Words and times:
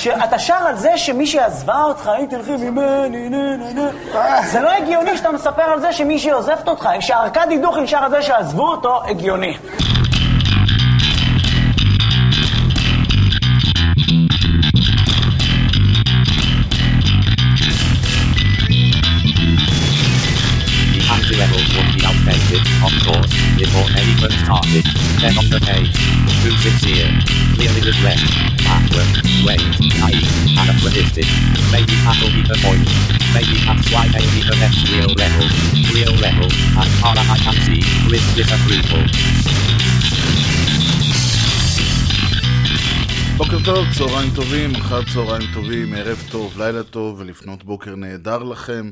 כשאתה 0.00 0.38
שר 0.38 0.54
על 0.54 0.76
זה 0.76 0.98
שמישהי 0.98 1.40
עזבה 1.40 1.82
אותך, 1.82 2.10
אם 2.20 2.26
תלכי 2.26 2.56
ממני, 2.56 3.28
נה 3.28 3.56
נה 3.56 3.72
נה, 3.72 4.42
זה 4.46 4.60
לא 4.60 4.70
הגיוני 4.70 5.16
שאתה 5.16 5.32
מספר 5.32 5.62
על 5.62 5.80
זה 5.80 5.92
שמישהי 5.92 6.30
עוזבת 6.30 6.68
אותך. 6.68 6.88
כשארכדי 6.98 7.58
דוכין 7.58 7.86
שר 7.86 7.96
על 7.96 8.10
זה 8.10 8.22
שעזבו 8.22 8.68
אותו, 8.68 9.02
הגיוני. 9.06 9.56
Of 22.86 22.94
course, 23.06 23.32
before 23.58 23.88
anyone 24.00 24.34
started. 24.44 24.84
Then 25.20 25.34
on 25.40 25.46
the 25.54 25.60
page, 25.68 25.94
too 26.62 26.70
sincere, 26.70 27.10
clearly 27.54 27.80
regret, 27.90 28.20
backward, 28.64 29.12
wait, 29.46 29.64
naive, 30.00 30.28
anachronistic. 30.60 31.28
Maybe 31.72 31.94
that'll 32.04 32.32
be 32.36 32.42
the 32.42 32.58
point. 32.64 32.88
Maybe 33.36 33.56
that's 33.64 33.88
why 33.92 34.04
they 34.12 34.24
need 34.32 34.46
the 34.50 34.56
next 34.60 34.80
real 34.92 35.12
level. 35.22 35.46
Real 35.96 36.14
level, 36.26 36.48
as 36.82 36.90
far 37.00 37.14
as 37.16 37.28
I 37.36 37.38
can 37.44 37.56
see, 37.64 37.82
with 38.10 38.24
disapproval. 38.36 39.04
בוקר 43.36 43.58
טוב, 43.64 43.86
צהריים 43.98 44.30
טובים, 44.34 44.74
אחר 44.74 45.02
צהריים 45.14 45.48
טובים, 45.54 45.94
ערב 45.94 46.22
טוב, 46.30 46.58
לילה 46.58 46.82
טוב 46.82 47.20
ולפנות 47.20 47.64
בוקר 47.64 47.94
נהדר 47.96 48.42
לכם. 48.42 48.90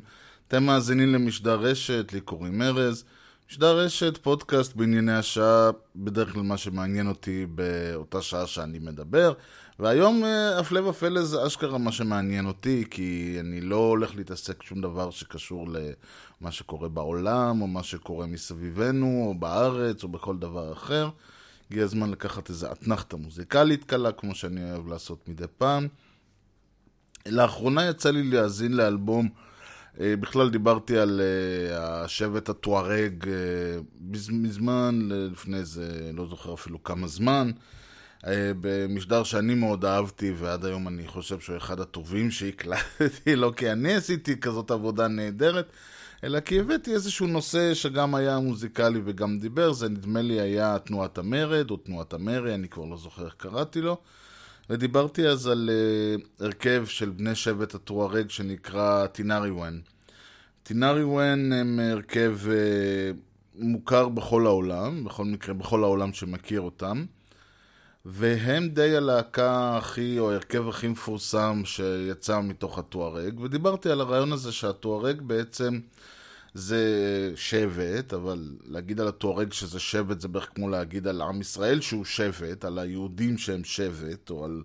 אתם 0.48 0.64
מאזינים 0.64 1.12
למשדר 1.12 1.60
רשת, 1.60 2.12
לי 2.12 2.20
קוראים 2.20 2.62
ארז. 2.62 3.04
משדר 3.50 3.78
רשת, 3.78 4.18
פודקאסט 4.22 4.76
בענייני 4.76 5.12
השעה, 5.12 5.70
בדרך 5.96 6.32
כלל 6.32 6.42
מה 6.42 6.56
שמעניין 6.56 7.08
אותי 7.08 7.46
באותה 7.46 8.22
שעה 8.22 8.46
שאני 8.46 8.78
מדבר. 8.78 9.32
והיום, 9.78 10.22
הפלא 10.60 10.88
ופלא, 10.88 11.22
זה 11.22 11.46
אשכרה 11.46 11.78
מה 11.78 11.92
שמעניין 11.92 12.46
אותי, 12.46 12.84
כי 12.90 13.36
אני 13.40 13.60
לא 13.60 13.76
הולך 13.76 14.16
להתעסק 14.16 14.62
שום 14.62 14.80
דבר 14.80 15.10
שקשור 15.10 15.66
למה 15.68 16.52
שקורה 16.52 16.88
בעולם, 16.88 17.62
או 17.62 17.66
מה 17.66 17.82
שקורה 17.82 18.26
מסביבנו, 18.26 19.24
או 19.26 19.34
בארץ, 19.34 20.02
או 20.02 20.08
בכל 20.08 20.36
דבר 20.38 20.72
אחר. 20.72 21.08
הגיע 21.70 21.84
הזמן 21.84 22.10
לקחת 22.10 22.50
איזה 22.50 22.72
אתנחתא 22.72 23.16
מוזיקלית 23.16 23.84
קלה, 23.84 24.12
כמו 24.12 24.34
שאני 24.34 24.72
אוהב 24.72 24.88
לעשות 24.88 25.28
מדי 25.28 25.46
פעם. 25.58 25.88
לאחרונה 27.26 27.86
יצא 27.88 28.10
לי 28.10 28.22
להאזין 28.22 28.72
לאלבום, 28.72 29.28
בכלל 30.00 30.50
דיברתי 30.50 30.98
על 30.98 31.20
אה, 31.20 32.02
השבט 32.04 32.48
הטוארג 32.48 33.28
אה, 33.28 33.32
מזמן, 34.30 35.08
לפני 35.32 35.56
איזה, 35.56 36.10
לא 36.14 36.26
זוכר 36.26 36.54
אפילו 36.54 36.82
כמה 36.82 37.08
זמן, 37.08 37.50
אה, 38.26 38.52
במשדר 38.60 39.22
שאני 39.22 39.54
מאוד 39.54 39.84
אהבתי, 39.84 40.32
ועד 40.38 40.64
היום 40.64 40.88
אני 40.88 41.06
חושב 41.06 41.40
שהוא 41.40 41.56
אחד 41.56 41.80
הטובים 41.80 42.30
שהקלטתי, 42.30 43.36
לא 43.42 43.52
כי 43.56 43.72
אני 43.72 43.94
עשיתי 43.94 44.40
כזאת 44.40 44.70
עבודה 44.70 45.08
נהדרת, 45.08 45.72
אלא 46.24 46.40
כי 46.40 46.60
הבאתי 46.60 46.92
איזשהו 46.92 47.26
נושא 47.26 47.74
שגם 47.74 48.14
היה 48.14 48.38
מוזיקלי 48.38 49.00
וגם 49.04 49.38
דיבר, 49.38 49.72
זה 49.72 49.88
נדמה 49.88 50.22
לי 50.22 50.40
היה 50.40 50.78
תנועת 50.78 51.18
המרד, 51.18 51.70
או 51.70 51.76
תנועת 51.76 52.12
המרי, 52.12 52.54
אני 52.54 52.68
כבר 52.68 52.84
לא 52.84 52.96
זוכר 52.96 53.24
איך 53.24 53.34
קראתי 53.36 53.80
לו. 53.80 53.96
ודיברתי 54.70 55.28
אז 55.28 55.46
על 55.46 55.70
uh, 55.70 56.44
הרכב 56.44 56.84
של 56.86 57.10
בני 57.10 57.34
שבט 57.34 57.74
הטוארג 57.74 58.30
שנקרא 58.30 59.06
טינאריוון. 59.06 59.80
טינאריוון 60.62 61.52
הם 61.52 61.80
הרכב 61.92 62.38
uh, 62.44 63.16
מוכר 63.54 64.08
בכל 64.08 64.46
העולם, 64.46 65.04
בכל 65.04 65.24
מקרה 65.24 65.54
בכל 65.54 65.82
העולם 65.84 66.12
שמכיר 66.12 66.60
אותם, 66.60 67.04
והם 68.04 68.68
די 68.68 68.96
הלהקה 68.96 69.76
הכי, 69.76 70.18
או 70.18 70.30
ההרכב 70.30 70.68
הכי 70.68 70.88
מפורסם 70.88 71.62
שיצא 71.64 72.40
מתוך 72.40 72.78
הטוארג, 72.78 73.40
ודיברתי 73.40 73.90
על 73.90 74.00
הרעיון 74.00 74.32
הזה 74.32 74.52
שהטוארג 74.52 75.20
בעצם 75.20 75.80
זה 76.54 77.32
שבט, 77.34 78.14
אבל 78.14 78.56
להגיד 78.64 79.00
על 79.00 79.08
הטוארג 79.08 79.52
שזה 79.52 79.78
שבט 79.78 80.20
זה 80.20 80.28
בערך 80.28 80.48
כמו 80.54 80.68
להגיד 80.68 81.06
על 81.06 81.22
עם 81.22 81.40
ישראל 81.40 81.80
שהוא 81.80 82.04
שבט, 82.04 82.64
על 82.64 82.78
היהודים 82.78 83.38
שהם 83.38 83.64
שבט, 83.64 84.30
או 84.30 84.44
על 84.44 84.62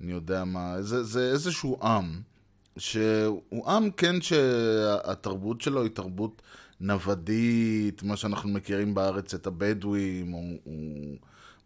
אני 0.00 0.12
יודע 0.12 0.44
מה, 0.44 0.82
זה, 0.82 1.02
זה 1.02 1.30
איזשהו 1.30 1.78
עם, 1.82 2.20
שהוא 2.76 3.68
עם 3.70 3.90
כן 3.90 4.20
שהתרבות 4.20 5.60
שלו 5.60 5.82
היא 5.82 5.90
תרבות 5.90 6.42
נוודית, 6.80 8.02
מה 8.02 8.16
שאנחנו 8.16 8.48
מכירים 8.48 8.94
בארץ 8.94 9.34
את 9.34 9.46
הבדואים, 9.46 10.34
או, 10.34 10.40
או 10.66 10.72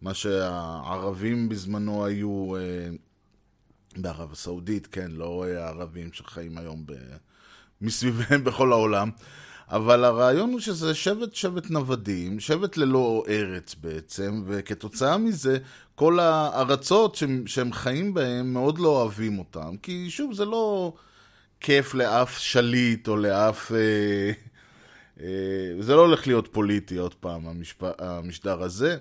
מה 0.02 0.14
שהערבים 0.14 1.48
בזמנו 1.48 2.06
היו 2.06 2.56
אה, 2.56 2.90
בערב 3.96 4.32
הסעודית, 4.32 4.86
כן, 4.86 5.10
לא 5.10 5.44
אה, 5.46 5.64
הערבים 5.64 6.12
שחיים 6.12 6.58
היום 6.58 6.86
ב... 6.86 6.92
מסביבם 7.80 8.44
בכל 8.44 8.72
העולם. 8.72 9.10
אבל 9.72 10.04
הרעיון 10.04 10.52
הוא 10.52 10.60
שזה 10.60 10.94
שבט 10.94 11.34
שבט 11.34 11.70
נוודים, 11.70 12.40
שבט 12.40 12.76
ללא 12.76 13.24
ארץ 13.28 13.74
בעצם, 13.74 14.42
וכתוצאה 14.46 15.18
מזה 15.18 15.58
כל 15.94 16.20
הארצות 16.20 17.14
שהם, 17.14 17.46
שהם 17.46 17.72
חיים 17.72 18.14
בהן 18.14 18.46
מאוד 18.46 18.78
לא 18.78 18.88
אוהבים 18.88 19.38
אותם, 19.38 19.76
כי 19.82 20.10
שוב 20.10 20.34
זה 20.34 20.44
לא 20.44 20.92
כיף 21.60 21.94
לאף 21.94 22.38
שליט 22.38 23.08
או 23.08 23.16
לאף... 23.16 23.72
אה, 23.72 24.32
אה, 25.20 25.26
זה 25.80 25.94
לא 25.94 26.00
הולך 26.00 26.26
להיות 26.26 26.48
פוליטי 26.52 26.96
עוד 26.96 27.14
פעם, 27.14 27.46
המשפ... 27.46 27.82
המשדר 27.98 28.62
הזה. 28.62 28.96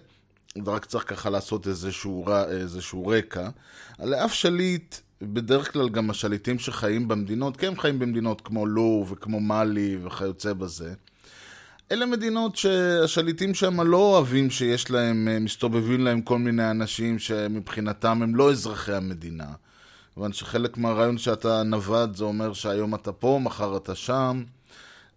זה 0.65 0.71
רק 0.71 0.85
צריך 0.85 1.09
ככה 1.09 1.29
לעשות 1.29 1.67
איזשהו. 1.67 2.25
איזשהו 2.49 3.07
רקע. 3.07 3.49
לאף 3.99 4.33
שליט 4.33 4.95
בדרך 5.21 5.73
כלל 5.73 5.89
גם 5.89 6.09
השליטים 6.09 6.59
שחיים 6.59 7.07
במדינות, 7.07 7.57
כי 7.57 7.67
הם 7.67 7.79
חיים 7.79 7.99
במדינות 7.99 8.41
כמו 8.41 8.65
לוב 8.65 9.11
וכמו 9.11 9.39
מאלי 9.39 9.97
וכיוצא 10.03 10.53
בזה. 10.53 10.93
אלה 11.91 12.05
מדינות 12.05 12.55
שהשליטים 12.55 13.53
שם 13.53 13.81
לא 13.81 13.97
אוהבים 13.97 14.49
שיש 14.49 14.91
להם, 14.91 15.43
מסתובבים 15.43 16.01
להם 16.05 16.21
כל 16.21 16.37
מיני 16.37 16.71
אנשים 16.71 17.19
שמבחינתם 17.19 18.21
הם 18.23 18.35
לא 18.35 18.51
אזרחי 18.51 18.93
המדינה. 18.93 19.47
כיוון 20.13 20.33
שחלק 20.33 20.77
מהרעיון 20.77 21.17
שאתה 21.17 21.63
נווד 21.63 22.15
זה 22.15 22.23
אומר 22.23 22.53
שהיום 22.53 22.95
אתה 22.95 23.11
פה, 23.11 23.39
מחר 23.43 23.77
אתה 23.77 23.95
שם. 23.95 24.43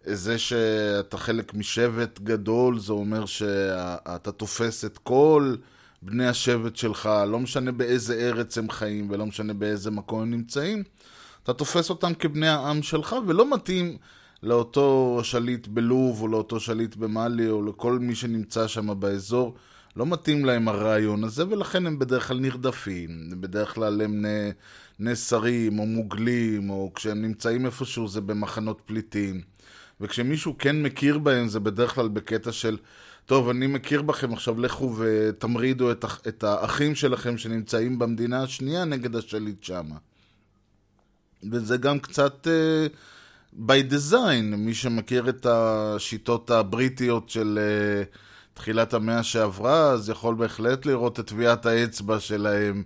זה 0.03 0.37
שאתה 0.37 1.17
חלק 1.17 1.53
משבט 1.53 2.19
גדול 2.19 2.79
זה 2.79 2.93
אומר 2.93 3.25
שאתה 3.25 4.31
תופס 4.31 4.85
את 4.85 4.97
כל... 4.97 5.55
בני 6.05 6.27
השבט 6.27 6.75
שלך, 6.75 7.09
לא 7.27 7.39
משנה 7.39 7.71
באיזה 7.71 8.15
ארץ 8.15 8.57
הם 8.57 8.69
חיים 8.69 9.07
ולא 9.09 9.25
משנה 9.25 9.53
באיזה 9.53 9.91
מקום 9.91 10.21
הם 10.21 10.31
נמצאים, 10.31 10.83
אתה 11.43 11.53
תופס 11.53 11.89
אותם 11.89 12.13
כבני 12.13 12.47
העם 12.47 12.81
שלך 12.81 13.15
ולא 13.27 13.53
מתאים 13.53 13.97
לאותו 14.43 15.19
שליט 15.23 15.67
בלוב 15.67 16.21
או 16.21 16.27
לאותו 16.27 16.59
שליט 16.59 16.95
במאלי 16.95 17.49
או 17.49 17.65
לכל 17.65 17.99
מי 17.99 18.15
שנמצא 18.15 18.67
שם 18.67 18.99
באזור, 18.99 19.55
לא 19.95 20.05
מתאים 20.05 20.45
להם 20.45 20.67
הרעיון 20.67 21.23
הזה 21.23 21.47
ולכן 21.49 21.87
הם 21.87 21.99
בדרך 21.99 22.27
כלל 22.27 22.39
נרדפים, 22.39 23.29
בדרך 23.39 23.73
כלל 23.73 24.01
הם 24.01 24.25
נסרים 24.99 25.79
או 25.79 25.85
מוגלים 25.85 26.69
או 26.69 26.91
כשהם 26.95 27.21
נמצאים 27.21 27.65
איפשהו 27.65 28.07
זה 28.07 28.21
במחנות 28.21 28.81
פליטים. 28.85 29.41
וכשמישהו 30.01 30.55
כן 30.59 30.83
מכיר 30.83 31.17
בהם 31.17 31.47
זה 31.47 31.59
בדרך 31.59 31.95
כלל 31.95 32.07
בקטע 32.07 32.51
של 32.51 32.77
טוב, 33.25 33.49
אני 33.49 33.67
מכיר 33.67 34.01
בכם, 34.01 34.33
עכשיו 34.33 34.59
לכו 34.59 34.95
ותמרידו 34.97 35.91
את, 35.91 36.05
את 36.27 36.43
האחים 36.43 36.95
שלכם 36.95 37.37
שנמצאים 37.37 37.99
במדינה 37.99 38.43
השנייה 38.43 38.85
נגד 38.85 39.15
השליט 39.15 39.63
שמה. 39.63 39.95
וזה 41.51 41.77
גם 41.77 41.99
קצת 41.99 42.47
uh, 42.47 43.59
by 43.67 43.91
design, 43.93 44.55
מי 44.57 44.73
שמכיר 44.73 45.29
את 45.29 45.45
השיטות 45.45 46.51
הבריטיות 46.51 47.29
של 47.29 47.59
uh, 48.13 48.17
תחילת 48.53 48.93
המאה 48.93 49.23
שעברה, 49.23 49.91
אז 49.91 50.09
יכול 50.09 50.35
בהחלט 50.35 50.85
לראות 50.85 51.19
את 51.19 51.27
טביעת 51.27 51.65
האצבע 51.65 52.19
שלהם 52.19 52.83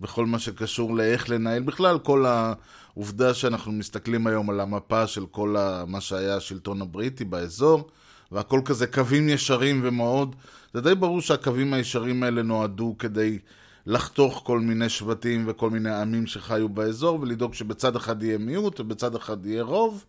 בכל 0.00 0.26
מה 0.26 0.38
שקשור 0.38 0.96
לאיך 0.96 1.30
לנהל 1.30 1.62
בכלל, 1.62 1.98
כל 1.98 2.26
העובדה 2.26 3.34
שאנחנו 3.34 3.72
מסתכלים 3.72 4.26
היום 4.26 4.50
על 4.50 4.60
המפה 4.60 5.06
של 5.06 5.26
כל 5.26 5.56
מה 5.86 6.00
שהיה 6.00 6.36
השלטון 6.36 6.82
הבריטי 6.82 7.24
באזור. 7.24 7.90
והכל 8.32 8.60
כזה 8.64 8.86
קווים 8.86 9.28
ישרים 9.28 9.80
ומאוד, 9.84 10.36
זה 10.74 10.80
די 10.80 10.94
ברור 10.94 11.20
שהקווים 11.20 11.74
הישרים 11.74 12.22
האלה 12.22 12.42
נועדו 12.42 12.96
כדי 12.98 13.38
לחתוך 13.86 14.42
כל 14.44 14.60
מיני 14.60 14.88
שבטים 14.88 15.44
וכל 15.48 15.70
מיני 15.70 15.94
עמים 15.94 16.26
שחיו 16.26 16.68
באזור 16.68 17.20
ולדאוג 17.20 17.54
שבצד 17.54 17.96
אחד 17.96 18.22
יהיה 18.22 18.38
מיעוט 18.38 18.80
ובצד 18.80 19.14
אחד 19.14 19.46
יהיה 19.46 19.62
רוב. 19.62 20.04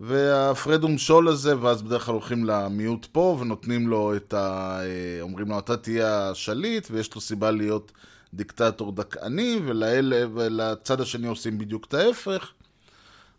והפרד 0.00 0.84
ומשול 0.84 1.28
הזה, 1.28 1.60
ואז 1.60 1.82
בדרך 1.82 2.04
כלל 2.04 2.12
הולכים 2.12 2.44
למיעוט 2.44 3.06
פה 3.12 3.38
ונותנים 3.40 3.88
לו 3.88 4.16
את 4.16 4.34
ה... 4.34 4.80
אומרים 5.20 5.48
לו 5.48 5.58
אתה 5.58 5.76
תהיה 5.76 6.30
השליט 6.30 6.88
ויש 6.90 7.14
לו 7.14 7.20
סיבה 7.20 7.50
להיות 7.50 7.92
דיקטטור 8.34 8.92
דכאני 8.92 9.60
ולאלה 9.64 10.26
ולצד 10.34 11.00
השני 11.00 11.26
עושים 11.26 11.58
בדיוק 11.58 11.84
את 11.84 11.94
ההפך. 11.94 12.52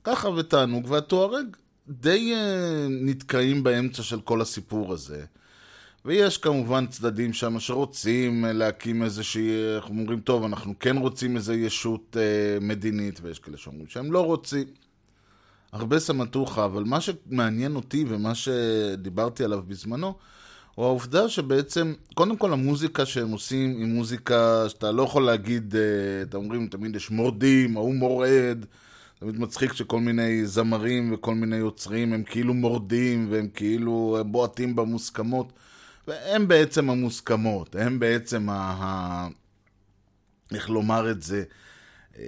ככה 0.04 0.30
ותענוג 0.30 0.86
והתוארג 0.90 1.46
די 1.90 2.34
uh, 2.34 2.38
נתקעים 2.90 3.64
באמצע 3.64 4.04
של 4.04 4.22
כל 4.22 4.42
הסיפור 4.42 4.94
הזה. 4.94 5.26
ויש 6.06 6.38
כמובן 6.38 6.88
צדדים 6.88 7.34
שם 7.34 7.60
שרוצים 7.60 8.46
אה, 8.46 8.54
להקים 8.54 9.04
איזושהי, 9.04 9.76
אנחנו 9.76 10.00
אומרים, 10.00 10.20
טוב, 10.20 10.44
אנחנו 10.44 10.74
כן 10.80 10.98
רוצים 10.98 11.36
איזו 11.36 11.54
ישות 11.54 12.18
אה, 12.20 12.60
מדינית, 12.62 13.20
ויש 13.24 13.40
כאלה 13.40 13.58
שאומרים 13.58 13.88
שהם 13.88 14.12
לא 14.12 14.26
רוצים. 14.26 14.66
הרבה 15.72 16.00
סמטוחה, 16.00 16.66
אבל 16.66 16.84
מה 16.84 17.02
שמעניין 17.02 17.76
אותי 17.76 18.06
ומה 18.08 18.36
שדיברתי 18.36 19.44
עליו 19.44 19.62
בזמנו, 19.68 20.16
הוא 20.76 20.86
העובדה 20.86 21.30
שבעצם, 21.30 21.94
קודם 22.14 22.38
כל 22.38 22.54
המוזיקה 22.54 23.06
שהם 23.06 23.32
עושים 23.32 23.78
היא 23.78 23.86
מוזיקה 23.86 24.66
שאתה 24.70 24.92
לא 24.92 25.04
יכול 25.04 25.26
להגיד, 25.26 25.76
אה, 25.76 25.82
אתם 26.22 26.38
אומרים, 26.38 26.68
תמיד 26.68 26.96
יש 26.96 27.12
מורדים, 27.12 27.78
ההוא 27.78 27.96
מורד, 27.96 28.66
תמיד 29.22 29.40
מצחיק 29.40 29.74
שכל 29.74 30.00
מיני 30.00 30.46
זמרים 30.46 31.14
וכל 31.14 31.36
מיני 31.36 31.56
יוצרים 31.56 32.14
הם 32.14 32.24
כאילו 32.24 32.54
מורדים 32.54 33.28
והם 33.32 33.48
כאילו 33.54 34.18
בועטים 34.26 34.76
במוסכמות. 34.76 35.54
והם 36.08 36.48
בעצם 36.48 36.90
המוסכמות, 36.90 37.76
הם 37.76 38.00
בעצם 38.00 38.50
ה... 38.50 38.54
ה... 38.54 39.28
איך 40.54 40.70
לומר 40.70 41.12
את 41.12 41.22
זה? 41.22 41.44
אה, 42.20 42.24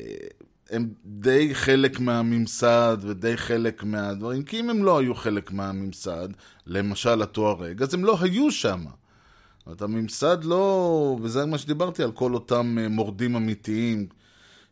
הם 0.69 0.89
די 1.05 1.55
חלק 1.55 1.99
מהממסד 1.99 2.97
ודי 3.01 3.37
חלק 3.37 3.83
מהדברים, 3.83 4.43
כי 4.43 4.59
אם 4.59 4.69
הם 4.69 4.83
לא 4.83 4.99
היו 4.99 5.15
חלק 5.15 5.51
מהממסד, 5.51 6.29
למשל 6.67 7.21
התוארג, 7.21 7.81
אז 7.81 7.93
הם 7.93 8.05
לא 8.05 8.17
היו 8.21 8.51
שם. 8.51 8.83
זאת 8.85 9.65
אומרת, 9.65 9.81
הממסד 9.81 10.43
לא, 10.43 11.17
וזה 11.21 11.45
מה 11.45 11.57
שדיברתי 11.57 12.03
על 12.03 12.11
כל 12.11 12.33
אותם 12.33 12.77
אה, 12.81 12.89
מורדים 12.89 13.35
אמיתיים, 13.35 14.07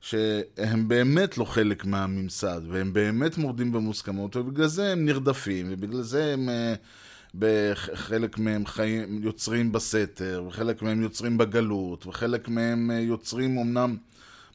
שהם 0.01 0.87
באמת 0.87 1.37
לא 1.37 1.45
חלק 1.45 1.85
מהממסד, 1.85 2.61
והם 2.69 2.93
באמת 2.93 3.37
מורדים 3.37 3.71
במוסכמות, 3.71 4.35
ובגלל 4.35 4.67
זה 4.67 4.91
הם 4.91 5.05
נרדפים, 5.05 5.67
ובגלל 5.69 6.01
זה 6.01 6.33
הם... 6.33 6.49
אה, 6.49 6.73
בחלק 7.35 8.37
מהם 8.39 8.65
חיים, 8.65 9.23
יוצרים 9.23 9.71
בסתר, 9.71 10.43
וחלק 10.47 10.81
מהם 10.81 11.01
יוצרים 11.01 11.37
בגלות, 11.37 12.07
וחלק 12.07 12.49
מהם 12.49 12.91
אה, 12.91 12.99
יוצרים 12.99 13.57
אמנם 13.57 13.97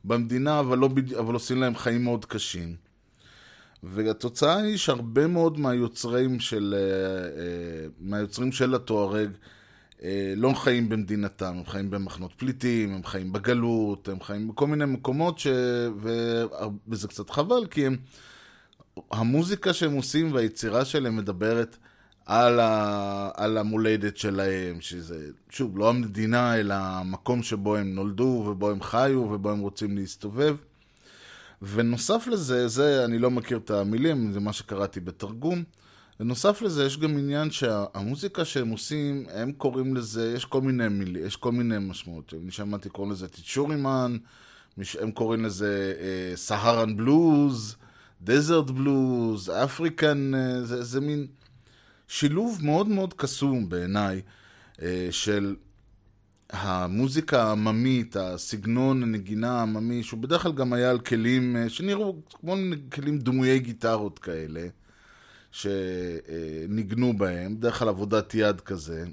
במדינה, 0.04 0.60
אבל, 0.60 0.78
לא, 0.78 0.88
אבל 1.18 1.34
עושים 1.34 1.60
להם 1.60 1.76
חיים 1.76 2.04
מאוד 2.04 2.24
קשים. 2.24 2.76
והתוצאה 3.82 4.56
היא 4.56 4.76
שהרבה 4.76 5.26
מאוד 5.26 5.60
מהיוצרים 5.60 6.40
של, 6.40 6.74
אה, 6.78 7.88
מהיוצרים 8.00 8.52
של 8.52 8.74
התוארג 8.74 9.30
לא 10.36 10.52
חיים 10.54 10.88
במדינתם, 10.88 11.54
הם 11.56 11.66
חיים 11.66 11.90
במחנות 11.90 12.32
פליטים, 12.36 12.94
הם 12.94 13.04
חיים 13.04 13.32
בגלות, 13.32 14.08
הם 14.08 14.20
חיים 14.20 14.48
בכל 14.48 14.66
מיני 14.66 14.84
מקומות, 14.84 15.38
ש... 15.38 15.46
וזה 16.88 17.08
קצת 17.08 17.30
חבל, 17.30 17.66
כי 17.70 17.86
הם... 17.86 17.96
המוזיקה 19.10 19.72
שהם 19.72 19.92
עושים 19.92 20.32
והיצירה 20.32 20.84
שלהם 20.84 21.16
מדברת 21.16 21.76
על, 22.26 22.60
ה, 22.60 23.30
על 23.34 23.58
המולדת 23.58 24.16
שלהם, 24.16 24.80
שזה, 24.80 25.28
שוב, 25.50 25.78
לא 25.78 25.88
המדינה, 25.88 26.56
אלא 26.56 26.74
המקום 26.74 27.42
שבו 27.42 27.76
הם 27.76 27.94
נולדו, 27.94 28.44
ובו 28.50 28.70
הם 28.70 28.82
חיו, 28.82 29.18
ובו 29.18 29.50
הם 29.50 29.60
רוצים 29.60 29.96
להסתובב. 29.96 30.56
ונוסף 31.62 32.26
לזה, 32.26 32.68
זה, 32.68 33.04
אני 33.04 33.18
לא 33.18 33.30
מכיר 33.30 33.58
את 33.58 33.70
המילים, 33.70 34.32
זה 34.32 34.40
מה 34.40 34.52
שקראתי 34.52 35.00
בתרגום. 35.00 35.62
ונוסף 36.20 36.62
לזה, 36.62 36.84
יש 36.84 36.98
גם 36.98 37.18
עניין 37.18 37.50
שהמוזיקה 37.50 38.44
שהם 38.44 38.68
עושים, 38.68 39.26
הם 39.32 39.52
קוראים 39.52 39.96
לזה, 39.96 40.32
יש 40.36 40.44
כל 40.44 40.60
מיני 40.60 40.88
מילים, 40.88 41.26
יש 41.26 41.36
כל 41.36 41.52
מיני 41.52 41.76
משמעות. 41.80 42.34
אני 42.42 42.50
שמעתי 42.50 42.88
קוראים 42.88 43.12
לזה 43.12 43.28
טיצ'ורימן, 43.28 44.16
הם 45.00 45.10
קוראים 45.10 45.44
לזה 45.44 45.94
Saharan 46.34 46.96
blues, 46.96 47.76
desert 48.22 48.70
blues, 48.70 49.50
African, 49.50 50.32
זה, 50.62 50.84
זה 50.84 51.00
מין... 51.00 51.26
שילוב 52.08 52.58
מאוד 52.62 52.88
מאוד 52.88 53.14
קסום 53.14 53.68
בעיניי 53.68 54.22
אה, 54.82 55.08
של 55.10 55.56
המוזיקה 56.50 57.42
העממית, 57.42 58.16
הסגנון 58.16 59.02
הנגינה 59.02 59.58
העממי, 59.58 60.02
שהוא 60.02 60.20
בדרך 60.20 60.42
כלל 60.42 60.52
גם 60.52 60.72
היה 60.72 60.90
על 60.90 60.98
כלים 60.98 61.56
אה, 61.56 61.68
שנראו 61.68 62.16
כמו 62.30 62.54
כלים 62.92 63.18
דמויי 63.18 63.58
גיטרות 63.58 64.18
כאלה, 64.18 64.66
שניגנו 65.56 67.18
בהם, 67.18 67.56
בדרך 67.56 67.78
כלל 67.78 67.88
עבודת 67.88 68.34
יד 68.34 68.60
כזה. 68.60 69.04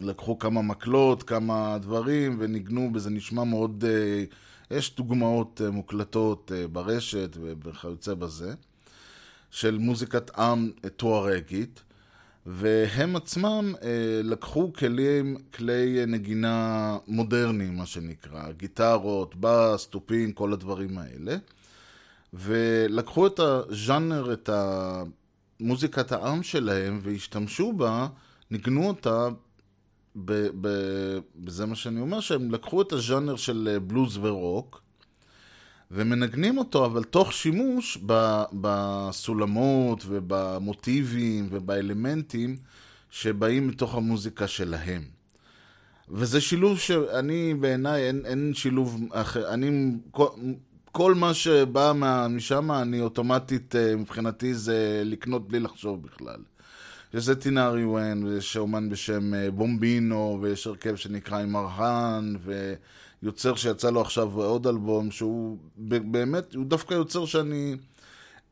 לקחו 0.00 0.38
כמה 0.38 0.62
מקלות, 0.62 1.22
כמה 1.22 1.78
דברים, 1.78 2.36
וניגנו 2.38 2.92
בזה, 2.92 3.10
נשמע 3.10 3.44
מאוד... 3.44 3.84
אה, 3.88 4.24
יש 4.70 4.96
דוגמאות 4.96 5.60
מוקלטות 5.72 6.52
ברשת 6.72 7.36
וכיוצא 7.40 8.14
בזה. 8.14 8.54
של 9.54 9.78
מוזיקת 9.78 10.38
עם 10.38 10.70
טוארגית, 10.96 11.82
והם 12.46 13.16
עצמם 13.16 13.74
אה, 13.82 14.20
לקחו 14.24 14.72
כלים, 14.72 15.36
כלי 15.54 16.02
נגינה 16.06 16.98
מודרניים, 17.06 17.76
מה 17.76 17.86
שנקרא, 17.86 18.52
גיטרות, 18.52 19.34
בס, 19.40 19.86
תופים, 19.86 20.32
כל 20.32 20.52
הדברים 20.52 20.98
האלה, 20.98 21.36
ולקחו 22.32 23.26
את 23.26 23.40
הז'אנר, 23.40 24.32
את 24.32 24.50
מוזיקת 25.60 26.12
העם 26.12 26.42
שלהם, 26.42 27.00
והשתמשו 27.02 27.72
בה, 27.72 28.08
ניגנו 28.50 28.88
אותה 28.88 29.28
ב, 30.16 30.48
ב, 30.60 30.68
בזה 31.36 31.66
מה 31.66 31.74
שאני 31.74 32.00
אומר, 32.00 32.20
שהם 32.20 32.50
לקחו 32.50 32.82
את 32.82 32.92
הז'אנר 32.92 33.36
של 33.36 33.78
בלוז 33.86 34.18
ורוק, 34.22 34.82
ומנגנים 35.90 36.58
אותו, 36.58 36.86
אבל 36.86 37.04
תוך 37.04 37.32
שימוש 37.32 37.98
בסולמות 38.52 40.04
ובמוטיבים 40.06 41.48
ובאלמנטים 41.50 42.56
שבאים 43.10 43.68
מתוך 43.68 43.94
המוזיקה 43.94 44.48
שלהם. 44.48 45.02
וזה 46.08 46.40
שילוב 46.40 46.78
שאני, 46.78 47.54
בעיניי, 47.54 48.02
אין, 48.02 48.22
אין 48.24 48.52
שילוב 48.54 49.00
אחר. 49.12 49.54
אני, 49.54 49.90
כל, 50.96 51.14
מה 51.14 51.34
שבא 51.34 51.92
משם, 52.30 52.70
אני 52.70 53.00
אוטומטית, 53.00 53.76
אה, 53.76 53.96
מבחינתי, 53.96 54.54
זה 54.54 55.02
לקנות 55.04 55.48
בלי 55.48 55.60
לחשוב 55.60 56.02
בכלל. 56.02 56.36
יש 57.14 57.28
את 57.28 57.40
טינארי 57.40 57.84
ון, 57.84 58.24
ויש 58.24 58.56
אומן 58.56 58.90
בשם 58.90 59.34
אה, 59.34 59.50
בומבינו, 59.50 60.38
ויש 60.42 60.66
הרכב 60.66 60.96
שנקרא 60.96 61.38
עם 61.38 61.56
ארהן, 61.56 62.36
ו... 62.44 62.74
יוצר 63.22 63.54
שיצא 63.54 63.90
לו 63.90 64.00
עכשיו 64.00 64.40
עוד 64.40 64.66
אלבום, 64.66 65.10
שהוא 65.10 65.58
באמת, 65.76 66.54
הוא 66.54 66.66
דווקא 66.66 66.94
יוצר 66.94 67.26
שאני... 67.26 67.76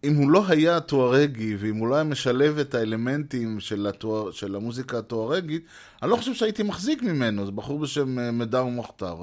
אם 0.05 0.15
הוא 0.15 0.31
לא 0.31 0.45
היה 0.49 0.81
טוארגי, 0.81 1.57
ואם 1.57 1.77
הוא 1.77 1.89
לא 1.89 1.95
היה 1.95 2.05
משלב 2.05 2.59
את 2.59 2.75
האלמנטים 2.75 3.61
של, 3.61 3.87
הטואר, 3.87 4.31
של 4.31 4.57
המוזיקה 4.57 4.99
הטוארגית, 4.99 5.65
אני 6.03 6.11
לא 6.11 6.17
חושב 6.17 6.35
שהייתי 6.35 6.63
מחזיק 6.63 7.03
ממנו, 7.03 7.47
זה 7.47 7.53
בחור 7.53 7.79
בשם 7.79 8.19
אה, 8.19 8.31
מדר 8.31 8.65
מוכתר. 8.65 9.17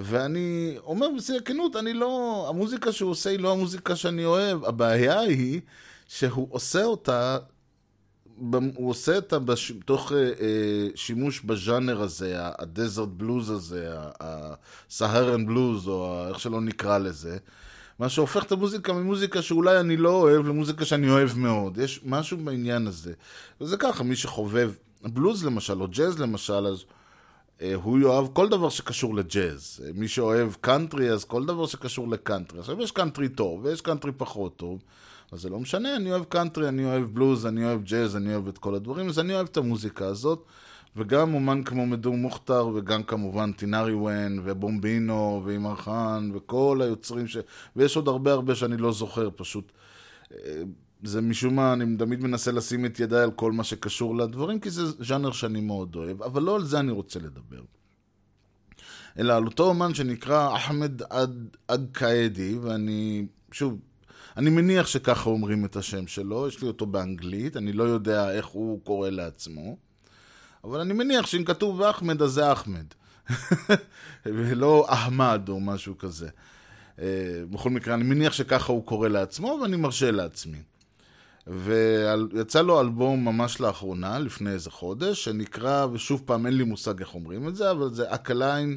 ואני 0.00 0.76
אומר 0.84 1.06
בשיא 1.16 1.36
הכנות, 1.36 1.76
אני 1.76 1.92
לא... 1.92 2.46
המוזיקה 2.48 2.92
שהוא 2.92 3.10
עושה 3.10 3.30
היא 3.30 3.38
לא 3.38 3.52
המוזיקה 3.52 3.96
שאני 3.96 4.24
אוהב. 4.24 4.64
הבעיה 4.64 5.20
היא 5.20 5.60
שהוא 6.08 6.48
עושה 6.50 6.84
אותה 6.84 7.38
הוא 8.74 8.90
עושה 8.90 9.16
אותה 9.16 9.38
בש... 9.38 9.72
תוך 9.84 10.12
אה, 10.12 10.18
אה, 10.18 10.88
שימוש 10.94 11.40
בז'אנר 11.40 12.02
הזה, 12.02 12.34
הדזרט 12.36 13.08
בלוז 13.08 13.50
הזה, 13.50 13.90
הסהרן 14.20 15.46
בלוז, 15.46 15.88
או 15.88 16.28
איך 16.28 16.40
שלא 16.40 16.60
נקרא 16.60 16.98
לזה, 16.98 17.38
מה 17.98 18.08
שהופך 18.08 18.44
את 18.44 18.52
המוזיקה 18.52 18.92
ממוזיקה 18.92 19.42
שאולי 19.42 19.80
אני 19.80 19.96
לא 19.96 20.10
אוהב 20.10 20.46
למוזיקה 20.46 20.84
שאני 20.84 21.10
אוהב 21.10 21.38
מאוד. 21.38 21.78
יש 21.78 22.00
משהו 22.04 22.38
בעניין 22.38 22.86
הזה. 22.86 23.12
וזה 23.60 23.76
ככה, 23.76 24.04
מי 24.04 24.16
שחובב 24.16 24.72
בלוז 25.02 25.44
למשל, 25.44 25.82
או 25.82 25.88
ג'אז 25.88 26.18
למשל, 26.18 26.66
אז 26.66 26.84
הוא 27.74 27.98
יאהב 27.98 28.26
כל 28.32 28.48
דבר 28.48 28.68
שקשור 28.68 29.14
לג'אז. 29.14 29.84
מי 29.94 30.08
שאוהב 30.08 30.52
קאנטרי, 30.60 31.10
אז 31.10 31.24
כל 31.24 31.46
דבר 31.46 31.66
שקשור 31.66 32.08
לקאנטרי. 32.08 32.60
עכשיו, 32.60 32.82
יש 32.82 32.90
קאנטרי 32.90 33.28
טוב, 33.28 33.64
ויש 33.64 33.80
קאנטרי 33.80 34.12
פחות 34.16 34.56
טוב. 34.56 34.82
אז 35.32 35.40
זה 35.40 35.50
לא 35.50 35.60
משנה, 35.60 35.96
אני 35.96 36.10
אוהב 36.10 36.24
קאנטרי, 36.24 36.68
אני 36.68 36.84
אוהב 36.84 37.04
בלוז, 37.04 37.46
אני 37.46 37.64
אוהב 37.64 37.82
ג'אז, 37.84 38.16
אני 38.16 38.34
אוהב 38.34 38.48
את 38.48 38.58
כל 38.58 38.74
הדברים, 38.74 39.08
אז 39.08 39.18
אני 39.18 39.34
אוהב 39.34 39.46
את 39.46 39.56
המוזיקה 39.56 40.06
הזאת. 40.06 40.44
וגם 40.96 41.34
אומן 41.34 41.62
כמו 41.62 41.86
מדו 41.86 42.16
מוכתר, 42.16 42.68
וגם 42.74 43.02
כמובן 43.02 43.52
טינאריוון, 43.52 44.40
ובומבינו, 44.44 45.42
ואימרהאן, 45.44 46.30
וכל 46.34 46.80
היוצרים 46.82 47.26
ש... 47.26 47.36
ויש 47.76 47.96
עוד 47.96 48.08
הרבה 48.08 48.32
הרבה 48.32 48.54
שאני 48.54 48.76
לא 48.76 48.92
זוכר, 48.92 49.28
פשוט. 49.36 49.72
זה 51.02 51.20
משום 51.20 51.56
מה, 51.56 51.72
אני 51.72 51.96
תמיד 51.96 52.20
מנסה 52.20 52.52
לשים 52.52 52.86
את 52.86 53.00
ידיי 53.00 53.22
על 53.22 53.30
כל 53.30 53.52
מה 53.52 53.64
שקשור 53.64 54.16
לדברים, 54.16 54.60
כי 54.60 54.70
זה 54.70 54.82
ז'אנר 54.86 55.32
שאני 55.32 55.60
מאוד 55.60 55.96
אוהב, 55.96 56.22
אבל 56.22 56.42
לא 56.42 56.54
על 56.54 56.64
זה 56.64 56.78
אני 56.78 56.92
רוצה 56.92 57.18
לדבר. 57.18 57.62
אלא 59.18 59.36
על 59.36 59.44
אותו 59.44 59.64
אומן 59.64 59.94
שנקרא 59.94 60.56
אחמד 60.56 61.02
אג-קאדי, 61.68 62.58
ואני, 62.58 63.26
שוב, 63.52 63.78
אני 64.36 64.50
מניח 64.50 64.86
שככה 64.86 65.30
אומרים 65.30 65.64
את 65.64 65.76
השם 65.76 66.06
שלו, 66.06 66.48
יש 66.48 66.62
לי 66.62 66.68
אותו 66.68 66.86
באנגלית, 66.86 67.56
אני 67.56 67.72
לא 67.72 67.84
יודע 67.84 68.30
איך 68.32 68.46
הוא 68.46 68.80
קורא 68.84 69.10
לעצמו, 69.10 69.76
אבל 70.64 70.80
אני 70.80 70.92
מניח 70.92 71.26
שאם 71.26 71.44
כתוב 71.44 71.82
אחמד 71.82 72.22
אז 72.22 72.30
זה 72.30 72.52
אחמד, 72.52 72.86
ולא 74.26 74.86
אחמד 74.88 75.48
או 75.48 75.60
משהו 75.60 75.98
כזה. 75.98 76.28
אה, 76.98 77.42
בכל 77.50 77.70
מקרה, 77.70 77.94
אני 77.94 78.04
מניח 78.04 78.32
שככה 78.32 78.72
הוא 78.72 78.86
קורא 78.86 79.08
לעצמו, 79.08 79.58
ואני 79.62 79.76
מרשה 79.76 80.10
לעצמי. 80.10 80.58
ויצא 81.48 82.62
לו 82.62 82.80
אלבום 82.80 83.24
ממש 83.24 83.60
לאחרונה, 83.60 84.18
לפני 84.18 84.50
איזה 84.50 84.70
חודש, 84.70 85.24
שנקרא, 85.24 85.86
ושוב 85.92 86.22
פעם 86.24 86.46
אין 86.46 86.56
לי 86.56 86.64
מושג 86.64 87.00
איך 87.00 87.14
אומרים 87.14 87.48
את 87.48 87.56
זה, 87.56 87.70
אבל 87.70 87.94
זה 87.94 88.14
אקליין, 88.14 88.76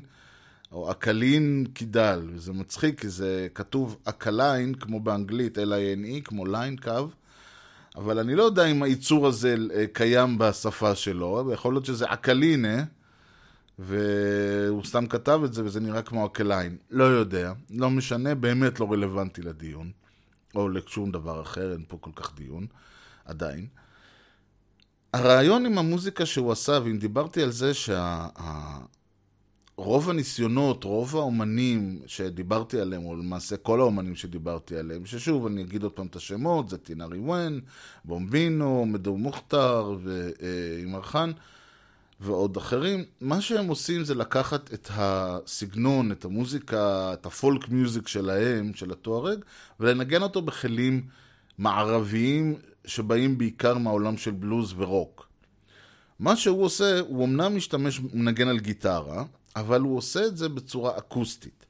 או 0.72 0.92
אקלין 0.92 1.66
קידל, 1.74 2.28
וזה 2.34 2.54
מצחיק 2.54 3.02
כי 3.02 3.10
זה 3.10 3.48
כתוב 3.56 3.98
אקליין, 4.06 4.74
כמו 4.76 5.00
באנגלית, 5.00 5.58
L-I-N-E, 5.58 6.22
כמו 6.24 6.46
line 6.46 6.78
קו, 6.78 7.08
אבל 7.96 8.20
אני 8.20 8.36
לא 8.36 8.44
יודע 8.44 8.66
אם 8.66 8.84
הייצור 8.84 9.28
הזה 9.28 9.56
אה, 9.76 9.86
קיים 9.94 10.38
בשפה 10.38 10.96
שלו, 10.96 11.44
ויכול 11.48 11.74
להיות 11.74 11.86
שזה 11.86 12.06
אקלינה, 12.08 12.84
והוא 13.80 14.84
סתם 14.84 15.08
כתב 15.08 15.42
את 15.46 15.54
זה 15.54 15.66
וזה 15.66 15.80
נראה 15.80 16.02
כמו 16.02 16.26
אקליין. 16.26 16.78
לא 16.92 17.04
יודע, 17.04 17.54
לא 17.70 17.90
משנה, 17.90 18.36
באמת 18.36 18.80
לא 18.80 18.92
רלוונטי 18.92 19.42
לדיון. 19.42 19.92
או 20.56 20.70
לשום 20.70 21.12
דבר 21.12 21.42
אחר, 21.42 21.72
אין 21.72 21.84
פה 21.88 21.98
כל 22.02 22.12
כך 22.16 22.36
דיון, 22.36 22.68
עדיין. 23.26 23.68
הרעיון 25.14 25.66
עם 25.66 25.78
המוזיקה 25.78 26.26
שהוא 26.26 26.52
עשה, 26.52 26.80
ואם 26.84 26.98
דיברתי 26.98 27.44
על 27.44 27.52
זה 27.52 27.72
שרוב 29.76 30.10
הניסיונות, 30.10 30.84
רוב 30.84 31.16
האומנים 31.16 32.00
שדיברתי 32.06 32.80
עליהם, 32.80 33.06
או 33.06 33.16
למעשה 33.16 33.58
כל 33.58 33.80
האומנים 33.80 34.16
שדיברתי 34.16 34.78
עליהם, 34.78 35.06
ששוב, 35.06 35.46
אני 35.46 35.62
אגיד 35.62 35.84
עוד 35.84 35.92
פעם 35.92 36.06
את 36.06 36.16
השמות, 36.16 36.70
זה 36.70 36.78
טינאריוון, 36.78 37.60
בומבינו, 38.06 38.86
מדו 38.86 39.18
מוכתר 39.18 39.96
ואימרהאן, 40.04 41.32
ועוד 42.22 42.58
אחרים, 42.58 43.06
מה 43.22 43.42
שהם 43.42 43.68
עושים 43.68 44.04
זה 44.04 44.16
לקחת 44.16 44.74
את 44.74 44.90
הסגנון, 44.94 46.12
את 46.12 46.26
המוזיקה, 46.26 47.14
את 47.14 47.26
הפולק 47.26 47.70
מיוזיק 47.70 48.08
שלהם, 48.08 48.74
של 48.74 48.92
התוארג, 48.92 49.40
ולנגן 49.80 50.22
אותו 50.22 50.42
בכלים 50.42 51.08
מערביים 51.58 52.56
שבאים 52.86 53.38
בעיקר 53.38 53.78
מהעולם 53.78 54.18
של 54.18 54.32
בלוז 54.32 54.74
ורוק. 54.78 55.28
מה 56.20 56.36
שהוא 56.36 56.64
עושה, 56.64 57.00
הוא 57.00 57.26
אמנם 57.26 57.56
משתמש, 57.56 58.00
מנגן 58.14 58.48
על 58.48 58.60
גיטרה, 58.60 59.24
אבל 59.56 59.82
הוא 59.82 59.98
עושה 59.98 60.26
את 60.26 60.38
זה 60.38 60.50
בצורה 60.50 60.98
אקוסטית. 60.98 61.66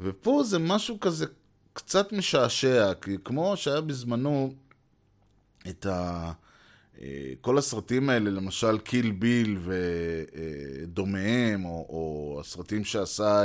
ופה 0.00 0.42
זה 0.44 0.58
משהו 0.58 1.00
כזה 1.00 1.26
קצת 1.72 2.12
משעשע, 2.12 2.94
כי 2.94 3.16
כמו 3.24 3.56
שהיה 3.56 3.80
בזמנו 3.80 4.54
את 5.68 5.86
ה... 5.86 6.32
כל 7.40 7.58
הסרטים 7.58 8.10
האלה, 8.10 8.30
למשל 8.30 8.78
Kill 8.78 9.10
Bill 9.10 9.58
ודומיהם, 10.84 11.64
או, 11.64 11.86
או 11.88 12.38
הסרטים 12.40 12.84
שעשה 12.84 13.42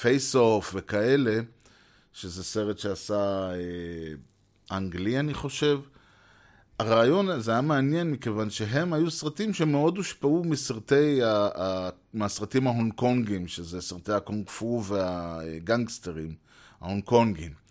Face 0.00 0.36
אה, 0.36 0.38
Off 0.38 0.72
וכאלה, 0.74 1.40
שזה 2.12 2.44
סרט 2.44 2.78
שעשה 2.78 3.50
אנג 4.72 4.95
לי, 4.95 5.18
אני 5.18 5.34
חושב. 5.34 5.80
הרעיון 6.78 7.28
הזה 7.28 7.50
היה 7.50 7.60
מעניין 7.60 8.10
מכיוון 8.10 8.50
שהם 8.50 8.92
היו 8.92 9.10
סרטים 9.10 9.54
שמאוד 9.54 9.96
הושפעו 9.96 10.44
מסרטי, 10.44 11.20
מהסרטים 12.14 12.66
ההונג 12.66 12.92
קונגים, 12.92 13.48
שזה 13.48 13.80
סרטי 13.80 14.12
הקונג 14.12 14.48
פו 14.48 14.84
והגנגסטרים, 14.84 16.34
ההונג 16.80 17.04
קונגים. 17.04 17.65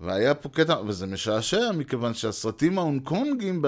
והיה 0.00 0.34
פה 0.34 0.48
קטע, 0.48 0.80
וזה 0.86 1.06
משעשע, 1.06 1.72
מכיוון 1.72 2.14
שהסרטים 2.14 2.78
ההונג 2.78 3.16
קונגים 3.16 3.62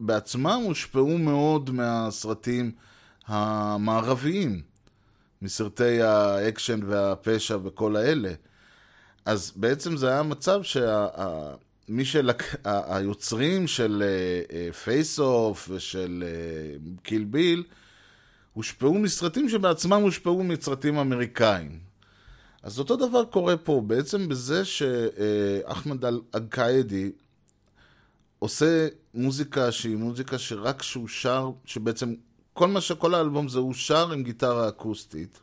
בעצמם 0.00 0.60
הושפעו 0.64 1.18
מאוד 1.18 1.70
מהסרטים 1.70 2.72
המערביים, 3.26 4.62
מסרטי 5.42 6.02
האקשן 6.02 6.80
והפשע 6.86 7.56
וכל 7.64 7.96
האלה. 7.96 8.32
אז 9.24 9.52
בעצם 9.56 9.96
זה 9.96 10.08
היה 10.08 10.22
מצב 10.22 10.60
שמי 10.62 12.04
שלק... 12.04 12.42
היוצרים 12.64 13.66
של 13.66 14.02
Face 14.84 15.20
Off 15.20 15.68
ושל 15.72 16.24
Kill 17.02 17.24
Bill 17.24 17.64
הושפעו 18.52 18.94
מסרטים 18.94 19.48
שבעצמם 19.48 19.92
הושפעו 20.02 20.44
מסרטים 20.44 20.98
אמריקאים. 20.98 21.87
אז 22.62 22.78
אותו 22.78 22.96
דבר 22.96 23.24
קורה 23.24 23.56
פה, 23.56 23.82
בעצם 23.86 24.28
בזה 24.28 24.64
שאחמד 24.64 26.04
אל-קאידי 26.04 27.12
עושה 28.38 28.88
מוזיקה 29.14 29.72
שהיא 29.72 29.96
מוזיקה 29.96 30.38
שרק 30.38 30.82
שהוא 30.82 31.08
שר, 31.08 31.50
שבעצם 31.64 32.14
כל 32.52 32.68
מה 32.68 32.80
שכל 32.80 33.14
האלבום 33.14 33.48
זה 33.48 33.58
הוא 33.58 33.74
שר 33.74 34.12
עם 34.12 34.22
גיטרה 34.22 34.68
אקוסטית. 34.68 35.40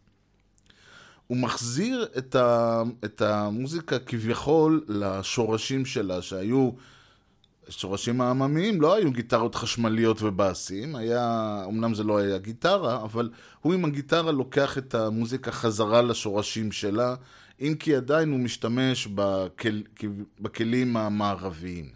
הוא 1.27 1.37
מחזיר 1.37 2.07
את, 2.17 2.35
ה, 2.35 2.83
את 3.05 3.21
המוזיקה 3.21 3.99
כביכול 3.99 4.85
לשורשים 4.87 5.85
שלה, 5.85 6.21
שהיו 6.21 6.69
השורשים 7.67 8.21
העממיים 8.21 8.81
לא 8.81 8.95
היו 8.95 9.11
גיטרות 9.11 9.55
חשמליות 9.55 10.21
ובאסים, 10.21 10.95
היה, 10.95 11.63
אמנם 11.67 11.93
זה 11.93 12.03
לא 12.03 12.17
היה 12.17 12.37
גיטרה, 12.37 13.03
אבל 13.03 13.29
הוא 13.61 13.73
עם 13.73 13.85
הגיטרה 13.85 14.31
לוקח 14.31 14.77
את 14.77 14.95
המוזיקה 14.95 15.51
חזרה 15.51 16.01
לשורשים 16.01 16.71
שלה, 16.71 17.15
אם 17.61 17.75
כי 17.79 17.95
עדיין 17.95 18.31
הוא 18.31 18.39
משתמש 18.39 19.07
בכל, 19.07 19.81
בכלים 20.39 20.97
המערביים. 20.97 21.89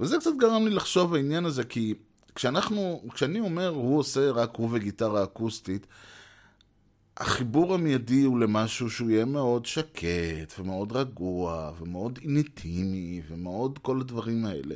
וזה 0.00 0.18
קצת 0.18 0.30
גרם 0.38 0.66
לי 0.66 0.74
לחשוב 0.74 1.14
העניין 1.14 1.44
הזה, 1.44 1.64
כי 1.64 1.94
כשאנחנו, 2.34 3.02
כשאני 3.14 3.40
אומר 3.40 3.68
הוא 3.68 3.98
עושה 3.98 4.30
רק 4.30 4.56
הוא 4.56 4.68
וגיטרה 4.72 5.24
אקוסטית, 5.24 5.86
החיבור 7.20 7.74
המיידי 7.74 8.22
הוא 8.22 8.40
למשהו 8.40 8.90
שהוא 8.90 9.10
יהיה 9.10 9.24
מאוד 9.24 9.66
שקט, 9.66 10.54
ומאוד 10.58 10.92
רגוע, 10.92 11.72
ומאוד 11.80 12.18
אינטימי, 12.22 13.22
ומאוד 13.28 13.78
כל 13.82 14.00
הדברים 14.00 14.46
האלה. 14.46 14.74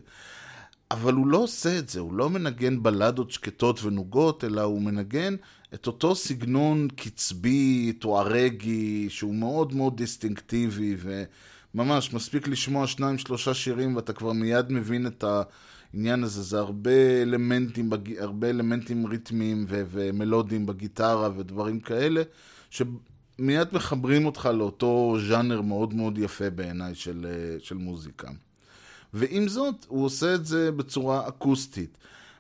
אבל 0.91 1.13
הוא 1.13 1.27
לא 1.27 1.39
עושה 1.39 1.79
את 1.79 1.89
זה, 1.89 2.01
הוא 2.01 2.15
לא 2.15 2.31
מנגן 2.31 2.83
בלדות 2.83 3.31
שקטות 3.31 3.85
ונוגות, 3.85 4.45
אלא 4.45 4.63
הוא 4.63 4.83
מנגן 4.83 5.37
את 5.75 5.87
אותו 5.87 6.15
סגנון 6.15 6.89
קצבי, 6.97 7.93
טוארגי, 7.93 9.07
שהוא 9.11 9.35
מאוד 9.35 9.75
מאוד 9.75 9.97
דיסטינקטיבי, 9.97 10.97
וממש 11.75 12.13
מספיק 12.13 12.49
לשמוע 12.49 12.87
שניים 12.87 13.19
שלושה 13.19 13.55
שירים 13.55 13.97
ואתה 13.97 14.13
כבר 14.13 14.33
מיד 14.33 14.73
מבין 14.73 15.07
את 15.07 15.25
העניין 15.95 16.25
הזה. 16.25 16.43
זה 16.43 16.59
הרבה 16.59 17.23
אלמנטים, 17.23 17.91
הרבה 18.19 18.51
אלמנטים 18.51 19.07
ריתמיים 19.07 19.65
ו- 19.69 19.83
ומלודיים 19.91 20.67
בגיטרה 20.67 21.29
ודברים 21.37 21.81
כאלה, 21.81 22.23
שמיד 22.71 23.69
מחברים 23.73 24.27
אותך 24.27 24.49
לאותו 24.55 25.17
ז'אנר 25.29 25.61
מאוד 25.61 25.95
מאוד 25.95 26.19
יפה 26.19 26.51
בעיניי 26.51 26.95
של, 26.95 27.27
של 27.59 27.75
מוזיקה. 27.75 28.29
ועם 29.15 29.49
זאת, 29.49 29.87
הוא 29.89 30.05
עושה 30.05 30.35
את 30.35 30.47
זה 30.47 30.73
בצורה 30.73 31.29
אקוסטית. 31.29 31.99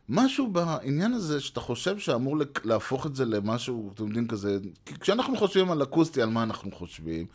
משהו 0.08 0.52
בעניין 0.52 1.12
הזה 1.12 1.40
שאתה 1.40 1.60
חושב 1.60 1.98
שאמור 1.98 2.36
להפוך 2.64 3.06
את 3.06 3.16
זה 3.16 3.24
למשהו, 3.24 3.90
אתם 3.94 4.06
יודעים, 4.06 4.28
כזה... 4.28 4.58
כשאנחנו 5.00 5.36
חושבים 5.36 5.70
על 5.70 5.82
אקוסטי, 5.82 6.22
על 6.22 6.28
מה 6.28 6.42
אנחנו 6.42 6.72
חושבים? 6.72 7.26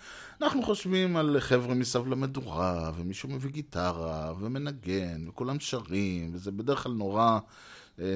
אנחנו 0.41 0.63
חושבים 0.63 1.15
על 1.17 1.37
חבר'ה 1.39 1.73
מסביב 1.75 2.07
למדורה, 2.07 2.91
ומישהו 2.95 3.29
מביא 3.29 3.51
גיטרה, 3.51 4.33
ומנגן, 4.39 5.27
וכולם 5.27 5.59
שרים, 5.59 6.31
וזה 6.33 6.51
בדרך 6.51 6.83
כלל 6.83 6.91
נורא, 6.91 7.39
אה, 7.99 8.15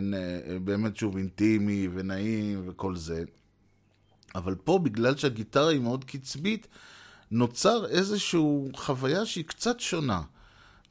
באמת 0.64 0.98
שוב, 0.98 1.18
אינטימי 1.18 1.88
ונעים 1.94 2.64
וכל 2.68 2.96
זה. 2.96 3.24
אבל 4.36 4.56
פה, 4.56 4.80
בגלל 4.84 5.18
שהגיטרה 5.18 5.70
היא 5.70 5.80
מאוד 5.80 6.04
קצבית, 6.04 6.68
נוצר 7.32 7.86
איזושהי 7.86 8.42
חוויה 8.76 9.26
שהיא 9.26 9.46
קצת 9.46 9.80
שונה. 9.80 10.22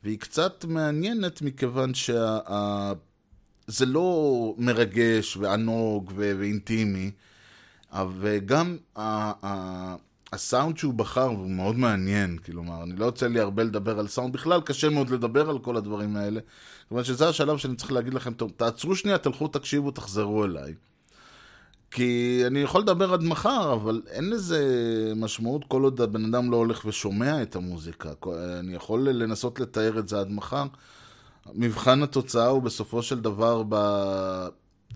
והיא 0.04 0.19
קצת 0.19 0.64
מעניינת 0.64 1.42
מכיוון 1.42 1.95
שה... 1.95 2.38
זה 3.66 3.87
לא 3.87 4.54
מרגש 4.59 5.37
וענוג 5.37 6.12
ו- 6.16 6.33
ואינטימי, 6.38 7.11
וגם 8.21 8.76
ה- 8.97 9.47
ה- 9.47 9.97
הסאונד 10.33 10.78
שהוא 10.78 10.95
בחר 10.95 11.26
הוא 11.26 11.50
מאוד 11.50 11.76
מעניין, 11.76 12.38
כלומר, 12.38 12.83
אני 12.83 12.97
לא 12.97 13.04
יוצא 13.04 13.26
לי 13.26 13.40
הרבה 13.40 13.62
לדבר 13.62 13.99
על 13.99 14.09
סאונד, 14.09 14.33
בכלל 14.33 14.61
קשה 14.61 14.88
מאוד 14.88 15.11
לדבר 15.11 15.50
על 15.50 15.59
כל 15.59 15.76
הדברים 15.76 16.16
האלה, 16.16 16.40
כיוון 16.88 17.04
שזה 17.04 17.28
השלב 17.28 17.57
שאני 17.59 17.76
צריך 17.76 17.92
להגיד 17.92 18.14
לכם, 18.14 18.33
תעצרו 18.57 18.97
שנייה, 18.97 19.19
תלכו, 19.19 19.49
תקשיבו, 19.49 19.90
תחזרו 19.90 20.45
אליי. 20.45 20.75
כי 21.90 22.42
אני 22.47 22.59
יכול 22.59 22.81
לדבר 22.81 23.12
עד 23.12 23.23
מחר, 23.23 23.73
אבל 23.73 24.02
אין 24.11 24.31
לזה 24.31 24.62
משמעות 25.16 25.64
כל 25.69 25.83
עוד 25.83 26.00
הבן 26.00 26.25
אדם 26.25 26.50
לא 26.50 26.57
הולך 26.57 26.85
ושומע 26.85 27.42
את 27.42 27.57
המוזיקה. 27.57 28.11
אני 28.59 28.75
יכול 28.75 29.09
לנסות 29.09 29.61
לתאר 29.61 29.99
את 29.99 30.09
זה 30.09 30.21
עד 30.21 30.31
מחר. 30.31 30.64
מבחן 31.54 32.02
התוצאה 32.02 32.46
הוא 32.46 32.62
בסופו 32.62 33.02
של 33.02 33.20
דבר 33.20 33.62
ב... 33.68 33.76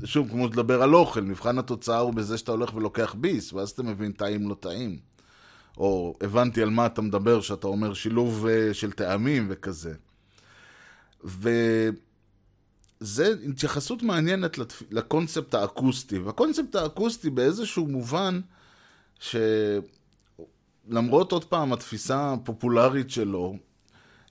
שוב, 0.04 0.30
כמו 0.30 0.46
לדבר 0.46 0.82
על 0.82 0.94
אוכל, 0.94 1.20
מבחן 1.20 1.58
התוצאה 1.58 1.98
הוא 1.98 2.14
בזה 2.14 2.38
שאתה 2.38 2.52
הולך 2.52 2.74
ולוקח 2.74 3.14
ביס, 3.18 3.52
ואז 3.52 3.70
אתה 3.70 3.82
מבין 3.82 4.12
טעים 4.12 4.48
לא 4.48 4.54
טעים. 4.54 4.98
או 5.76 6.16
הבנתי 6.20 6.62
על 6.62 6.70
מה 6.70 6.86
אתה 6.86 7.02
מדבר, 7.02 7.40
שאתה 7.40 7.66
אומר 7.66 7.94
שילוב 7.94 8.46
uh, 8.46 8.74
של 8.74 8.92
טעמים 8.92 9.46
וכזה. 9.50 9.94
וזה 11.24 11.94
התייחסות 13.48 14.02
מעניינת 14.02 14.58
לתפ... 14.58 14.82
לקונספט 14.90 15.54
האקוסטי. 15.54 16.18
והקונספט 16.18 16.74
האקוסטי 16.74 17.30
באיזשהו 17.30 17.86
מובן, 17.86 18.40
שלמרות 20.88 21.32
עוד 21.32 21.44
פעם 21.44 21.72
התפיסה 21.72 22.32
הפופולרית 22.32 23.10
שלו, 23.10 23.56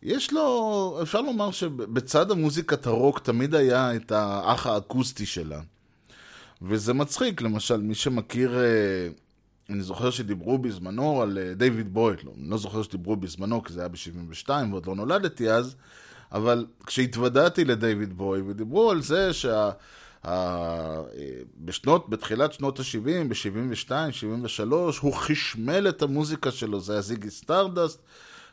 יש 0.05 0.33
לו, 0.33 0.99
אפשר 1.01 1.21
לומר 1.21 1.51
שבצד 1.51 2.31
המוזיקת 2.31 2.87
הרוק 2.87 3.19
תמיד 3.19 3.55
היה 3.55 3.95
את 3.95 4.11
האח 4.11 4.67
האקוסטי 4.67 5.25
שלה. 5.25 5.61
וזה 6.61 6.93
מצחיק, 6.93 7.41
למשל, 7.41 7.77
מי 7.77 7.95
שמכיר, 7.95 8.59
אה, 8.59 9.07
אני 9.69 9.81
זוכר 9.81 10.09
שדיברו 10.09 10.57
בזמנו 10.57 11.21
על 11.21 11.37
אה, 11.37 11.53
דיוויד 11.53 11.93
בויד, 11.93 12.19
לא, 12.23 12.31
אני 12.37 12.49
לא 12.49 12.57
זוכר 12.57 12.83
שדיברו 12.83 13.15
בזמנו 13.15 13.63
כי 13.63 13.73
זה 13.73 13.79
היה 13.79 13.89
ב-72 13.89 14.49
ועוד 14.71 14.85
לא 14.87 14.95
נולדתי 14.95 15.49
אז, 15.49 15.75
אבל 16.31 16.65
כשהתוודעתי 16.85 17.65
לדיוויד 17.65 18.17
בוי 18.17 18.41
ודיברו 18.41 18.91
על 18.91 19.01
זה 19.01 19.33
שה... 19.33 19.71
ה... 20.27 21.01
בשנות, 21.57 22.09
בתחילת 22.09 22.53
שנות 22.53 22.79
ה-70, 22.79 23.27
ב-72, 23.27 23.91
73, 24.11 24.97
הוא 24.97 25.13
חשמל 25.13 25.89
את 25.89 26.01
המוזיקה 26.01 26.51
שלו, 26.51 26.79
זה 26.79 26.93
היה 26.93 27.01
זיגי 27.01 27.29
סטארדסט, 27.29 27.99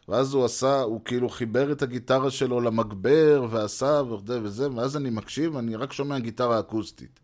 ואז 0.09 0.35
הוא 0.35 0.45
עשה, 0.45 0.81
הוא 0.81 1.01
כאילו 1.05 1.29
חיבר 1.29 1.73
את 1.73 1.83
הגיטרה 1.83 2.31
שלו 2.31 2.61
למגבר, 2.61 3.47
ועשה 3.51 4.03
וזה 4.03 4.41
וזה, 4.43 4.71
ואז 4.71 4.97
אני 4.97 5.11
מקשיב, 5.11 5.55
ואני 5.55 5.77
רק 5.77 5.93
שומע 5.93 6.19
גיטרה 6.19 6.61
אקוסטית. 6.61 7.21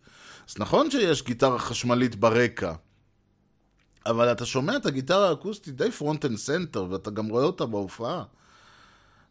אז 0.49 0.55
נכון 0.59 0.91
שיש 0.91 1.25
גיטרה 1.25 1.59
חשמלית 1.59 2.17
ברקע, 2.17 2.73
אבל 4.07 4.33
אתה 4.33 4.47
שומע 4.47 4.77
את 4.77 4.87
הגיטרה 4.87 5.29
האקוסטית 5.29 5.77
די 5.77 5.91
front 5.91 6.25
and 6.25 6.37
center, 6.37 6.87
ואתה 6.91 7.11
גם 7.11 7.29
רואה 7.29 7.45
אותה 7.45 7.67
בהופעה. 7.67 8.25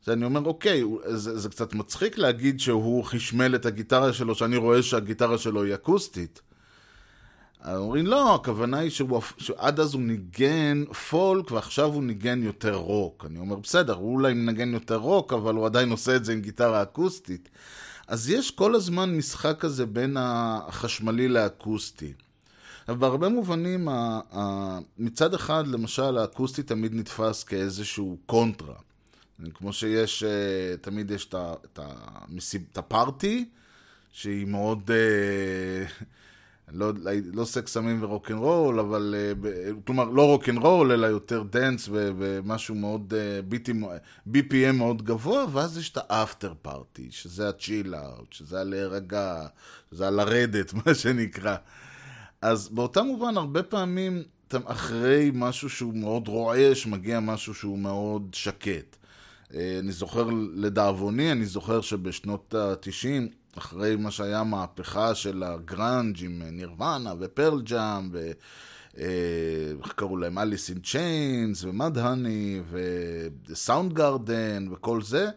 אז 0.06 0.14
אני 0.14 0.26
אומר, 0.26 0.46
אוקיי, 0.46 0.84
זה, 1.06 1.40
זה 1.40 1.50
קצת 1.50 1.74
מצחיק 1.74 2.18
להגיד 2.18 2.60
שהוא 2.60 3.04
חשמל 3.04 3.56
את 3.56 3.66
הגיטרה 3.66 4.14
שלו, 4.14 4.36
שאני 4.36 4.58
רואה 4.58 4.84
שהגיטרה 4.84 5.38
שלו 5.38 5.64
היא 5.64 5.74
אקוסטית. 5.74 6.42
אומרים, 7.76 8.08
לא, 8.08 8.36
הכוונה 8.36 8.78
היא 8.78 8.90
שהוא, 8.90 9.22
שעד 9.38 9.80
אז 9.80 9.94
הוא 9.94 10.02
ניגן 10.02 10.84
פולק, 11.10 11.52
ועכשיו 11.52 11.94
הוא 11.94 12.04
ניגן 12.04 12.44
יותר 12.44 12.76
רוק. 12.76 13.26
אני 13.26 13.40
אומר, 13.40 13.56
בסדר, 13.56 13.94
הוא 13.94 14.14
אולי 14.14 14.34
מנגן 14.34 14.74
יותר 14.74 14.96
רוק, 14.96 15.34
אבל 15.34 15.56
הוא 15.56 15.66
עדיין 15.66 15.92
עושה 15.92 16.16
את 16.16 16.26
זה 16.26 16.34
עם 16.34 16.42
גיטרה 16.42 16.84
אקוסטית. 16.84 17.50
אז 18.08 18.30
יש 18.30 18.52
כל 18.52 18.76
הזמן 18.76 19.18
משחק 19.18 19.56
כזה 19.60 19.86
בין 19.86 20.18
החשמלי 20.20 21.28
לאקוסטי. 21.28 22.14
בהרבה 22.88 23.30
מובנים, 23.30 23.88
מצד 24.98 25.34
אחד, 25.34 25.68
למשל, 25.68 26.18
האקוסטי 26.18 26.64
תמיד 26.64 26.96
נתפס 26.96 27.44
כאיזשהו 27.44 28.18
קונטרה. 28.26 28.76
כמו 29.54 29.74
שיש, 29.74 30.24
אה, 30.24 30.78
תמיד 30.82 31.12
יש 31.12 31.30
את 32.72 32.78
ה 32.78 32.88
party, 32.88 33.46
שהיא 34.12 34.46
מאוד, 34.46 34.92
אה, 34.92 35.86
לא, 36.74 36.92
לא 37.34 37.46
סקס 37.46 37.74
סמים 37.74 38.04
ורוקנרול, 38.04 38.80
אבל, 38.80 39.16
אה, 39.18 39.52
כלומר, 39.86 40.04
לא 40.04 40.26
רוקנרול, 40.26 40.92
אלא 40.92 41.08
יותר 41.08 41.44
dance 41.44 41.90
ומשהו 41.92 42.76
מאוד, 42.76 43.14
ביטים, 43.48 43.84
BPM 44.34 44.72
מאוד 44.74 45.02
גבוה, 45.02 45.46
ואז 45.52 45.78
יש 45.78 45.90
את 45.90 45.98
ה 46.10 46.17
after 46.17 46.54
party, 46.62 47.08
שזה 47.12 47.50
ה 47.50 47.58
chill 47.58 47.96
out, 47.96 48.34
שזה 48.34 48.60
הלהירגע, 48.60 49.48
שזה 49.92 50.08
הלרדת, 50.08 50.74
מה 50.86 50.96
שנקרא. 50.96 51.56
אז 52.42 52.70
באותה 52.70 53.04
מובן, 53.04 53.38
הרבה 53.38 53.64
פעמים, 53.64 54.24
אחרי 54.66 55.32
משהו 55.34 55.70
שהוא 55.70 55.94
מאוד 55.94 56.28
רועש, 56.28 56.88
מגיע 56.88 57.20
משהו 57.20 57.54
שהוא 57.54 57.80
מאוד 57.80 58.30
שקט. 58.34 58.96
אה, 59.54 59.78
אני 59.80 59.92
זוכר, 59.92 60.30
לדאבוני, 60.54 61.32
אני 61.32 61.46
זוכר 61.46 61.82
שבשנות 61.82 62.56
ה-90, 62.56 63.34
אחרי 63.58 63.96
מה 63.96 64.12
שהיה 64.12 64.40
המהפכה 64.40 65.16
של 65.16 65.44
הגראנג' 65.44 66.24
עם 66.24 66.42
נירוונה 66.52 67.14
ופרל 67.20 67.62
ג'אם, 67.62 68.10
ו... 68.12 68.32
אה, 68.98 69.74
איך 69.84 69.94
קראו 69.94 70.18
להם? 70.18 70.38
אליס 70.38 70.70
אין 70.70 70.80
צ'יינס, 70.80 71.64
ומד 71.64 71.98
הני, 71.98 72.62
וסאונד 73.50 73.94
גארדן, 73.94 74.68
וכל 74.72 75.02
זה, 75.02 75.30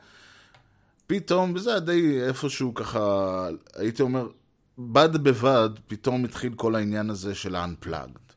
פתאום, 1.06 1.52
וזה 1.54 1.70
היה 1.70 1.80
די 1.80 2.20
איפשהו 2.22 2.74
ככה, 2.74 3.48
הייתי 3.74 4.02
אומר, 4.02 4.28
בד 4.78 5.16
בבד, 5.16 5.70
פתאום 5.86 6.24
התחיל 6.24 6.54
כל 6.54 6.74
העניין 6.74 7.10
הזה 7.10 7.34
של 7.34 7.54
ה-unplugged. 7.54 8.32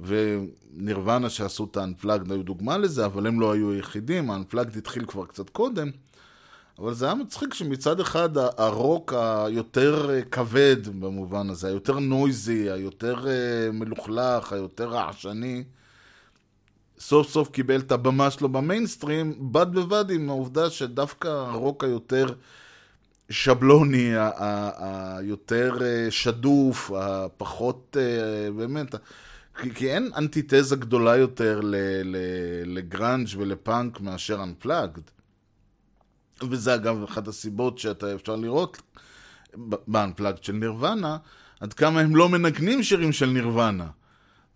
ונירוונה 0.00 1.30
שעשו 1.30 1.64
את 1.64 1.76
ה-unplugged 1.76 2.30
היו 2.32 2.42
דוגמה 2.42 2.78
לזה, 2.78 3.06
אבל 3.06 3.26
הם 3.26 3.40
לא 3.40 3.52
היו 3.52 3.70
היחידים, 3.70 4.30
ה-unplugged 4.30 4.78
התחיל 4.78 5.06
כבר 5.06 5.26
קצת 5.26 5.50
קודם. 5.50 5.90
אבל 6.78 6.94
זה 6.94 7.04
היה 7.04 7.14
מצחיק 7.14 7.54
שמצד 7.54 8.00
אחד 8.00 8.28
הרוק 8.36 9.12
היותר 9.16 10.10
אה, 10.10 10.22
כבד 10.22 10.88
במובן 11.00 11.50
הזה, 11.50 11.68
היותר 11.68 11.98
נויזי, 11.98 12.70
היותר 12.70 13.28
אה, 13.28 13.72
מלוכלך, 13.72 14.52
היותר 14.52 14.88
רעשני, 14.88 15.64
סוף 16.98 17.30
סוף 17.30 17.50
קיבל 17.50 17.80
את 17.80 17.92
הבמה 17.92 18.30
שלו 18.30 18.48
במיינסטרים, 18.48 19.52
בד 19.52 19.66
בבד 19.72 20.10
עם 20.10 20.28
העובדה 20.28 20.70
שדווקא 20.70 21.28
הרוק 21.28 21.84
היותר 21.84 22.26
שבלוני, 23.30 24.12
היותר 24.78 25.78
אה, 25.82 26.10
שדוף, 26.10 26.90
הפחות, 26.96 27.96
באמת, 28.56 28.94
כי, 29.60 29.74
כי 29.74 29.90
אין 29.90 30.10
אנטיתזה 30.16 30.76
גדולה 30.76 31.16
יותר 31.16 31.60
לגראנג' 32.64 33.28
ולפאנק 33.38 34.00
מאשר 34.00 34.42
Unplugged. 34.42 35.23
וזה 36.42 36.74
אגב 36.74 37.02
אחת 37.02 37.28
הסיבות 37.28 37.78
שאתה 37.78 38.14
אפשר 38.14 38.36
לראות 38.36 38.82
ב-Unplugged 39.56 40.42
של 40.42 40.52
נירוונה, 40.52 41.16
עד 41.60 41.72
כמה 41.72 42.00
הם 42.00 42.16
לא 42.16 42.28
מנגנים 42.28 42.82
שירים 42.82 43.12
של 43.12 43.26
נירוונה. 43.26 43.86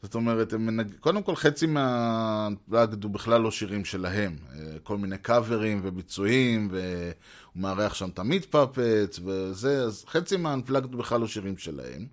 זאת 0.02 0.14
אומרת, 0.14 0.52
הם 0.52 0.66
מנג... 0.66 0.94
קודם 1.00 1.22
כל 1.22 1.36
חצי 1.36 1.66
מה-Unplugged 1.66 3.02
הוא 3.02 3.10
בכלל 3.10 3.40
לא 3.40 3.50
שירים 3.50 3.84
שלהם. 3.84 4.36
אה, 4.52 4.78
כל 4.82 4.96
מיני 4.96 5.18
קאברים 5.18 5.80
וביצועים, 5.84 6.68
והוא 6.70 7.62
מארח 7.62 7.94
שם 7.94 8.08
את 8.08 8.18
המיט 8.18 8.44
פאפטס 8.44 9.20
וזה, 9.24 9.82
אז 9.82 10.04
חצי 10.08 10.36
מה-Unplugged 10.36 10.96
בכלל 10.96 11.20
לא 11.20 11.26
שירים 11.26 11.58
שלהם. 11.58 12.06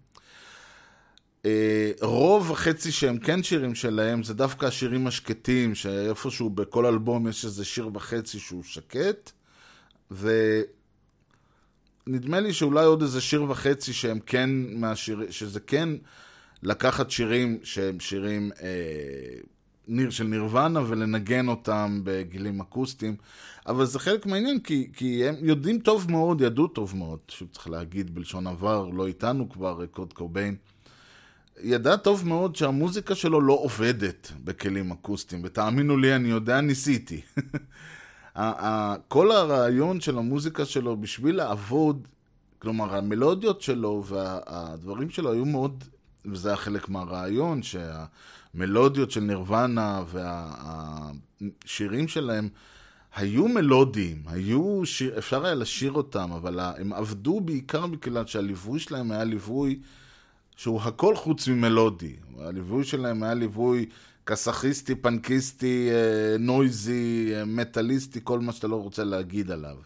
אה, 1.45 1.91
רוב 2.01 2.51
החצי 2.51 2.91
שהם 2.91 3.17
כן 3.17 3.43
שירים 3.43 3.75
שלהם 3.75 4.23
זה 4.23 4.34
דווקא 4.34 4.65
השירים 4.65 5.08
השקטים, 5.08 5.75
שאיפשהו 5.75 6.49
בכל 6.49 6.86
אלבום 6.86 7.28
יש 7.28 7.45
איזה 7.45 7.65
שיר 7.65 7.89
וחצי 7.93 8.39
שהוא 8.39 8.63
שקט, 8.63 9.32
ונדמה 10.12 10.70
לי 12.39 12.54
שאולי 12.54 12.86
עוד 12.86 13.02
איזה 13.02 13.22
שיר 13.22 13.44
וחצי 13.44 13.94
שהם 13.94 14.20
כן 14.20 14.50
מהשירים, 14.70 15.32
שזה 15.32 15.60
כן 15.60 15.89
לקחת 16.63 17.12
שירים 17.12 17.60
שהם 17.63 18.00
שירים 18.00 18.52
אה, 18.62 19.39
ניר, 19.88 20.10
של 20.10 20.24
נירוונה 20.24 20.82
ולנגן 20.88 21.48
אותם 21.48 22.02
בגילים 22.04 22.62
אקוסטיים, 22.62 23.15
אבל 23.68 23.86
זה 23.86 24.00
חלק 24.00 24.26
מהעניין, 24.26 24.60
כי, 24.60 24.89
כי 24.94 25.28
הם 25.28 25.36
יודעים 25.39 25.80
טוב 25.80 26.12
מאוד, 26.12 26.41
ידעו 26.41 26.68
טוב 26.68 26.98
מאוד, 26.98 27.20
שוב 27.28 27.50
צריך 27.52 27.70
להגיד 27.70 28.15
בלשון 28.15 28.48
עבר, 28.48 28.89
לא 28.89 29.08
איתנו 29.08 29.50
כבר, 29.50 29.86
קוד 29.91 30.13
קוביין. 30.13 30.56
ידע 31.63 31.96
טוב 31.96 32.28
מאוד 32.28 32.56
שהמוזיקה 32.56 33.15
שלו 33.15 33.41
לא 33.41 33.54
עובדת 33.54 34.32
בכלים 34.44 34.91
אקוסטיים, 34.91 35.41
ותאמינו 35.46 35.98
לי, 35.98 36.15
אני 36.15 36.30
יודע, 36.30 36.62
ניסיתי. 36.62 37.22
כל 39.08 39.32
הרעיון 39.32 40.02
של 40.02 40.17
המוזיקה 40.17 40.65
שלו 40.65 40.98
בשביל 40.98 41.36
לעבוד, 41.36 42.08
כלומר, 42.60 42.95
המלודיות 42.95 43.62
שלו 43.62 44.04
והדברים 44.06 45.10
שלו 45.10 45.32
היו 45.32 45.45
מאוד, 45.45 45.84
וזה 46.26 46.50
היה 46.50 46.58
חלק 46.58 46.89
מהרעיון, 46.89 47.62
שהמלודיות 47.63 49.12
של 49.12 49.19
נירוונה 49.19 50.04
והשירים 51.41 52.08
שלהם 52.08 52.50
היו 53.15 53.48
מלודיים, 53.48 54.24
היו 54.28 54.82
שיר, 54.86 55.17
אפשר 55.17 55.45
היה 55.45 55.56
לשיר 55.56 55.91
אותם, 55.91 56.32
אבל 56.32 56.60
הם 56.60 56.93
עבדו 56.93 57.41
בעיקר 57.41 57.88
בגלל 57.88 58.26
שהליווי 58.26 58.80
שלהם 58.80 59.12
היה 59.12 59.24
ליווי... 59.24 59.80
שהוא 60.56 60.82
הכל 60.82 61.15
חוץ 61.15 61.48
ממלודי. 61.48 62.15
הליווי 62.39 62.84
שלהם 62.84 63.24
היה 63.24 63.34
ליווי 63.34 63.86
כסאחיסטי, 64.26 64.96
פנקיסטי, 64.96 65.90
אה, 65.92 66.38
נויזי, 66.40 67.32
אה, 67.36 67.46
מטאליסטי, 67.46 68.20
כל 68.24 68.40
מה 68.40 68.52
שאתה 68.52 68.68
לא 68.68 68.76
רוצה 68.76 69.04
להגיד 69.04 69.52
עליו. 69.52 69.78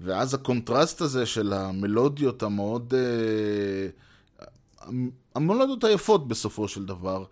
ואז 0.00 0.34
הקונטרסט 0.34 1.00
הזה 1.00 1.26
של 1.26 1.52
המלודיות 1.52 2.42
המאוד... 2.42 2.94
אה, 2.94 3.88
המלודיות 5.34 5.84
היפות 5.84 6.28
בסופו 6.28 6.68
של 6.68 6.86
דבר. 6.86 7.24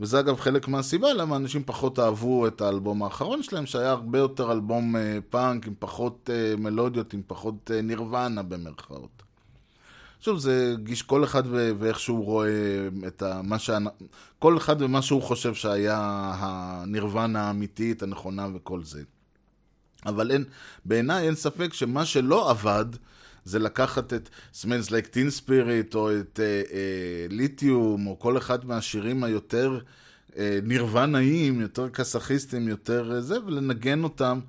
וזה 0.00 0.20
אגב 0.20 0.40
חלק 0.40 0.68
מהסיבה 0.68 1.12
למה 1.12 1.36
אנשים 1.36 1.64
פחות 1.64 1.98
אהבו 1.98 2.46
את 2.46 2.60
האלבום 2.60 3.02
האחרון 3.02 3.42
שלהם, 3.42 3.66
שהיה 3.66 3.90
הרבה 3.90 4.18
יותר 4.18 4.52
אלבום 4.52 4.94
פאנק 5.30 5.66
עם 5.66 5.74
פחות 5.78 6.30
מלודיות, 6.58 7.12
עם 7.12 7.22
פחות 7.26 7.70
נירוונה 7.82 8.42
במרכאות. 8.42 9.22
שוב, 10.24 10.38
זה 10.38 10.74
גיש 10.82 11.02
כל 11.02 11.24
אחד 11.24 11.42
ואיך 11.78 12.00
שהוא 12.00 12.24
רואה 12.24 12.88
את 13.06 13.22
ה... 13.22 13.42
מה 13.42 13.58
שה... 13.58 13.78
כל 14.38 14.56
אחד 14.56 14.82
ומה 14.82 15.02
שהוא 15.02 15.22
חושב 15.22 15.54
שהיה 15.54 15.98
הנירוונה 16.38 17.42
האמיתית, 17.42 18.02
הנכונה 18.02 18.48
וכל 18.54 18.84
זה. 18.84 19.02
אבל 20.06 20.30
אין, 20.30 20.44
בעיניי 20.84 21.26
אין 21.26 21.34
ספק 21.34 21.72
שמה 21.72 22.04
שלא 22.04 22.50
עבד, 22.50 22.84
זה 23.44 23.58
לקחת 23.58 24.12
את 24.12 24.28
Smells 24.54 24.88
Like 24.88 25.14
Teen 25.14 25.42
Spirit, 25.42 25.94
או 25.94 26.18
את 26.18 26.40
ליתיום, 27.30 28.04
uh, 28.04 28.06
uh, 28.06 28.10
או 28.10 28.18
כל 28.18 28.38
אחד 28.38 28.64
מהשירים 28.64 29.24
היותר 29.24 29.78
אה, 30.36 30.58
נירוונאים, 30.62 31.60
יותר 31.60 31.90
כסאכיסטים, 31.90 32.68
יותר 32.68 33.12
אה, 33.14 33.20
זה, 33.20 33.44
ולנגן 33.46 34.04
אותם 34.04 34.40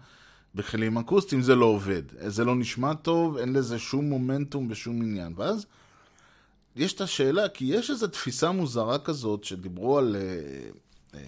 בכלים 0.56 0.98
אקוסטיים, 0.98 1.42
זה 1.42 1.56
לא 1.56 1.66
עובד. 1.66 2.02
זה 2.28 2.44
לא 2.44 2.56
נשמע 2.56 2.94
טוב, 2.94 3.38
אין 3.38 3.54
לזה 3.54 3.80
שום 3.80 4.06
מומנטום 4.06 4.68
ושום 4.70 5.02
עניין. 5.02 5.34
ואז 5.36 5.66
יש 6.76 6.94
את 6.94 7.02
השאלה, 7.02 7.50
כי 7.50 7.66
יש 7.66 7.90
איזו 7.90 8.08
תפיסה 8.08 8.52
מוזרה 8.52 9.00
כזאת, 9.00 9.44
שדיברו 9.44 9.98
על... 9.98 10.16
אה, 10.16 10.70
אה, 11.20 11.26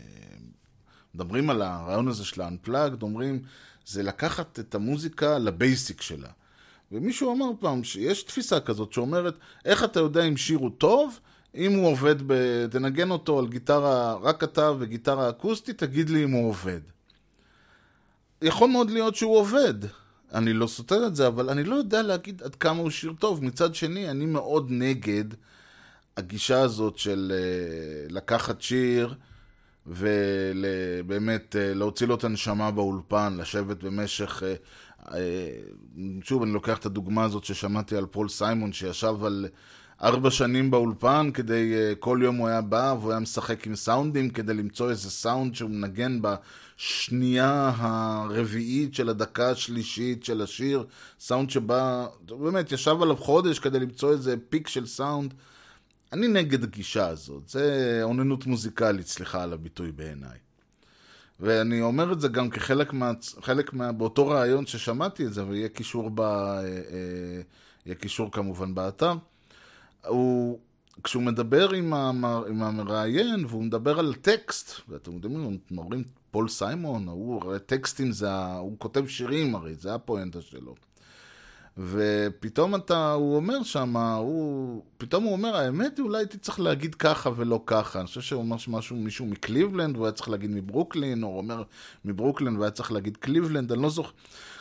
מדברים 1.16 1.50
על 1.50 1.62
הרעיון 1.62 2.08
הזה 2.08 2.26
של 2.26 2.42
ה-unplugged, 2.42 3.02
אומרים, 3.02 3.42
זה 3.86 4.04
לקחת 4.04 4.60
את 4.60 4.76
המוזיקה 4.76 5.38
לבייסיק 5.38 6.02
שלה. 6.02 6.30
ומישהו 6.92 7.34
אמר 7.34 7.50
פעם 7.60 7.84
שיש 7.84 8.24
תפיסה 8.24 8.60
כזאת 8.60 8.94
שאומרת, 8.94 9.36
איך 9.66 9.84
אתה 9.84 10.00
יודע 10.00 10.24
אם 10.24 10.38
שיר 10.38 10.58
הוא 10.58 10.72
טוב? 10.78 11.20
אם 11.56 11.74
הוא 11.74 11.88
עובד, 11.88 12.16
ב... 12.28 12.34
תנגן 12.68 13.12
אותו 13.12 13.40
על 13.40 13.48
גיטרה, 13.48 14.14
רק 14.14 14.44
אתה 14.44 14.72
וגיטרה 14.80 15.30
אקוסטית, 15.30 15.78
תגיד 15.78 16.10
לי 16.10 16.24
אם 16.24 16.32
הוא 16.32 16.50
עובד. 16.50 16.82
יכול 18.42 18.70
מאוד 18.70 18.92
להיות 18.92 19.16
שהוא 19.16 19.38
עובד. 19.38 19.74
אני 20.34 20.54
לא 20.54 20.68
סותר 20.68 21.08
את 21.08 21.16
זה, 21.16 21.28
אבל 21.28 21.50
אני 21.50 21.64
לא 21.64 21.76
יודע 21.76 22.02
להגיד 22.02 22.44
עד 22.44 22.56
כמה 22.56 22.80
הוא 22.80 22.90
שיר 22.90 23.14
טוב. 23.20 23.44
מצד 23.44 23.76
שני, 23.76 24.10
אני 24.10 24.26
מאוד 24.26 24.68
נגד 24.70 25.26
הגישה 26.18 26.62
הזאת 26.62 26.98
של 26.98 27.34
uh, 27.34 28.14
לקחת 28.14 28.62
שיר 28.62 29.14
ובאמת 29.88 31.56
uh, 31.56 31.76
להוציא 31.76 32.08
לו 32.08 32.16
את 32.16 32.24
הנשמה 32.24 32.72
באולפן, 32.72 33.38
לשבת 33.38 33.84
במשך... 33.84 34.44
Uh, 34.44 35.10
שוב, 36.24 36.44
אני 36.44 36.52
לוקח 36.52 36.78
את 36.78 36.86
הדוגמה 36.86 37.24
הזאת 37.24 37.44
ששמעתי 37.44 37.98
על 37.98 38.06
פול 38.06 38.30
סיימון, 38.30 38.74
שישב 38.74 39.24
על 39.24 39.46
ארבע 40.04 40.32
שנים 40.32 40.72
באולפן, 40.72 41.30
כדי, 41.34 41.74
uh, 41.74 41.96
כל 41.96 42.20
יום 42.24 42.36
הוא 42.36 42.48
היה 42.48 42.62
בא 42.62 42.96
והוא 43.00 43.12
היה 43.12 43.20
משחק 43.20 43.68
עם 43.68 43.76
סאונדים 43.76 44.30
כדי 44.30 44.54
למצוא 44.54 44.90
איזה 44.90 45.10
סאונד 45.12 45.56
שהוא 45.56 45.70
מנגן 45.70 46.20
בשנייה 46.22 47.72
הרביעית 47.76 48.96
של 48.96 49.10
הדקה 49.10 49.50
השלישית 49.50 50.24
של 50.24 50.42
השיר, 50.42 50.86
סאונד 51.20 51.50
שבא, 51.50 52.08
באמת, 52.30 52.72
ישב 52.72 53.02
עליו 53.02 53.16
חודש 53.16 53.60
כדי 53.60 53.80
למצוא 53.80 54.12
איזה 54.12 54.36
פיק 54.50 54.68
של 54.68 54.86
סאונד. 54.86 55.34
אני 56.14 56.28
נגד 56.28 56.64
הגישה 56.64 57.08
הזאת, 57.08 57.50
זה 57.50 58.00
אוננות 58.04 58.46
מוזיקלית, 58.46 59.08
סליחה 59.08 59.44
על 59.44 59.54
הביטוי 59.54 59.92
בעיניי. 59.92 60.38
ואני 61.40 61.82
אומר 61.82 62.14
את 62.14 62.22
זה 62.22 62.28
גם 62.28 62.50
כחלק 62.50 62.94
מה... 62.94 63.12
חלק 63.42 63.74
מה... 63.74 63.92
באותו 63.92 64.28
רעיון 64.28 64.66
ששמעתי 64.66 65.26
את 65.26 65.34
זה, 65.34 65.46
ויהיה 65.46 65.70
קישור 65.70 66.10
ב... 66.14 66.22
אה, 66.22 66.64
אה, 66.64 67.42
יהיה 67.86 67.96
קישור 67.96 68.32
כמובן 68.32 68.76
באתר. 68.76 69.14
הוא, 70.08 70.60
כשהוא 71.04 71.24
מדבר 71.24 71.72
עם, 71.72 71.94
המ... 71.94 72.26
עם 72.26 72.64
המראיין, 72.64 73.46
והוא 73.46 73.64
מדבר 73.64 74.00
על 74.00 74.14
טקסט, 74.14 74.72
ואתם 74.90 75.14
יודעים, 75.14 75.60
אומרים 75.78 76.04
פול 76.32 76.50
סיימון, 76.50 77.08
הוא, 77.08 77.44
הרי 77.44 77.60
טקסטים 77.60 78.12
זה, 78.12 78.36
הוא 78.36 78.76
כותב 78.80 79.08
שירים 79.08 79.56
הרי, 79.56 79.76
זה 79.76 79.94
הפואנטה 79.94 80.42
שלו. 80.42 80.76
ופתאום 81.80 82.76
אתה, 82.76 83.12
הוא 83.12 83.36
אומר 83.36 83.64
שם, 83.64 83.98
הוא, 83.98 84.84
פתאום 84.98 85.24
הוא 85.24 85.32
אומר, 85.32 85.56
האמת 85.56 85.98
היא 85.98 86.04
אולי 86.04 86.18
הייתי 86.18 86.38
צריך 86.38 86.60
להגיד 86.60 86.96
ככה 86.96 87.30
ולא 87.36 87.62
ככה. 87.66 88.00
אני 88.00 88.08
חושב 88.08 88.22
שהוא 88.22 88.42
אומר 88.42 88.58
משהו, 88.68 88.96
מישהו 88.96 89.26
מקליבלנד, 89.26 89.96
והוא 89.96 90.06
היה 90.06 90.12
צריך 90.12 90.30
להגיד 90.30 90.50
מברוקלין, 90.50 91.24
או 91.24 91.38
אומר 91.38 91.64
מברוקלין 92.06 92.58
והיה 92.58 92.72
צריך 92.72 92.92
להגיד 92.92 93.18
קליבלנד, 93.18 93.72
אני 93.72 93.82
לא 93.82 93.90
זוכר. 93.90 94.12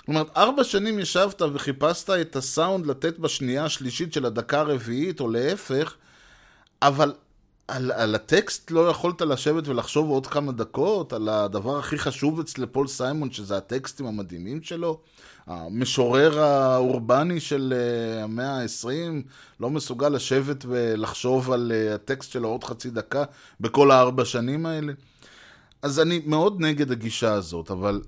כלומר, 0.07 0.25
ארבע 0.37 0.65
שנים 0.65 0.99
ישבת 0.99 1.43
וחיפשת 1.43 2.11
את 2.11 2.37
הסאונד 2.37 2.87
לתת 2.87 3.19
בשנייה 3.19 3.65
השלישית 3.65 4.13
של 4.13 4.27
הדקה 4.27 4.61
הרביעית, 4.61 5.21
או 5.21 5.29
להפך, 5.29 5.95
אבל 6.83 7.13
על, 7.69 7.93
על 7.93 8.15
הטקסט 8.15 8.71
לא 8.71 8.89
יכולת 8.89 9.21
לשבת 9.21 9.69
ולחשוב 9.69 10.11
עוד 10.11 10.27
כמה 10.27 10.53
דקות, 10.53 11.13
על 11.13 11.29
הדבר 11.29 11.79
הכי 11.79 11.99
חשוב 11.99 12.41
אצל 12.41 12.67
פול 12.67 12.87
סיימון, 12.87 13.31
שזה 13.31 13.57
הטקסטים 13.57 14.07
המדהימים 14.07 14.63
שלו. 14.63 15.01
המשורר 15.47 16.39
האורבני 16.41 17.41
של 17.41 17.75
אה, 17.77 18.25
המאה 18.25 18.63
ה-20 18.63 19.23
לא 19.61 19.71
מסוגל 19.71 20.09
לשבת 20.09 20.65
ולחשוב 20.69 21.53
על 21.53 21.73
אה, 21.75 21.95
הטקסט 21.95 22.31
שלו 22.31 22.49
עוד 22.49 22.65
חצי 22.65 22.91
דקה 22.91 23.25
בכל 23.61 23.91
הארבע 23.91 24.25
שנים 24.25 24.67
האלה. 24.67 24.93
אז 25.83 26.01
אני 26.01 26.23
מאוד 26.27 26.61
נגד 26.61 26.91
הגישה 26.91 27.33
הזאת, 27.33 27.71
אבל 27.71 28.03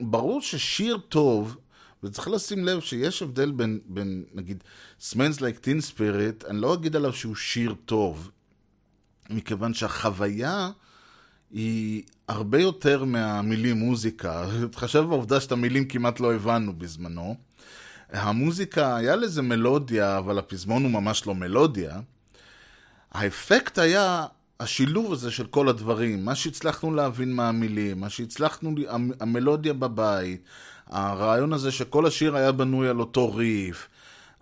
ברור 0.00 0.40
ששיר 0.40 0.98
טוב, 1.08 1.56
וצריך 2.02 2.28
לשים 2.28 2.64
לב 2.64 2.80
שיש 2.80 3.22
הבדל 3.22 3.50
בין, 3.50 3.80
בין 3.86 4.24
נגיד, 4.34 4.64
Smells 5.00 5.38
Like 5.38 5.64
Teen 5.64 5.94
Spirit, 5.94 6.48
אני 6.48 6.60
לא 6.60 6.74
אגיד 6.74 6.96
עליו 6.96 7.12
שהוא 7.12 7.34
שיר 7.34 7.74
טוב, 7.84 8.30
מכיוון 9.30 9.74
שהחוויה 9.74 10.70
היא 11.50 12.02
הרבה 12.28 12.60
יותר 12.60 13.04
מהמילים 13.04 13.76
מוזיקה. 13.76 14.46
תחשב 14.72 15.00
בעובדה 15.00 15.40
שאת 15.40 15.52
המילים 15.52 15.84
כמעט 15.84 16.20
לא 16.20 16.34
הבנו 16.34 16.72
בזמנו. 16.72 17.36
המוזיקה, 18.12 18.96
היה 18.96 19.16
לזה 19.16 19.42
מלודיה, 19.42 20.18
אבל 20.18 20.38
הפזמון 20.38 20.82
הוא 20.82 20.90
ממש 20.90 21.26
לא 21.26 21.34
מלודיה. 21.34 22.00
האפקט 23.12 23.78
היה 23.78 24.26
השילוב 24.60 25.12
הזה 25.12 25.30
של 25.30 25.46
כל 25.46 25.68
הדברים, 25.68 26.24
מה 26.24 26.34
שהצלחנו 26.34 26.94
להבין 26.94 27.32
מהמילים, 27.32 28.00
מה 28.00 28.10
שהצלחנו, 28.10 28.74
המלודיה 29.20 29.72
בבית, 29.72 30.42
הרעיון 30.86 31.52
הזה 31.52 31.72
שכל 31.72 32.06
השיר 32.06 32.36
היה 32.36 32.52
בנוי 32.52 32.88
על 32.88 33.00
אותו 33.00 33.34
ריף, 33.34 33.88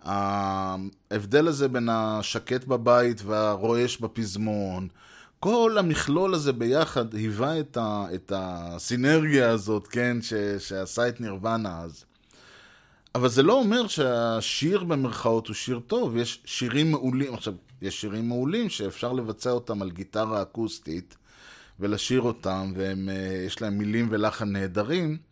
ההבדל 0.03 1.49
הזה 1.49 1.69
בין 1.69 1.89
השקט 1.93 2.65
בבית 2.65 3.23
והרועש 3.25 3.99
בפזמון, 3.99 4.89
כל 5.41 5.77
המכלול 5.79 6.35
הזה 6.35 6.53
ביחד 6.53 7.15
היווה 7.15 7.61
את, 7.61 7.77
ה, 7.77 8.07
את 8.15 8.33
הסינרגיה 8.37 9.51
הזאת, 9.51 9.87
כן, 9.87 10.17
ש, 10.23 10.35
שעשה 10.59 11.09
את 11.09 11.21
נירוונה 11.21 11.81
אז. 11.81 12.05
אבל 13.15 13.29
זה 13.29 13.43
לא 13.43 13.53
אומר 13.53 13.87
שהשיר 13.87 14.85
במרכאות 14.85 15.47
הוא 15.47 15.55
שיר 15.55 15.81
טוב, 15.87 16.17
יש 16.17 16.43
שירים 16.45 16.91
מעולים, 16.91 17.35
עכשיו, 17.35 17.55
יש 17.83 18.01
שירים 18.01 18.29
מעולים 18.29 18.69
שאפשר 18.69 19.13
לבצע 19.13 19.51
אותם 19.51 19.83
על 19.83 19.91
גיטרה 19.91 20.43
אקוסטית 20.43 21.17
ולשיר 21.81 22.21
אותם, 22.21 22.73
ויש 22.77 23.63
להם 23.63 23.79
מילים 23.79 24.09
ולחן 24.11 24.53
נהדרים. 24.53 25.30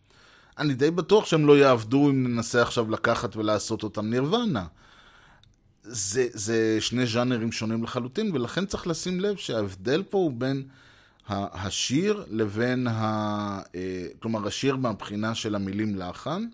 אני 0.59 0.75
די 0.75 0.91
בטוח 0.91 1.27
שהם 1.27 1.47
לא 1.47 1.59
יעבדו 1.59 2.11
אם 2.11 2.27
ננסה 2.27 2.63
עכשיו 2.63 2.91
לקחת 2.91 3.37
ולעשות 3.37 3.83
אותם 3.83 4.07
נירוונה. 4.11 4.65
זה, 5.83 6.27
זה 6.33 6.77
שני 6.81 7.07
ז'אנרים 7.07 7.53
שונים 7.53 7.85
לחלוטין, 7.85 8.31
ולכן 8.35 8.67
צריך 8.67 8.87
לשים 8.87 9.21
לב 9.21 9.37
שההבדל 9.37 10.03
פה 10.03 10.19
הוא 10.19 10.33
בין 10.35 10.63
השיר 11.29 12.25
לבין, 12.31 12.87
ה, 12.87 12.93
אה, 13.75 14.07
כלומר 14.19 14.47
השיר 14.47 14.77
מהבחינה 14.77 15.35
של 15.35 15.55
המילים 15.55 15.97
לחן, 15.97 16.47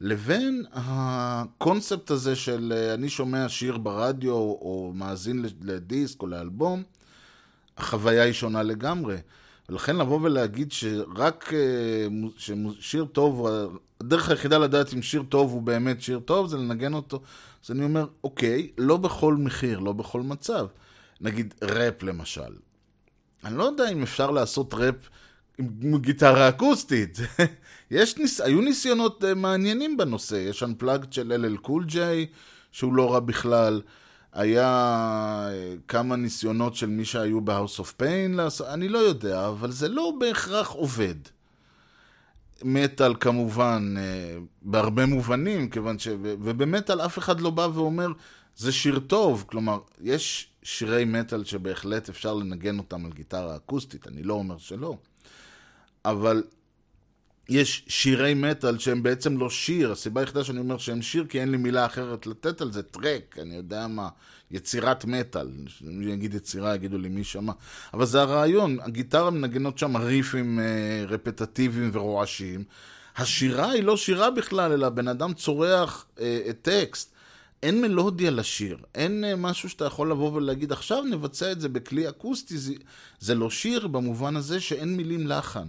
לבין 0.00 0.64
הקונספט 0.72 2.10
הזה 2.10 2.36
של 2.36 2.72
אה, 2.76 2.94
אני 2.94 3.08
שומע 3.08 3.48
שיר 3.48 3.78
ברדיו 3.78 4.32
או 4.32 4.92
מאזין 4.94 5.44
לדיסק 5.62 6.22
או 6.22 6.26
לאלבום, 6.26 6.82
החוויה 7.76 8.22
היא 8.22 8.32
שונה 8.32 8.62
לגמרי. 8.62 9.16
ולכן 9.72 9.96
לבוא 9.96 10.18
ולהגיד 10.22 10.72
שרק 10.72 11.52
אה, 11.52 12.06
שיר 12.80 13.04
טוב, 13.04 13.46
הדרך 14.00 14.28
היחידה 14.28 14.58
לדעת 14.58 14.94
אם 14.94 15.02
שיר 15.02 15.22
טוב 15.28 15.52
הוא 15.52 15.62
באמת 15.62 16.02
שיר 16.02 16.18
טוב 16.18 16.48
זה 16.48 16.56
לנגן 16.56 16.94
אותו. 16.94 17.22
אז 17.64 17.70
אני 17.70 17.84
אומר, 17.84 18.06
אוקיי, 18.24 18.70
לא 18.78 18.96
בכל 18.96 19.34
מחיר, 19.34 19.78
לא 19.78 19.92
בכל 19.92 20.20
מצב. 20.20 20.66
נגיד 21.20 21.54
ראפ 21.62 22.02
למשל. 22.02 22.52
אני 23.44 23.58
לא 23.58 23.64
יודע 23.64 23.88
אם 23.88 24.02
אפשר 24.02 24.30
לעשות 24.30 24.74
ראפ 24.74 25.08
עם 25.58 25.98
גיטרה 25.98 26.48
אקוסטית. 26.48 27.18
יש 27.90 28.16
ניס... 28.16 28.40
היו 28.40 28.60
ניסיונות 28.60 29.24
uh, 29.24 29.34
מעניינים 29.34 29.96
בנושא, 29.96 30.34
יש 30.34 30.62
Unplugged 30.62 31.06
של 31.10 31.32
LL 31.32 31.66
Cool 31.66 31.92
J, 31.92 31.96
שהוא 32.72 32.94
לא 32.94 33.12
רע 33.12 33.20
בכלל. 33.20 33.80
היה 34.32 35.48
uh, 35.48 35.80
כמה 35.88 36.16
ניסיונות 36.16 36.74
של 36.74 36.86
מי 36.86 37.04
שהיו 37.04 37.40
ב-House 37.40 37.80
of 37.80 38.02
Pain. 38.02 38.62
אני 38.68 38.88
לא 38.88 38.98
יודע, 38.98 39.48
אבל 39.48 39.70
זה 39.70 39.88
לא 39.88 40.12
בהכרח 40.20 40.70
עובד. 40.70 41.14
מטאל 42.64 43.14
כמובן, 43.20 43.94
uh, 43.96 44.40
בהרבה 44.62 45.06
מובנים, 45.06 45.70
כיוון 45.70 45.98
ש... 45.98 46.08
ובמטאל 46.22 47.00
אף 47.00 47.18
אחד 47.18 47.40
לא 47.40 47.50
בא 47.50 47.68
ואומר, 47.74 48.08
זה 48.56 48.72
שיר 48.72 48.98
טוב. 48.98 49.44
כלומר, 49.48 49.78
יש 50.00 50.48
שירי 50.62 51.04
מטאל 51.04 51.44
שבהחלט 51.44 52.08
אפשר 52.08 52.34
לנגן 52.34 52.78
אותם 52.78 53.04
על 53.04 53.12
גיטרה 53.12 53.56
אקוסטית, 53.56 54.08
אני 54.08 54.22
לא 54.22 54.34
אומר 54.34 54.58
שלא. 54.58 54.96
אבל 56.04 56.42
יש 57.52 57.84
שירי 57.88 58.34
מטאל 58.34 58.78
שהם 58.78 59.02
בעצם 59.02 59.38
לא 59.38 59.50
שיר, 59.50 59.92
הסיבה 59.92 60.20
היחידה 60.20 60.44
שאני 60.44 60.58
אומר 60.58 60.78
שהם 60.78 61.02
שיר 61.02 61.24
כי 61.28 61.40
אין 61.40 61.50
לי 61.50 61.56
מילה 61.56 61.86
אחרת 61.86 62.26
לתת 62.26 62.60
על 62.60 62.72
זה, 62.72 62.82
טרק, 62.82 63.38
אני 63.42 63.56
יודע 63.56 63.86
מה, 63.86 64.08
יצירת 64.50 65.04
מטאל, 65.04 65.48
אני 65.86 66.14
אגיד 66.14 66.34
יצירה 66.34 66.74
יגידו 66.74 66.98
לי 66.98 67.08
מי 67.08 67.24
שמע, 67.24 67.52
אבל 67.94 68.06
זה 68.06 68.20
הרעיון, 68.22 68.78
הגיטרה 68.80 69.30
מנגנות 69.30 69.78
שם 69.78 69.96
ריפים 69.96 70.60
אה, 70.60 71.04
רפטטיביים 71.08 71.90
ורועשים, 71.92 72.64
השירה 73.16 73.70
היא 73.70 73.82
לא 73.82 73.96
שירה 73.96 74.30
בכלל, 74.30 74.72
אלא 74.72 74.88
בן 74.88 75.08
אדם 75.08 75.34
צורח 75.34 76.06
אה, 76.20 76.50
טקסט. 76.62 77.12
אין 77.62 77.82
מלודיה 77.82 78.30
לשיר, 78.30 78.78
אין 78.94 79.24
אה, 79.24 79.36
משהו 79.36 79.68
שאתה 79.68 79.84
יכול 79.84 80.10
לבוא 80.10 80.32
ולהגיד, 80.32 80.72
עכשיו 80.72 81.02
נבצע 81.02 81.52
את 81.52 81.60
זה 81.60 81.68
בכלי 81.68 82.08
אקוסטי, 82.08 82.58
זה, 82.58 82.74
זה 83.20 83.34
לא 83.34 83.50
שיר 83.50 83.86
במובן 83.86 84.36
הזה 84.36 84.60
שאין 84.60 84.96
מילים 84.96 85.26
לחן, 85.26 85.68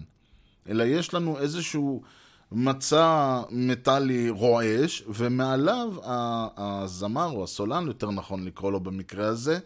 אלא 0.69 0.84
יש 0.84 1.13
לנו 1.13 1.39
איזשהו 1.39 2.02
מצע 2.52 3.41
מטאלי 3.49 4.30
רועש, 4.30 5.04
ומעליו 5.08 5.93
הזמר, 6.58 7.32
או 7.32 7.43
הסולן, 7.43 7.88
יותר 7.88 8.12
נכון 8.12 8.45
לקרוא 8.45 8.71
לו 8.71 8.80
במקרה 8.80 9.26
הזה, 9.26 9.60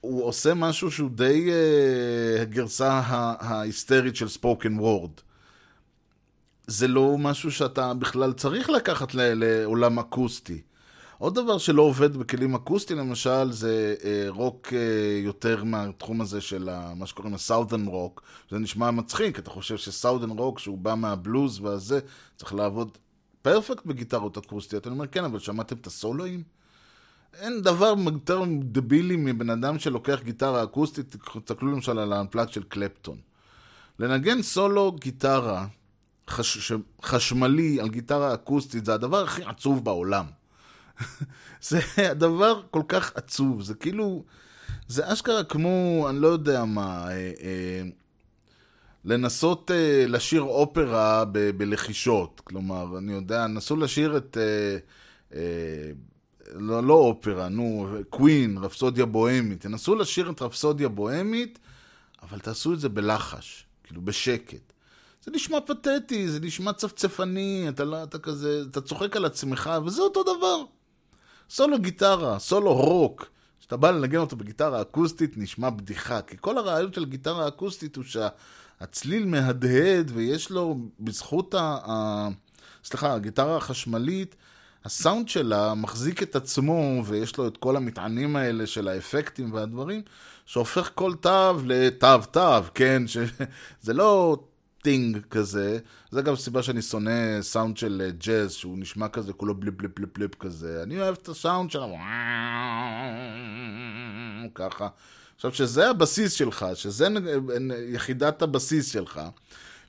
הוא 0.00 0.24
עושה 0.24 0.54
משהו 0.54 0.90
שהוא 0.90 1.10
די 1.10 1.48
uh, 1.48 2.42
הגרסה 2.42 3.00
ההיסטרית 3.38 4.16
של 4.16 4.28
spoken 4.28 4.78
word. 4.78 5.10
זה 6.66 6.88
לא 6.88 7.18
משהו 7.18 7.52
שאתה 7.52 7.94
בכלל 7.94 8.32
צריך 8.32 8.70
לקחת 8.70 9.14
לעולם 9.14 9.98
אקוסטי. 9.98 10.62
עוד 11.22 11.34
דבר 11.34 11.58
שלא 11.58 11.82
עובד 11.82 12.16
בכלים 12.16 12.54
אקוסטיים 12.54 12.98
למשל 12.98 13.52
זה 13.52 13.94
אה, 14.04 14.24
רוק 14.28 14.72
אה, 14.72 15.18
יותר 15.24 15.64
מהתחום 15.64 16.20
הזה 16.20 16.40
של 16.40 16.68
ה, 16.68 16.94
מה 16.94 17.06
שקוראים 17.06 17.34
ה 17.34 17.40
Southern 17.40 17.86
rock. 17.86 18.22
זה 18.50 18.58
נשמע 18.58 18.90
מצחיק, 18.90 19.38
אתה 19.38 19.50
חושב 19.50 19.76
ש 19.76 19.87
Southern 19.87 20.30
rock 20.30 20.58
שהוא 20.58 20.78
בא 20.78 20.94
מהבלוז 20.94 21.60
והזה 21.60 22.00
צריך 22.36 22.54
לעבוד 22.54 22.98
פרפקט 23.42 23.86
בגיטרות 23.86 24.36
אקוסטיות. 24.36 24.86
אני 24.86 24.94
אומר 24.94 25.06
כן, 25.06 25.24
אבל 25.24 25.38
שמעתם 25.38 25.76
את 25.76 25.86
הסולואים? 25.86 26.42
אין 27.34 27.62
דבר 27.62 27.94
יותר 28.12 28.42
דבילי 28.58 29.16
מבן 29.16 29.50
אדם 29.50 29.78
שלוקח 29.78 30.20
גיטרה 30.24 30.64
אקוסטית, 30.64 31.16
תסתכלו 31.16 31.72
למשל 31.72 31.98
על 31.98 32.12
האמפלט 32.12 32.52
של 32.52 32.62
קלפטון. 32.62 33.16
לנגן 33.98 34.42
סולו 34.42 34.92
גיטרה 34.92 35.66
חש, 36.30 36.72
חשמלי 37.02 37.80
על 37.80 37.88
גיטרה 37.88 38.34
אקוסטית 38.34 38.84
זה 38.84 38.94
הדבר 38.94 39.24
הכי 39.24 39.42
עצוב 39.42 39.84
בעולם. 39.84 40.41
זה 41.68 41.80
הדבר 41.96 42.62
כל 42.70 42.82
כך 42.88 43.12
עצוב, 43.14 43.62
זה 43.62 43.74
כאילו, 43.74 44.24
זה 44.88 45.12
אשכרה 45.12 45.44
כמו, 45.44 46.06
אני 46.10 46.20
לא 46.20 46.28
יודע 46.28 46.64
מה, 46.64 47.08
אה, 47.08 47.12
אה, 47.12 47.82
לנסות 49.04 49.70
אה, 49.70 50.04
לשיר 50.08 50.42
אופרה 50.42 51.24
ב- 51.24 51.50
בלחישות. 51.50 52.40
כלומר, 52.44 52.98
אני 52.98 53.12
יודע, 53.12 53.46
נסו 53.46 53.76
לשיר 53.76 54.16
את, 54.16 54.36
אה, 54.40 54.78
אה, 55.38 55.92
לא, 56.54 56.82
לא 56.82 56.94
אופרה, 56.94 57.48
נו, 57.48 57.88
קווין, 58.10 58.58
רפסודיה 58.58 59.06
בוהמית. 59.06 59.60
תנסו 59.60 59.94
לשיר 59.94 60.30
את 60.30 60.42
רפסודיה 60.42 60.88
בוהמית, 60.88 61.58
אבל 62.22 62.38
תעשו 62.38 62.72
את 62.72 62.80
זה 62.80 62.88
בלחש, 62.88 63.66
כאילו 63.84 64.02
בשקט. 64.02 64.72
זה 65.24 65.30
נשמע 65.30 65.58
פתטי, 65.66 66.28
זה 66.28 66.40
נשמע 66.40 66.72
צפצפני, 66.72 67.66
אתה, 67.68 67.84
לא, 67.84 68.02
אתה 68.02 68.18
כזה, 68.18 68.62
אתה 68.70 68.80
צוחק 68.80 69.16
על 69.16 69.24
עצמך, 69.24 69.70
וזה 69.86 70.02
אותו 70.02 70.22
דבר. 70.22 70.64
סולו 71.54 71.78
גיטרה, 71.78 72.38
סולו 72.38 72.74
רוק, 72.74 73.30
כשאתה 73.60 73.76
בא 73.76 73.90
לנגן 73.90 74.18
אותו 74.18 74.36
בגיטרה 74.36 74.82
אקוסטית, 74.82 75.32
נשמע 75.36 75.70
בדיחה. 75.70 76.22
כי 76.22 76.36
כל 76.40 76.58
הרעיון 76.58 76.92
של 76.92 77.04
גיטרה 77.04 77.48
אקוסטית 77.48 77.96
הוא 77.96 78.04
שהצליל 78.04 79.24
מהדהד, 79.26 80.10
ויש 80.14 80.50
לו, 80.50 80.76
בזכות 81.00 81.54
ה... 81.54 81.78
ה 81.86 82.28
סליחה, 82.84 83.14
הגיטרה 83.14 83.56
החשמלית, 83.56 84.36
הסאונד 84.84 85.28
שלה 85.28 85.74
מחזיק 85.74 86.22
את 86.22 86.36
עצמו, 86.36 87.02
ויש 87.06 87.36
לו 87.36 87.46
את 87.46 87.56
כל 87.56 87.76
המטענים 87.76 88.36
האלה 88.36 88.66
של 88.66 88.88
האפקטים 88.88 89.52
והדברים, 89.52 90.02
שהופך 90.46 90.90
כל 90.94 91.14
תו 91.14 91.52
לתו 91.64 92.18
תו, 92.30 92.62
כן? 92.74 93.02
שזה 93.06 93.92
לא 93.94 94.38
טינג 94.82 95.20
כזה. 95.30 95.78
זה 96.10 96.22
גם 96.22 96.36
סיבה 96.36 96.62
שאני 96.62 96.82
שונא 96.82 97.42
סאונד 97.42 97.76
של 97.76 98.10
ג'אז, 98.18 98.52
שהוא 98.52 98.78
נשמע 98.78 99.08
כזה, 99.08 99.32
כולו 99.32 99.54
בליפ 99.54 99.74
בליפ 99.74 99.90
בליפ 99.96 100.18
בליפ 100.18 100.34
כזה. 100.34 100.82
אני 100.82 101.00
אוהב 101.00 101.16
את 101.22 101.28
הסאונד 101.28 101.70
של. 101.70 101.78
ככה. 104.54 104.88
עכשיו, 105.36 105.54
שזה 105.54 105.90
הבסיס 105.90 106.32
שלך, 106.32 106.66
שזה 106.74 107.08
יחידת 107.92 108.42
הבסיס 108.42 108.92
שלך, 108.92 109.20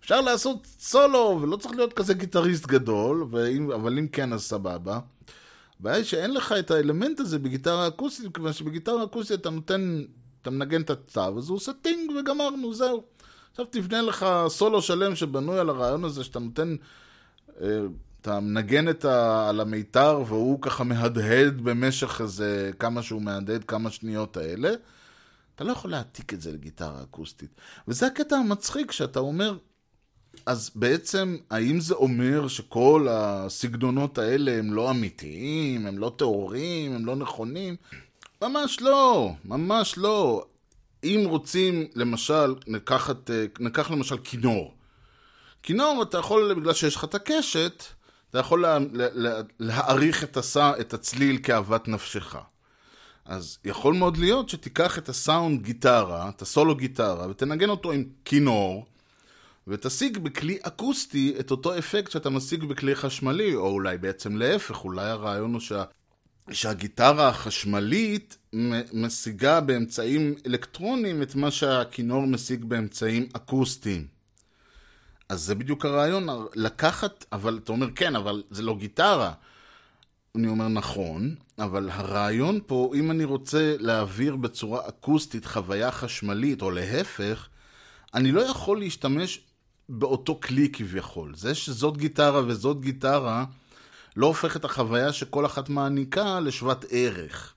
אפשר 0.01 0.21
לעשות 0.21 0.67
סולו, 0.79 1.39
ולא 1.41 1.58
צריך 1.58 1.75
להיות 1.75 1.93
כזה 1.93 2.13
גיטריסט 2.13 2.65
גדול, 2.65 3.27
ואם, 3.32 3.71
אבל 3.71 3.97
אם 3.97 4.08
כן, 4.08 4.34
אז 4.34 4.41
סבבה. 4.41 4.99
הבעיה 5.79 5.95
היא 5.95 6.06
שאין 6.06 6.34
לך 6.34 6.51
את 6.60 6.71
האלמנט 6.71 7.19
הזה 7.19 7.39
בגיטרה 7.39 7.88
אקוסטית, 7.88 8.36
כיוון 8.36 8.53
שבגיטרה 8.53 9.03
אקוסטית 9.03 9.41
אתה 9.41 9.49
נותן, 9.49 10.03
אתה 10.41 10.49
מנגן 10.49 10.82
את 10.82 10.89
התו, 10.89 11.38
אז 11.38 11.49
הוא 11.49 11.56
עושה 11.56 11.71
טינג 11.82 12.12
וגמרנו, 12.19 12.73
זהו. 12.73 13.03
עכשיו 13.53 13.65
תבנה 13.65 14.01
לך 14.01 14.25
סולו 14.47 14.81
שלם 14.81 15.15
שבנוי 15.15 15.59
על 15.59 15.69
הרעיון 15.69 16.03
הזה 16.03 16.23
שאתה 16.23 16.39
נותן, 16.39 16.75
אה, 17.61 17.67
אתה 18.21 18.39
מנגן 18.39 18.89
את 18.89 19.05
ה, 19.05 19.49
על 19.49 19.59
המיתר 19.59 20.23
והוא 20.27 20.61
ככה 20.61 20.83
מהדהד 20.83 21.61
במשך 21.61 22.21
איזה 22.21 22.71
כמה 22.79 23.03
שהוא 23.03 23.21
מהדהד, 23.21 23.63
כמה 23.63 23.91
שניות 23.91 24.37
האלה. 24.37 24.69
אתה 25.55 25.63
לא 25.63 25.71
יכול 25.71 25.91
להעתיק 25.91 26.33
את 26.33 26.41
זה 26.41 26.51
לגיטרה 26.51 27.03
אקוסטית. 27.03 27.49
וזה 27.87 28.07
הקטע 28.07 28.35
המצחיק 28.35 28.91
שאתה 28.91 29.19
אומר, 29.19 29.57
אז 30.45 30.71
בעצם, 30.75 31.37
האם 31.49 31.79
זה 31.79 31.93
אומר 31.93 32.47
שכל 32.47 33.07
הסגנונות 33.11 34.17
האלה 34.17 34.51
הם 34.51 34.73
לא 34.73 34.91
אמיתיים, 34.91 35.85
הם 35.85 35.97
לא 35.97 36.13
טהורים, 36.17 36.95
הם 36.95 37.05
לא 37.05 37.15
נכונים? 37.15 37.75
ממש 38.41 38.81
לא, 38.81 39.33
ממש 39.45 39.97
לא. 39.97 40.45
אם 41.03 41.23
רוצים, 41.25 41.87
למשל, 41.95 42.55
נקחת, 42.67 43.29
נקח 43.59 43.91
למשל 43.91 44.17
כינור. 44.17 44.73
כינור, 45.63 46.03
אתה 46.03 46.17
יכול, 46.17 46.53
בגלל 46.53 46.73
שיש 46.73 46.95
לך 46.95 47.03
את 47.03 47.15
הקשת, 47.15 47.83
אתה 48.29 48.39
יכול 48.39 48.61
לה, 48.61 48.77
לה, 48.93 49.41
להעריך 49.59 50.23
את, 50.23 50.37
הסע, 50.37 50.71
את 50.79 50.93
הצליל 50.93 51.37
כאוות 51.43 51.87
נפשך. 51.87 52.35
אז 53.25 53.57
יכול 53.65 53.93
מאוד 53.93 54.17
להיות 54.17 54.49
שתיקח 54.49 54.97
את 54.97 55.09
הסאונד 55.09 55.61
גיטרה, 55.61 56.29
את 56.29 56.41
הסולו 56.41 56.75
גיטרה, 56.75 57.27
ותנגן 57.29 57.69
אותו 57.69 57.91
עם 57.91 58.03
כינור, 58.25 58.85
ותשיג 59.67 60.17
בכלי 60.17 60.57
אקוסטי 60.61 61.35
את 61.39 61.51
אותו 61.51 61.77
אפקט 61.77 62.11
שאתה 62.11 62.29
משיג 62.29 62.63
בכלי 62.63 62.95
חשמלי, 62.95 63.55
או 63.55 63.67
אולי 63.67 63.97
בעצם 63.97 64.37
להפך, 64.37 64.83
אולי 64.83 65.09
הרעיון 65.09 65.53
הוא 65.53 65.61
שה... 65.61 65.83
שהגיטרה 66.51 67.27
החשמלית 67.27 68.38
משיגה 68.93 69.62
באמצעים 69.62 70.36
אלקטרוניים 70.45 71.21
את 71.21 71.36
מה 71.36 71.51
שהכינור 71.51 72.27
משיג 72.27 72.65
באמצעים 72.65 73.29
אקוסטיים. 73.34 74.08
אז 75.29 75.41
זה 75.41 75.56
בדיוק 75.56 75.86
הרעיון, 75.86 76.27
לקחת, 76.56 77.25
אבל 77.32 77.60
אתה 77.63 77.71
אומר 77.71 77.91
כן, 77.91 78.15
אבל 78.15 78.43
זה 78.51 78.62
לא 78.62 78.77
גיטרה. 78.77 79.34
אני 80.36 80.47
אומר 80.47 80.67
נכון, 80.67 81.36
אבל 81.60 81.89
הרעיון 81.89 82.60
פה, 82.67 82.91
אם 82.95 83.12
אני 83.12 83.23
רוצה 83.23 83.75
להעביר 83.79 84.36
בצורה 84.36 84.89
אקוסטית 84.89 85.45
חוויה 85.45 85.91
חשמלית, 85.91 86.62
או 86.62 86.71
להפך, 86.71 87.47
אני 88.13 88.32
לא 88.32 88.41
יכול 88.41 88.79
להשתמש 88.79 89.39
באותו 89.89 90.39
כלי 90.43 90.69
כביכול. 90.73 91.36
זה 91.36 91.56
שזאת 91.56 91.97
גיטרה 91.97 92.41
וזאת 92.47 92.82
גיטרה, 92.82 93.45
לא 94.15 94.28
הופך 94.28 94.56
את 94.56 94.65
החוויה 94.65 95.13
שכל 95.13 95.45
אחת 95.45 95.69
מעניקה 95.69 96.39
לשוות 96.39 96.86
ערך. 96.89 97.54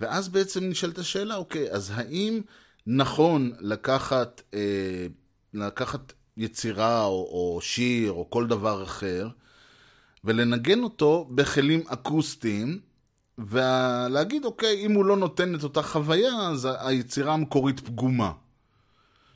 ואז 0.00 0.28
בעצם 0.28 0.64
נשאלת 0.64 0.98
השאלה, 0.98 1.36
אוקיי, 1.36 1.70
אז 1.70 1.92
האם 1.94 2.40
נכון 2.86 3.52
לקחת, 3.60 4.42
אה, 4.54 5.06
לקחת 5.54 6.12
יצירה 6.36 7.04
או, 7.04 7.28
או 7.32 7.60
שיר 7.60 8.12
או 8.12 8.30
כל 8.30 8.46
דבר 8.46 8.82
אחר, 8.82 9.28
ולנגן 10.24 10.82
אותו 10.82 11.28
בכלים 11.34 11.82
אקוסטיים, 11.88 12.80
ולהגיד, 13.38 14.44
אוקיי, 14.44 14.86
אם 14.86 14.92
הוא 14.92 15.04
לא 15.04 15.16
נותן 15.16 15.54
את 15.54 15.62
אותה 15.62 15.82
חוויה, 15.82 16.48
אז 16.48 16.68
היצירה 16.78 17.34
המקורית 17.34 17.80
פגומה. 17.80 18.32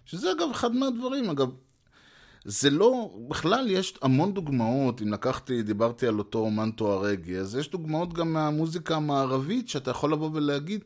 שזה 0.04 0.33
אגב 0.33 0.48
אחד 0.50 0.74
מהדברים, 0.74 1.30
אגב, 1.30 1.48
זה 2.50 2.70
לא, 2.70 3.10
בכלל 3.28 3.70
יש 3.70 3.94
המון 4.02 4.34
דוגמאות, 4.34 5.02
אם 5.02 5.12
לקחתי, 5.12 5.62
דיברתי 5.62 6.06
על 6.06 6.18
אותו 6.18 6.38
אומן 6.38 6.70
תוארגי, 6.70 7.38
אז 7.38 7.56
יש 7.56 7.70
דוגמאות 7.70 8.12
גם 8.12 8.32
מהמוזיקה 8.32 8.96
המערבית, 8.96 9.68
שאתה 9.68 9.90
יכול 9.90 10.12
לבוא 10.12 10.30
ולהגיד, 10.32 10.84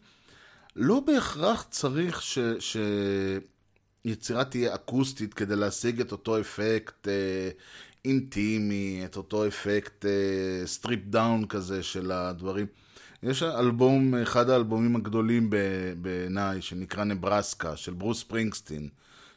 לא 0.76 1.00
בהכרח 1.00 1.66
צריך 1.70 2.22
ש... 2.22 2.38
ש... 2.58 2.76
יצירה 4.04 4.44
תהיה 4.44 4.74
אקוסטית 4.74 5.34
כדי 5.34 5.56
להשיג 5.56 6.00
את 6.00 6.12
אותו 6.12 6.40
אפקט 6.40 7.08
אה, 7.08 7.50
אינטימי, 8.04 9.02
את 9.04 9.16
אותו 9.16 9.46
אפקט 9.46 10.06
אה, 10.06 10.66
stripped 10.66 11.00
down 11.06 11.46
כזה 11.46 11.82
של 11.82 12.12
הדברים. 12.12 12.66
יש 13.22 13.42
אלבום, 13.42 14.14
אחד 14.14 14.50
האלבומים 14.50 14.96
הגדולים 14.96 15.50
בעיניי, 15.96 16.62
שנקרא 16.62 17.04
נברסקה, 17.04 17.76
של 17.76 17.92
ברוס 17.92 18.22
ספרינגסטין. 18.22 18.88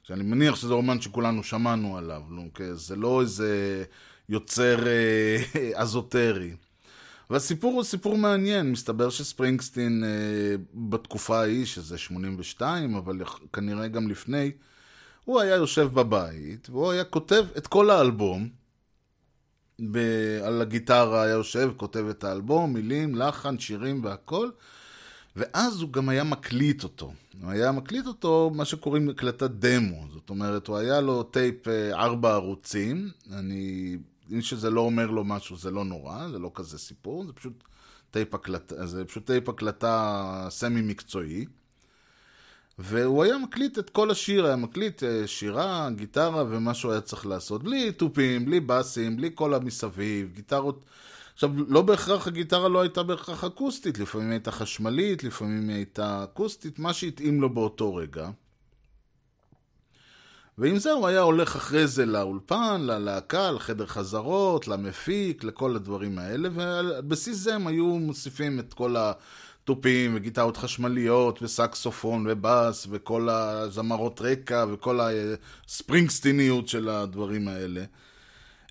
שאני 0.07 0.23
מניח 0.23 0.55
שזה 0.55 0.73
אלבום 0.73 1.01
שכולנו 1.01 1.43
שמענו 1.43 1.97
עליו, 1.97 2.21
לא, 2.29 2.43
זה 2.73 2.95
לא 2.95 3.21
איזה 3.21 3.83
יוצר 4.29 4.87
אה, 4.87 5.37
אזוטרי. 5.81 6.53
והסיפור 7.29 7.73
הוא 7.73 7.83
סיפור 7.83 8.17
מעניין, 8.17 8.71
מסתבר 8.71 9.09
שספרינגסטין 9.09 10.03
אה, 10.03 10.55
בתקופה 10.73 11.39
ההיא, 11.39 11.65
שזה 11.65 11.97
82, 11.97 12.95
אבל 12.95 13.17
כנראה 13.53 13.87
גם 13.87 14.07
לפני, 14.07 14.51
הוא 15.25 15.39
היה 15.41 15.55
יושב 15.55 15.89
בבית, 15.93 16.69
והוא 16.69 16.91
היה 16.91 17.03
כותב 17.03 17.45
את 17.57 17.67
כל 17.67 17.89
האלבום, 17.89 18.49
ב- 19.91 20.41
על 20.43 20.61
הגיטרה 20.61 21.23
היה 21.23 21.33
יושב, 21.33 21.71
כותב 21.77 22.05
את 22.09 22.23
האלבום, 22.23 22.73
מילים, 22.73 23.15
לחן, 23.15 23.59
שירים 23.59 24.03
והכל, 24.03 24.49
ואז 25.37 25.81
הוא 25.81 25.89
גם 25.89 26.09
היה 26.09 26.23
מקליט 26.23 26.83
אותו. 26.83 27.13
הוא 27.41 27.51
היה 27.51 27.71
מקליט 27.71 28.05
אותו, 28.07 28.51
מה 28.55 28.65
שקוראים 28.65 29.09
הקלטת 29.09 29.49
דמו. 29.51 30.07
זאת 30.13 30.29
אומרת, 30.29 30.67
הוא 30.67 30.77
היה 30.77 31.01
לו 31.01 31.23
טייפ 31.23 31.67
אה, 31.67 32.03
ארבע 32.03 32.33
ערוצים. 32.33 33.09
אני... 33.31 33.97
מי 34.33 34.41
שזה 34.41 34.69
לא 34.69 34.81
אומר 34.81 35.07
לו 35.07 35.23
משהו, 35.23 35.57
זה 35.57 35.71
לא 35.71 35.85
נורא, 35.85 36.27
זה 36.31 36.39
לא 36.39 36.51
כזה 36.53 36.77
סיפור, 36.77 37.25
זה 37.25 37.33
פשוט 37.33 37.63
טייפ 38.11 38.33
הקלטה, 38.35 38.85
זה 38.85 39.05
פשוט 39.05 39.25
טייפ 39.25 39.49
הקלטה 39.49 40.47
סמי 40.49 40.81
מקצועי. 40.81 41.45
והוא 42.79 43.23
היה 43.23 43.37
מקליט 43.37 43.79
את 43.79 43.89
כל 43.89 44.11
השיר, 44.11 44.45
היה 44.45 44.55
מקליט 44.55 45.03
אה, 45.03 45.27
שירה, 45.27 45.89
גיטרה 45.95 46.43
ומה 46.49 46.73
שהוא 46.73 46.91
היה 46.91 47.01
צריך 47.01 47.25
לעשות, 47.25 47.63
בלי 47.63 47.91
תופים, 47.91 48.45
בלי 48.45 48.59
בסים, 48.59 49.17
בלי 49.17 49.29
כל 49.35 49.53
המסביב, 49.53 50.31
גיטרות... 50.35 50.85
עכשיו, 51.37 51.49
לא 51.67 51.81
בהכרח 51.81 52.27
הגיטרה 52.27 52.69
לא 52.69 52.81
הייתה 52.81 53.03
בהכרח 53.03 53.43
אקוסטית, 53.43 53.99
לפעמים 53.99 54.31
הייתה 54.31 54.51
חשמלית, 54.51 55.23
לפעמים 55.23 55.69
הייתה 55.69 56.23
אקוסטית, 56.23 56.79
מה 56.79 56.93
שהתאים 56.93 57.41
לו 57.41 57.49
באותו 57.49 57.95
רגע. 57.95 58.29
ועם 60.57 60.77
זה 60.77 60.91
הוא 60.91 61.07
היה 61.07 61.21
הולך 61.21 61.55
אחרי 61.55 61.87
זה 61.87 62.05
לאולפן, 62.05 62.81
ללהקה, 62.81 63.51
לחדר 63.51 63.85
חזרות, 63.85 64.67
למפיק, 64.67 65.43
לכל 65.43 65.75
הדברים 65.75 66.19
האלה, 66.19 66.49
ועל 66.53 67.01
בסיס 67.01 67.37
זה 67.37 67.55
הם 67.55 67.67
היו 67.67 67.85
מוסיפים 67.85 68.59
את 68.59 68.73
כל 68.73 68.95
התופים 68.97 70.15
וגיטרות 70.15 70.57
חשמליות 70.57 71.41
וסקסופון 71.41 72.25
ובאס 72.29 72.87
וכל 72.89 73.29
הזמרות 73.29 74.21
רקע 74.21 74.65
וכל 74.71 74.99
הספרינגסטיניות 75.67 76.67
של 76.67 76.89
הדברים 76.89 77.47
האלה. 77.47 77.83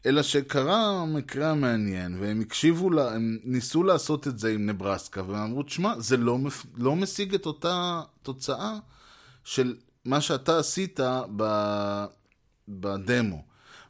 אלא 0.07 0.23
שקרה 0.23 1.05
מקרה 1.07 1.55
מעניין, 1.55 2.17
והם 2.21 2.41
הקשיבו, 2.41 2.91
לה, 2.91 3.15
הם 3.15 3.39
ניסו 3.45 3.83
לעשות 3.83 4.27
את 4.27 4.39
זה 4.39 4.53
עם 4.53 4.67
נברסקה, 4.67 5.23
והם 5.23 5.43
אמרו, 5.43 5.63
תשמע, 5.63 5.95
זה 5.99 6.17
לא, 6.17 6.39
מפ... 6.39 6.67
לא 6.77 6.97
משיג 6.97 7.35
את 7.35 7.47
אותה 7.47 8.03
תוצאה 8.23 8.79
של 9.45 9.77
מה 10.05 10.21
שאתה 10.21 10.59
עשית 10.59 11.01
ב... 11.37 11.45
בדמו. 12.69 13.43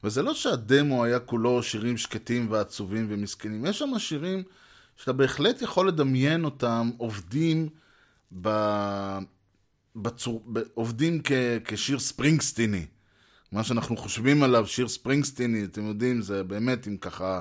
וזה 0.05 0.22
לא 0.22 0.35
שהדמו 0.35 1.05
היה 1.05 1.18
כולו 1.18 1.62
שירים 1.62 1.96
שקטים 1.96 2.50
ועצובים 2.50 3.07
ומסכנים, 3.11 3.66
יש 3.66 3.79
שם 3.79 3.98
שירים 3.98 4.42
שאתה 4.96 5.12
בהחלט 5.12 5.62
יכול 5.62 5.88
לדמיין 5.88 6.44
אותם 6.44 6.90
עובדים 6.96 7.68
ב... 8.40 8.48
בצור... 9.96 10.44
עובדים 10.74 11.20
כ... 11.24 11.33
כשיר 11.64 11.98
ספרינגסטיני. 11.98 12.87
מה 13.52 13.64
שאנחנו 13.64 13.96
חושבים 13.96 14.42
עליו, 14.42 14.66
שיר 14.66 14.88
ספרינגסטיני, 14.88 15.64
אתם 15.64 15.87
יודעים, 15.87 16.22
זה 16.22 16.44
באמת 16.44 16.87
עם 16.87 16.96
ככה 16.96 17.40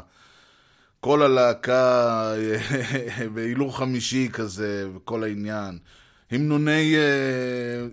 כל 1.00 1.22
הלהקה 1.22 2.34
בהילוך 3.34 3.78
חמישי 3.78 4.30
כזה, 4.34 4.90
וכל 4.96 5.24
העניין. 5.24 5.80
המנוני 6.32 6.96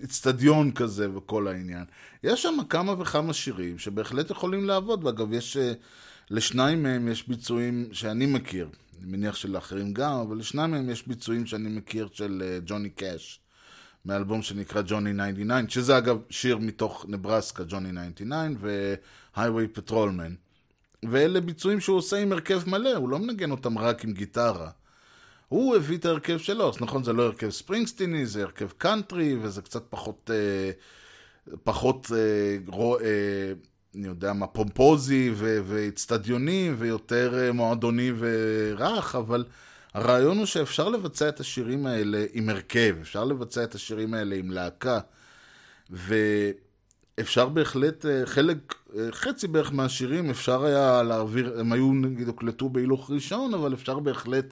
אצטדיון 0.05 0.71
uh, 0.71 0.73
כזה 0.73 1.17
וכל 1.17 1.49
העניין. 1.49 1.85
יש 2.25 2.43
שם 2.43 2.57
כמה 2.69 2.95
וכמה 3.01 3.33
שירים 3.33 3.79
שבהחלט 3.79 4.31
יכולים 4.31 4.65
לעבוד, 4.65 5.05
ואגב, 5.05 5.33
יש, 5.33 5.57
uh, 5.57 5.61
לשניים 6.31 6.83
מהם 6.83 7.09
יש 7.09 7.29
ביצועים 7.29 7.89
שאני 7.93 8.27
מכיר, 8.27 8.69
אני 8.99 9.11
מניח 9.11 9.37
שלאחרים 9.37 9.93
גם, 9.93 10.13
אבל 10.13 10.37
לשניים 10.39 10.71
מהם 10.71 10.91
יש 10.91 11.07
ביצועים 11.07 11.47
שאני 11.47 11.69
מכיר 11.69 12.09
של 12.13 12.43
uh, 12.43 12.63
ג'וני 12.67 12.91
קאש. 12.91 13.42
מאלבום 14.05 14.43
שנקרא 14.43 14.83
ג'וני 14.87 15.13
99, 15.33 15.71
שזה 15.71 15.99
אגב 15.99 16.19
שיר 16.31 16.59
מתוך 16.59 17.07
נברסקה, 17.09 17.65
ג'וני 17.69 17.89
99 18.15 18.69
ו 19.37 19.69
Highway 19.69 19.96
Patrolman. 19.96 20.35
ואלה 21.11 21.41
ביצועים 21.41 21.81
שהוא 21.81 21.97
עושה 21.97 22.17
עם 22.17 22.33
הרכב 22.33 22.69
מלא, 22.69 22.97
הוא 22.97 23.09
לא 23.09 23.19
מנגן 23.19 23.51
אותם 23.51 23.79
רק 23.79 24.05
עם 24.05 24.13
גיטרה. 24.13 24.71
הוא 25.49 25.77
הביא 25.77 25.99
את 25.99 26.05
ההרכב 26.05 26.39
שלו, 26.39 26.69
אז 26.69 26.81
נכון, 26.81 27.05
זה 27.05 27.13
לא 27.13 27.23
הרכב 27.23 27.51
ספרינגסטיני, 27.51 28.27
זה 28.27 28.43
הרכב 28.43 28.69
קאנטרי, 28.79 29.37
וזה 29.43 29.63
קצת 29.63 29.83
פחות, 29.91 30.31
אה, 30.35 30.71
פחות, 31.65 32.11
אה, 32.15 32.57
raw, 32.67 32.99
אה, 32.99 33.53
אני 33.95 34.07
יודע 34.07 34.33
מה, 34.33 34.47
פומפוזי 34.47 35.33
ואיצטדיוני, 35.37 36.71
ויותר 36.79 37.39
אה, 37.39 37.53
מועדוני 37.53 38.13
ורך, 38.19 39.15
אבל 39.15 39.45
הרעיון 39.95 40.39
הוא 40.39 40.47
שאפשר 40.47 40.89
לבצע 40.89 41.29
את 41.29 41.41
השירים 41.41 41.87
האלה 41.87 42.25
עם 42.33 42.49
הרכב, 42.49 42.97
אפשר 43.01 43.25
לבצע 43.25 43.65
את 43.65 43.75
השירים 43.75 44.15
האלה 44.15 44.37
עם 44.37 44.51
להקה, 44.51 44.99
ואפשר 45.91 47.49
בהחלט, 47.49 48.07
אה, 48.07 48.27
חלק, 48.27 48.75
אה, 48.99 49.13
חצי 49.13 49.49
בערך 49.49 49.73
מהשירים 49.73 50.31
אפשר 50.31 50.65
היה 50.65 51.03
להעביר, 51.03 51.61
הם 51.61 51.73
היו 51.73 51.93
נגיד 51.93 52.29
הוקלטו 52.29 52.69
בהילוך 52.69 53.11
ראשון, 53.11 53.55
אבל 53.55 53.75
אפשר 53.75 53.99
בהחלט 53.99 54.45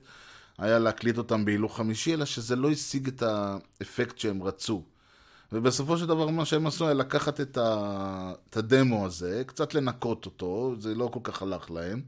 היה 0.59 0.79
להקליט 0.79 1.18
אותם 1.18 1.44
בהילוך 1.44 1.76
חמישי, 1.76 2.14
אלא 2.14 2.24
שזה 2.24 2.57
לא 2.57 2.70
השיג 2.70 3.09
את 3.09 3.22
האפקט 3.22 4.18
שהם 4.18 4.42
רצו. 4.42 4.83
ובסופו 5.53 5.98
של 5.98 6.07
דבר 6.07 6.29
מה 6.29 6.44
שהם 6.44 6.66
עשו 6.66 6.85
היה 6.85 6.94
לקחת 6.94 7.40
את, 7.40 7.59
ה... 7.59 8.33
את 8.50 8.57
הדמו 8.57 9.07
הזה, 9.07 9.42
קצת 9.46 9.74
לנקות 9.74 10.26
אותו, 10.26 10.74
זה 10.79 10.94
לא 10.94 11.11
כל 11.12 11.20
כך 11.22 11.42
הלך 11.42 11.70
להם. 11.70 12.03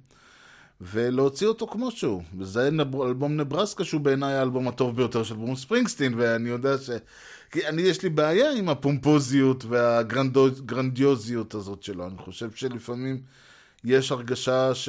ולהוציא 0.82 1.46
אותו 1.46 1.66
כמו 1.66 1.90
שהוא. 1.90 2.22
וזה 2.38 2.68
אלבום 3.06 3.36
נברסקה 3.36 3.84
שהוא 3.84 4.00
בעיניי 4.00 4.34
האלבום 4.34 4.68
הטוב 4.68 4.96
ביותר 4.96 5.22
של 5.22 5.34
ברוס 5.34 5.60
ספרינגסטין, 5.60 6.14
ואני 6.16 6.48
יודע 6.48 6.78
ש... 6.78 6.90
כי 7.50 7.66
אני, 7.66 7.82
יש 7.82 8.02
לי 8.02 8.08
בעיה 8.08 8.52
עם 8.52 8.68
הפומפוזיות 8.68 9.64
והגרנדיוזיות 9.64 11.54
הזאת 11.54 11.82
שלו. 11.82 12.06
אני 12.06 12.18
חושב 12.18 12.50
שלפעמים 12.50 13.22
יש 13.84 14.12
הרגשה 14.12 14.74
ש... 14.74 14.88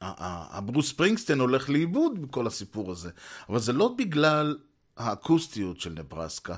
הברוס 0.00 0.88
ספרינגסטין 0.88 1.40
הולך 1.40 1.70
לאיבוד 1.70 2.22
בכל 2.22 2.46
הסיפור 2.46 2.90
הזה. 2.92 3.10
אבל 3.48 3.58
זה 3.58 3.72
לא 3.72 3.94
בגלל 3.98 4.56
האקוסטיות 4.96 5.80
של 5.80 5.90
נברסקה, 5.90 6.54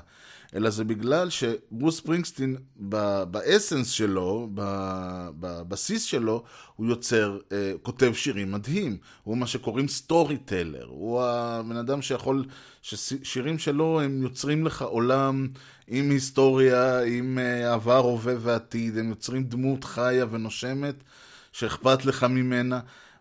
אלא 0.55 0.69
זה 0.69 0.83
בגלל 0.83 1.29
שברוס 1.29 1.97
ספרינגסטין 1.97 2.55
באסנס 3.31 3.89
שלו, 3.89 4.49
בבסיס 5.39 6.03
שלו, 6.03 6.43
הוא 6.75 6.87
יוצר, 6.87 7.37
אה, 7.51 7.71
כותב 7.81 8.11
שירים 8.13 8.51
מדהים. 8.51 8.97
הוא 9.23 9.37
מה 9.37 9.47
שקוראים 9.47 9.87
סטורי 9.87 10.37
טלר. 10.37 10.85
הוא 10.89 11.23
הבן 11.23 11.77
אדם 11.77 12.01
שיכול, 12.01 12.45
ששירים 12.81 13.59
שלו 13.59 14.01
הם 14.01 14.23
יוצרים 14.23 14.65
לך 14.65 14.81
עולם 14.81 15.47
עם 15.87 16.09
היסטוריה, 16.09 17.03
עם 17.03 17.39
אה, 17.39 17.73
עבר, 17.73 17.97
הווה 17.97 18.33
ועתיד, 18.39 18.97
הם 18.97 19.09
יוצרים 19.09 19.43
דמות 19.43 19.83
חיה 19.83 20.25
ונושמת 20.31 20.95
שאכפת 21.51 22.05
לך 22.05 22.23
ממנה. 22.23 22.79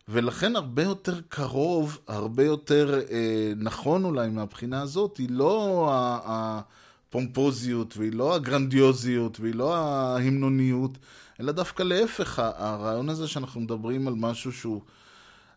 ולכן 0.08 0.56
הרבה 0.56 0.82
יותר 0.82 1.20
קרוב, 1.28 1.98
הרבה 2.06 2.44
יותר 2.44 3.00
אה, 3.10 3.52
נכון 3.56 4.04
אולי 4.04 4.28
מהבחינה 4.28 4.82
הזאת, 4.82 5.16
היא 5.16 5.28
לא 5.30 5.88
הפומפוזיות 6.24 7.96
והיא 7.96 8.12
לא 8.12 8.34
הגרנדיוזיות 8.34 9.40
והיא 9.40 9.54
לא 9.54 9.76
ההמנוניות, 9.76 10.98
אלא 11.40 11.52
דווקא 11.52 11.82
להפך, 11.82 12.38
הרעיון 12.38 13.08
הזה 13.08 13.28
שאנחנו 13.28 13.60
מדברים 13.60 14.08
על 14.08 14.14
משהו 14.16 14.52
שהוא 14.52 14.82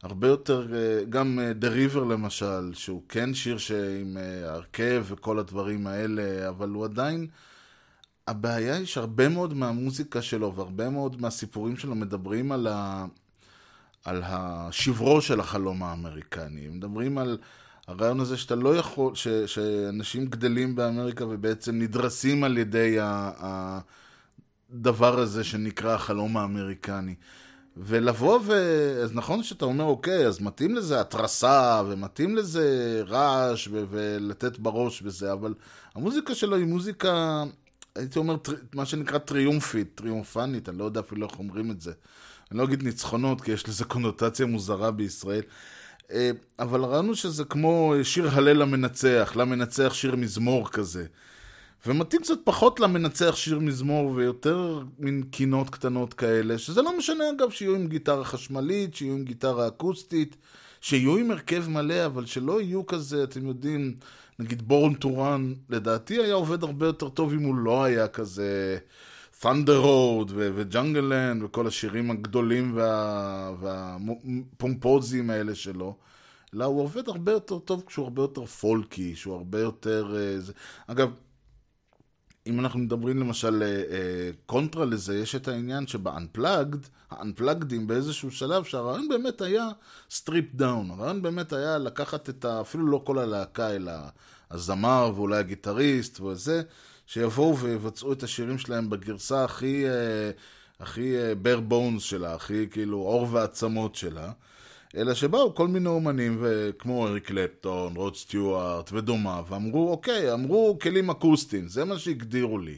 הרבה 0.04 0.28
יותר, 0.28 0.68
אה, 0.74 1.06
גם 1.10 1.40
אה, 1.40 1.52
The 1.62 1.94
River 1.94 2.00
למשל, 2.00 2.72
שהוא 2.74 3.02
כן 3.10 3.34
שיר 3.34 3.58
עם 4.02 4.18
אה, 4.18 4.54
הרכב 4.54 5.06
וכל 5.08 5.40
הדברים 5.40 5.88
האלה, 5.88 6.50
אבל 6.50 6.70
הוא 6.70 6.86
עדיין... 6.86 7.28
הבעיה 8.28 8.76
היא 8.76 8.86
שהרבה 8.86 9.30
מאוד 9.30 9.54
מהמוזיקה 9.54 10.22
שלו 10.22 10.56
והרבה 10.56 10.90
מאוד 10.90 11.22
מהסיפורים 11.22 11.78
שלו 11.78 11.96
מדברים 11.96 12.52
על 12.52 12.68
ה... 12.68 13.06
על 14.06 14.22
השברו 14.26 15.22
של 15.22 15.40
החלום 15.40 15.84
האמריקני. 15.84 16.68
מדברים 16.68 17.18
על 17.18 17.38
הרעיון 17.88 18.20
הזה 18.20 18.38
שאתה 18.38 18.56
לא 18.56 18.76
יכול, 18.76 19.16
ש, 19.16 19.28
שאנשים 19.28 20.26
גדלים 20.26 20.76
באמריקה 20.76 21.26
ובעצם 21.26 21.80
נדרסים 21.80 22.44
על 22.44 22.58
ידי 22.58 22.98
הדבר 24.70 25.20
הזה 25.20 25.44
שנקרא 25.44 25.94
החלום 25.94 26.38
האמריקני. 26.38 27.16
ולבוא 27.78 28.40
ו... 28.46 28.54
אז 29.04 29.14
נכון 29.14 29.44
שאתה 29.44 29.66
אומר, 29.66 29.84
אוקיי, 29.84 30.28
אז 30.28 30.42
מתאים 30.42 30.76
לזה 30.76 31.02
התרסה, 31.02 31.82
ומתאים 31.88 32.36
לזה 32.36 33.02
רעש, 33.08 33.68
ו... 33.68 33.84
ולתת 33.90 34.60
בראש 34.60 35.02
וזה, 35.06 35.34
אבל 35.34 35.54
המוזיקה 35.96 36.36
שלו 36.36 36.56
היא 36.56 36.66
מוזיקה, 36.66 37.44
הייתי 37.96 38.20
אומר, 38.20 38.38
טר... 38.38 38.54
מה 38.74 38.86
שנקרא 38.86 39.18
טריומפית, 39.18 39.92
טריומפנית, 39.96 40.70
אני 40.70 40.78
לא 40.78 40.84
יודע 40.84 41.00
אפילו 41.00 41.28
איך 41.28 41.40
אומרים 41.40 41.72
את 41.72 41.82
זה. 41.82 41.92
אני 42.52 42.60
לא 42.60 42.64
אגיד 42.64 42.84
ניצחונות, 42.84 43.42
כי 43.42 43.52
יש 43.52 43.68
לזה 43.68 43.86
קונוטציה 43.86 44.46
מוזרה 44.46 44.92
בישראל. 44.92 45.42
אה, 46.12 46.32
אבל 46.60 46.84
ראינו 46.84 47.16
שזה 47.16 47.44
כמו 47.44 47.94
שיר 48.04 48.30
הלל 48.30 48.58
למנצח, 48.58 49.34
למנצח 49.36 49.94
שיר 49.94 50.16
מזמור 50.16 50.70
כזה. 50.70 51.06
ומתאים 51.86 52.22
קצת 52.22 52.38
פחות 52.44 52.80
למנצח 52.80 53.36
שיר 53.36 53.60
מזמור 53.60 54.12
ויותר 54.12 54.84
מין 55.00 55.24
קינות 55.32 55.70
קטנות 55.70 56.14
כאלה, 56.14 56.58
שזה 56.58 56.82
לא 56.82 56.98
משנה 56.98 57.24
אגב 57.36 57.50
שיהיו 57.52 57.76
עם 57.76 57.88
גיטרה 57.88 58.24
חשמלית, 58.24 58.96
שיהיו 58.96 59.14
עם 59.14 59.24
גיטרה 59.24 59.68
אקוסטית, 59.68 60.38
שיהיו 60.82 61.18
עם 61.18 61.32
הרכב 61.32 61.70
מלא, 61.70 62.06
אבל 62.06 62.26
שלא 62.26 62.62
יהיו 62.62 62.86
כזה, 62.86 63.24
אתם 63.24 63.48
יודעים, 63.48 63.96
נגיד 64.40 64.68
בורן 64.68 64.94
טורן, 64.94 65.54
לדעתי 65.70 66.22
היה 66.22 66.34
עובד 66.34 66.64
הרבה 66.64 66.86
יותר 66.86 67.10
טוב 67.10 67.34
אם 67.34 67.44
הוא 67.44 67.56
לא 67.56 67.84
היה 67.84 68.08
כזה 68.08 68.78
Thunder 69.42 69.84
Road 69.84 70.32
וג'אנגל 70.36 71.00
לנד 71.00 71.44
וכל 71.44 71.68
השירים 71.68 72.12
הגדולים 72.12 72.78
והפומפוזיים 73.60 75.30
האלה 75.30 75.56
שלו. 75.56 75.98
אלא 76.56 76.66
הוא 76.66 76.82
עובד 76.82 77.08
הרבה 77.08 77.32
יותר 77.32 77.60
טוב 77.60 77.84
כשהוא 77.88 78.04
הרבה 78.04 78.22
יותר 78.22 78.46
פולקי, 78.46 79.16
שהוא 79.16 79.36
הרבה 79.36 79.60
יותר... 79.60 80.16
אה, 80.18 80.40
זה... 80.40 80.54
אגב, 80.88 81.10
אם 82.48 82.60
אנחנו 82.60 82.80
מדברים 82.80 83.20
למשל 83.20 83.64
אה, 83.64 83.68
אה, 83.68 84.32
קונטרה 84.46 84.86
לזה, 84.86 85.20
יש 85.20 85.36
את 85.36 85.48
העניין 85.48 85.88
שב-unplugged, 85.88 86.88
ה-unpluggedים 87.12 87.86
באיזשהו 87.88 88.32
שלב, 88.32 88.64
שהרעיון 88.64 89.10
באמת 89.10 89.42
היה 89.42 89.70
stripped 90.10 90.46
down. 90.56 90.92
הרעיון 90.92 91.22
באמת 91.22 91.54
היה 91.54 91.78
לקחת 91.78 92.30
את 92.30 92.46
ה... 92.46 92.62
אפילו 92.62 92.88
לא 92.88 93.02
כל 93.06 93.20
הלהקה, 93.20 93.70
אלא 93.70 93.92
הזמר 94.52 95.12
ואולי 95.16 95.38
הגיטריסט 95.38 96.20
וזה, 96.20 96.62
שיבואו 97.14 97.58
ויבצעו 97.58 98.14
את 98.14 98.24
השירים 98.24 98.58
שלהם 98.58 98.90
בגרסה 98.90 99.44
הכי, 99.44 99.86
אה, 99.90 100.32
הכי 100.80 101.16
בר 101.42 101.60
בונס 101.60 102.04
שלה, 102.04 102.34
הכי 102.34 102.68
כאילו 102.72 102.98
עור 102.98 103.28
ועצמות 103.32 103.96
שלה. 103.96 104.32
אלא 104.96 105.14
שבאו 105.14 105.56
כל 105.56 105.68
מיני 105.68 105.90
אומנים, 105.90 106.44
כמו 106.80 107.08
אריק 107.08 107.26
קלפטון, 107.28 107.96
רוד 107.96 108.16
סטיוארט 108.16 108.92
ודומיו, 108.94 109.46
ואמרו, 109.50 109.92
אוקיי, 109.92 110.34
אמרו 110.34 110.78
כלים 110.82 111.10
אקוסטיים, 111.10 111.68
זה 111.68 111.86
מה 111.86 112.00
שהגדירו 112.00 112.60
לי. 112.60 112.78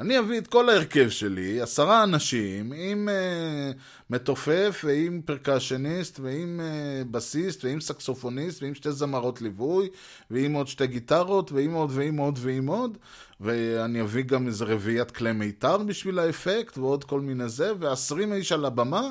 אני 0.00 0.18
אביא 0.18 0.38
את 0.38 0.46
כל 0.46 0.68
ההרכב 0.68 1.08
שלי, 1.08 1.60
עשרה 1.60 2.02
אנשים, 2.02 2.72
עם 2.72 3.08
uh, 3.08 3.78
מתופף 4.10 4.80
ועם 4.84 5.20
פרקשניסט 5.24 6.20
ועם 6.20 6.60
uh, 6.60 7.04
בסיסט 7.10 7.64
ועם 7.64 7.80
סקסופוניסט 7.80 8.62
ועם 8.62 8.74
שתי 8.74 8.92
זמרות 8.92 9.42
ליווי 9.42 9.88
ועם 10.30 10.52
עוד 10.52 10.68
שתי 10.68 10.86
גיטרות 10.86 11.52
ועם 11.52 11.72
עוד 11.72 11.90
ועם 11.94 12.16
עוד 12.16 12.38
ועם 12.42 12.66
עוד 12.66 12.98
ואני 13.40 14.00
אביא 14.00 14.24
גם 14.24 14.46
איזה 14.46 14.64
רביעיית 14.64 15.10
כלי 15.10 15.32
מיתר 15.32 15.78
בשביל 15.78 16.18
האפקט 16.18 16.78
ועוד 16.78 17.04
כל 17.04 17.20
מיני 17.20 17.48
זה 17.48 17.72
ועשרים 17.78 18.32
איש 18.32 18.52
על 18.52 18.64
הבמה 18.64 19.10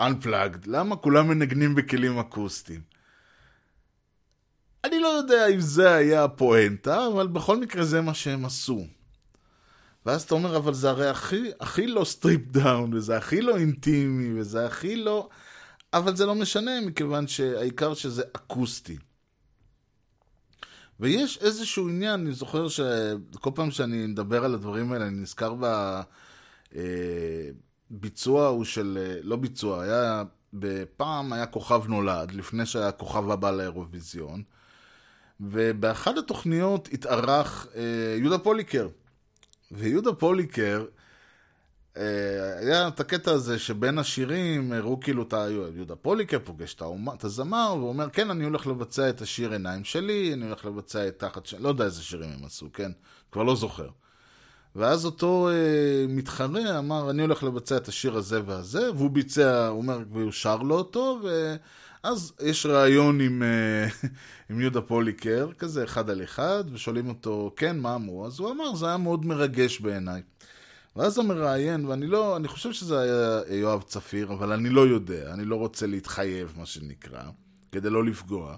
Unplugged. 0.00 0.66
למה 0.66 0.96
כולם 0.96 1.28
מנגנים 1.28 1.74
בכלים 1.74 2.18
אקוסטיים? 2.18 2.80
אני 4.84 5.00
לא 5.00 5.08
יודע 5.08 5.46
אם 5.46 5.60
זה 5.60 5.94
היה 5.94 6.24
הפואנטה, 6.24 7.06
אבל 7.06 7.26
בכל 7.26 7.56
מקרה 7.56 7.84
זה 7.84 8.00
מה 8.00 8.14
שהם 8.14 8.44
עשו. 8.44 8.86
ואז 10.06 10.22
אתה 10.22 10.34
אומר, 10.34 10.56
אבל 10.56 10.74
זה 10.74 10.90
הרי 10.90 11.08
הכי, 11.08 11.50
הכי 11.60 11.86
לא 11.86 12.04
stripped 12.04 12.40
down, 12.46 12.94
וזה 12.94 13.16
הכי 13.16 13.40
לא 13.40 13.56
אינטימי, 13.56 14.40
וזה 14.40 14.66
הכי 14.66 14.96
לא... 14.96 15.28
אבל 15.92 16.16
זה 16.16 16.26
לא 16.26 16.34
משנה, 16.34 16.80
מכיוון 16.80 17.26
שהעיקר 17.26 17.94
שזה 17.94 18.22
אקוסטי. 18.32 18.98
ויש 21.00 21.38
איזשהו 21.38 21.88
עניין, 21.88 22.20
אני 22.20 22.32
זוכר 22.32 22.68
שכל 22.68 23.50
פעם 23.54 23.70
שאני 23.70 24.06
מדבר 24.06 24.44
על 24.44 24.54
הדברים 24.54 24.92
האלה, 24.92 25.06
אני 25.06 25.20
נזכר 25.20 25.54
ב... 25.60 25.64
אה, 26.76 27.50
ביצוע 27.90 28.46
הוא 28.46 28.64
של, 28.64 28.98
אה, 29.00 29.20
לא 29.22 29.36
ביצוע, 29.36 29.82
היה, 29.82 30.24
בפעם 30.52 31.32
היה 31.32 31.46
כוכב 31.46 31.82
נולד, 31.88 32.32
לפני 32.32 32.66
שהיה 32.66 32.92
כוכב 32.92 33.30
הבא 33.30 33.50
לאירוויזיון, 33.50 34.42
ובאחת 35.40 36.18
התוכניות 36.18 36.88
התארח 36.92 37.66
אה, 37.74 38.16
יהודה 38.18 38.38
פוליקר. 38.38 38.88
ויהודה 39.70 40.12
פוליקר, 40.12 40.84
אה, 41.96 42.58
היה 42.58 42.88
את 42.88 43.00
הקטע 43.00 43.30
הזה 43.30 43.58
שבין 43.58 43.98
השירים 43.98 44.72
הראו 44.72 45.00
כאילו 45.00 45.22
את 45.22 45.34
יהודה 45.74 45.96
פוליקר 45.96 46.38
פוגש 46.44 46.74
את, 46.74 46.80
האומה, 46.80 47.14
את 47.14 47.24
הזמר 47.24 47.76
ואומר 47.80 48.10
כן 48.10 48.30
אני 48.30 48.44
הולך 48.44 48.66
לבצע 48.66 49.08
את 49.08 49.20
השיר 49.20 49.52
עיניים 49.52 49.84
שלי, 49.84 50.34
אני 50.34 50.46
הולך 50.46 50.64
לבצע 50.64 51.08
את 51.08 51.18
תחת 51.18 51.46
שלי, 51.46 51.62
לא 51.62 51.68
יודע 51.68 51.84
איזה 51.84 52.02
שירים 52.02 52.30
הם 52.38 52.44
עשו, 52.44 52.72
כן? 52.72 52.92
כבר 53.32 53.42
לא 53.42 53.56
זוכר. 53.56 53.88
ואז 54.76 55.04
אותו 55.04 55.48
אה, 55.48 56.06
מתחרה 56.08 56.78
אמר, 56.78 57.10
אני 57.10 57.22
הולך 57.22 57.42
לבצע 57.42 57.76
את 57.76 57.88
השיר 57.88 58.16
הזה 58.16 58.40
והזה, 58.46 58.92
והוא 58.92 59.10
ביצע, 59.10 59.66
הוא 59.66 59.78
אומר, 59.78 59.98
והוא 60.12 60.32
שר 60.32 60.56
לו 60.56 60.74
אותו, 60.74 61.20
ואז 62.04 62.32
יש 62.40 62.66
ראיון 62.66 63.20
עם, 63.20 63.42
אה, 63.42 63.88
עם 64.50 64.60
יהודה 64.60 64.80
פוליקר, 64.80 65.52
כזה 65.58 65.84
אחד 65.84 66.10
על 66.10 66.24
אחד, 66.24 66.64
ושואלים 66.72 67.08
אותו, 67.08 67.52
כן, 67.56 67.78
מה 67.78 67.94
אמרו? 67.94 68.26
אז 68.26 68.40
הוא 68.40 68.50
אמר, 68.50 68.74
זה 68.74 68.86
היה 68.86 68.96
מאוד 68.96 69.26
מרגש 69.26 69.80
בעיניי. 69.80 70.22
ואז 70.96 71.18
המראיין, 71.18 71.84
ואני 71.86 72.06
לא, 72.06 72.36
אני 72.36 72.48
חושב 72.48 72.72
שזה 72.72 73.00
היה 73.00 73.56
יואב 73.56 73.82
צפיר, 73.82 74.32
אבל 74.32 74.52
אני 74.52 74.68
לא 74.68 74.80
יודע, 74.80 75.32
אני 75.32 75.44
לא 75.44 75.56
רוצה 75.56 75.86
להתחייב, 75.86 76.54
מה 76.56 76.66
שנקרא, 76.66 77.22
כדי 77.72 77.90
לא 77.90 78.04
לפגוע. 78.04 78.56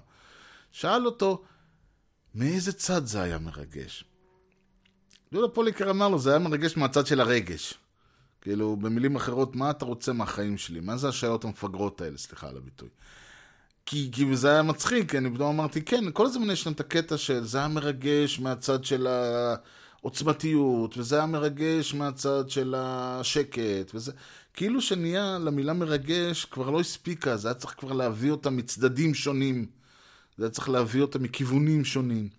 שאל 0.71 1.05
אותו, 1.05 1.43
מאיזה 2.35 2.73
צד 2.73 3.05
זה 3.05 3.21
היה 3.21 3.37
מרגש? 3.37 4.03
יהודה 5.31 5.53
פוליקר 5.53 5.89
אמר 5.89 6.09
לו, 6.09 6.19
זה 6.19 6.29
היה 6.29 6.39
מרגש 6.39 6.77
מהצד 6.77 7.07
של 7.07 7.21
הרגש. 7.21 7.73
כאילו, 8.41 8.75
במילים 8.75 9.15
אחרות, 9.15 9.55
מה 9.55 9.69
אתה 9.69 9.85
רוצה 9.85 10.13
מהחיים 10.13 10.57
שלי? 10.57 10.79
מה 10.79 10.97
זה 10.97 11.09
השאלות 11.09 11.45
המפגרות 11.45 12.01
האלה? 12.01 12.17
סליחה 12.17 12.49
על 12.49 12.57
הביטוי. 12.57 12.89
כי, 13.85 14.09
כי 14.11 14.35
זה 14.35 14.51
היה 14.51 14.61
מצחיק, 14.61 15.15
אני 15.15 15.33
פתאום 15.33 15.59
אמרתי, 15.59 15.81
כן, 15.81 16.11
כל 16.13 16.25
הזמן 16.25 16.49
יש 16.49 16.67
לנו 16.67 16.75
את 16.75 16.79
הקטע 16.79 17.17
של 17.17 17.43
זה 17.43 17.57
היה 17.57 17.67
מרגש 17.67 18.39
מהצד 18.39 18.83
של 18.83 19.07
העוצמתיות, 20.01 20.97
וזה 20.97 21.15
היה 21.15 21.25
מרגש 21.25 21.93
מהצד 21.93 22.49
של 22.49 22.75
השקט, 22.77 23.91
וזה... 23.93 24.11
כאילו 24.53 24.81
שנהיה 24.81 25.37
למילה 25.41 25.73
מרגש 25.73 26.45
כבר 26.45 26.69
לא 26.69 26.79
הספיקה, 26.79 27.37
זה 27.37 27.47
היה 27.47 27.55
צריך 27.55 27.75
כבר 27.77 27.93
להביא 27.93 28.31
אותה 28.31 28.49
מצדדים 28.49 29.13
שונים. 29.13 29.65
זה 30.37 30.45
היה 30.45 30.51
צריך 30.51 30.69
להביא 30.69 31.01
אותה 31.01 31.19
מכיוונים 31.19 31.85
שונים. 31.85 32.29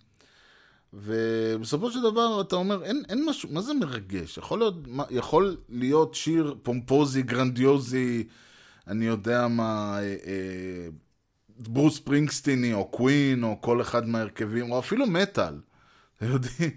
ובסופו 0.93 1.91
של 1.91 2.01
דבר 2.01 2.41
אתה 2.41 2.55
אומר, 2.55 2.83
אין, 2.83 3.03
אין 3.09 3.25
משהו, 3.25 3.49
מה 3.51 3.61
זה 3.61 3.73
מרגש? 3.73 4.37
יכול 4.37 4.59
להיות, 4.59 4.75
יכול 5.09 5.57
להיות 5.69 6.15
שיר 6.15 6.55
פומפוזי, 6.63 7.23
גרנדיוזי, 7.23 8.23
אני 8.87 9.05
יודע 9.05 9.47
מה, 9.47 9.97
אה, 9.97 10.01
אה, 10.01 10.87
ברוס 11.59 11.99
ספרינגסטיני 11.99 12.73
או 12.73 12.85
קווין 12.85 13.43
או 13.43 13.57
כל 13.61 13.81
אחד 13.81 14.07
מההרכבים, 14.07 14.71
או 14.71 14.79
אפילו 14.79 15.07
מטאל. 15.07 15.53
אתם 16.17 16.25
יודעים, 16.25 16.69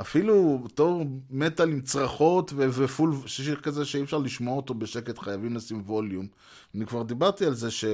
אפילו 0.00 0.60
בתור 0.64 1.04
מטאל 1.30 1.70
עם 1.70 1.80
צרחות 1.80 2.52
ו- 2.56 2.68
ו 2.72 2.79
full, 2.79 3.14
שיר 3.26 3.56
כזה 3.56 3.84
שאי 3.84 4.02
אפשר 4.02 4.18
לשמוע 4.18 4.56
אותו 4.56 4.74
בשקט, 4.74 5.18
חייבים 5.18 5.56
לשים 5.56 5.82
ווליום. 5.86 6.26
אני 6.74 6.86
כבר 6.86 7.02
דיברתי 7.02 7.46
על 7.46 7.54
זה 7.54 7.70
ש... 7.70 7.84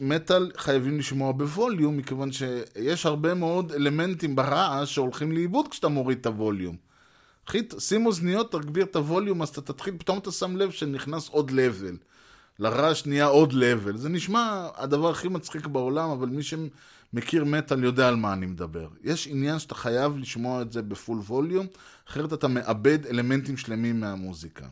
מטאל 0.00 0.50
חייבים 0.56 0.98
לשמוע 0.98 1.32
בווליום, 1.32 1.96
מכיוון 1.96 2.30
שיש 2.32 3.06
הרבה 3.06 3.34
מאוד 3.34 3.72
אלמנטים 3.72 4.36
ברעש 4.36 4.94
שהולכים 4.94 5.32
לאיבוד 5.32 5.68
כשאתה 5.68 5.88
מוריד 5.88 6.18
את 6.18 6.26
הווליום. 6.26 6.76
שים 7.78 8.06
אוזניות, 8.06 8.52
תגביר 8.52 8.84
את 8.84 8.96
הווליום, 8.96 9.42
אז 9.42 9.48
אתה 9.48 9.60
תתחיל, 9.60 9.94
פתאום 9.98 10.18
אתה 10.18 10.30
שם 10.30 10.56
לב 10.56 10.70
שנכנס 10.70 11.28
עוד 11.28 11.50
לבל. 11.50 11.96
לרעש 12.58 13.06
נהיה 13.06 13.26
עוד 13.26 13.52
לבל. 13.52 13.96
זה 13.96 14.08
נשמע 14.08 14.68
הדבר 14.76 15.10
הכי 15.10 15.28
מצחיק 15.28 15.66
בעולם, 15.66 16.10
אבל 16.10 16.28
מי 16.28 16.42
שמכיר 16.42 17.44
מטאל 17.44 17.84
יודע 17.84 18.08
על 18.08 18.16
מה 18.16 18.32
אני 18.32 18.46
מדבר. 18.46 18.88
יש 19.02 19.26
עניין 19.26 19.58
שאתה 19.58 19.74
חייב 19.74 20.16
לשמוע 20.16 20.62
את 20.62 20.72
זה 20.72 20.82
בפול 20.82 21.18
ווליום, 21.18 21.66
אחרת 22.08 22.32
אתה 22.32 22.48
מאבד 22.48 23.06
אלמנטים 23.06 23.56
שלמים 23.56 24.00
מהמוזיקה. 24.00 24.66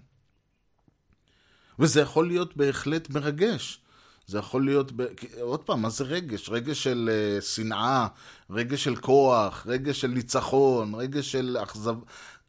וזה 1.78 2.00
יכול 2.00 2.26
להיות 2.26 2.56
בהחלט 2.56 3.10
מרגש. 3.10 3.80
זה 4.26 4.38
יכול 4.38 4.64
להיות, 4.64 4.92
ב... 4.96 5.06
עוד 5.40 5.60
פעם, 5.60 5.82
מה 5.82 5.90
זה 5.90 6.04
רגש? 6.04 6.50
רגש 6.50 6.82
של 6.82 7.10
uh, 7.38 7.44
שנאה, 7.44 8.06
רגש 8.50 8.84
של 8.84 8.96
כוח, 8.96 9.66
רגש 9.66 10.00
של 10.00 10.08
ניצחון, 10.08 10.94
רגש 10.94 11.32
של 11.32 11.56
אכזב... 11.62 11.96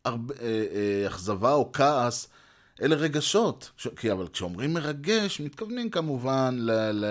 uh, 0.08 0.10
uh, 0.10 1.08
אכזבה 1.08 1.54
או 1.54 1.72
כעס. 1.74 2.28
אלה 2.82 2.96
רגשות. 2.96 3.72
ש... 3.78 3.88
כי 3.88 4.12
אבל 4.12 4.28
כשאומרים 4.28 4.74
מרגש, 4.74 5.40
מתכוונים 5.40 5.90
כמובן 5.90 6.56
ל... 6.60 6.72
ל... 6.72 7.06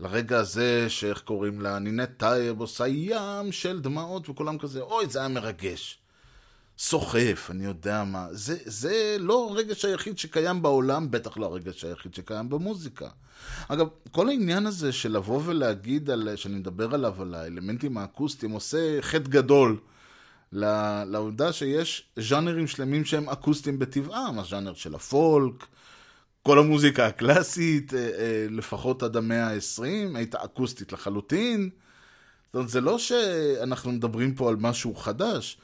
לרגע 0.00 0.38
הזה, 0.38 0.90
שאיך 0.90 1.20
קוראים 1.20 1.60
לה, 1.60 1.78
נינט 1.78 2.10
טייב 2.16 2.60
עושה 2.60 2.86
ים 2.86 3.52
של 3.52 3.80
דמעות, 3.80 4.28
וכולם 4.28 4.58
כזה, 4.58 4.80
אוי, 4.80 5.06
זה 5.06 5.18
היה 5.18 5.28
מרגש. 5.28 5.98
סוחף, 6.78 7.48
אני 7.50 7.64
יודע 7.64 8.04
מה. 8.04 8.26
זה, 8.30 8.56
זה 8.64 9.16
לא 9.20 9.48
הרגש 9.50 9.84
היחיד 9.84 10.18
שקיים 10.18 10.62
בעולם, 10.62 11.10
בטח 11.10 11.36
לא 11.36 11.46
הרגש 11.46 11.84
היחיד 11.84 12.14
שקיים 12.14 12.48
במוזיקה. 12.48 13.08
אגב, 13.68 13.86
כל 14.10 14.28
העניין 14.28 14.66
הזה 14.66 14.92
של 14.92 15.12
לבוא 15.12 15.40
ולהגיד, 15.44 16.10
על, 16.10 16.36
שאני 16.36 16.54
מדבר 16.54 16.94
עליו, 16.94 17.22
על 17.22 17.34
האלמנטים 17.34 17.98
האקוסטיים, 17.98 18.52
עושה 18.52 19.02
חטא 19.02 19.28
גדול 19.28 19.78
לעובדה 21.06 21.52
שיש 21.52 22.08
ז'אנרים 22.18 22.66
שלמים 22.66 23.04
שהם 23.04 23.28
אקוסטיים 23.28 23.78
בטבעם, 23.78 24.38
הז'אנר 24.38 24.74
של 24.74 24.94
הפולק, 24.94 25.66
כל 26.42 26.58
המוזיקה 26.58 27.06
הקלאסית, 27.06 27.94
אה, 27.94 27.98
אה, 27.98 28.46
לפחות 28.50 29.02
עד 29.02 29.16
המאה 29.16 29.46
ה-20, 29.46 30.16
הייתה 30.16 30.44
אקוסטית 30.44 30.92
לחלוטין. 30.92 31.70
זאת 32.46 32.54
אומרת, 32.54 32.68
זה 32.68 32.80
לא 32.80 32.98
שאנחנו 32.98 33.92
מדברים 33.92 34.34
פה 34.34 34.48
על 34.48 34.56
משהו 34.56 34.94
חדש. 34.94 35.58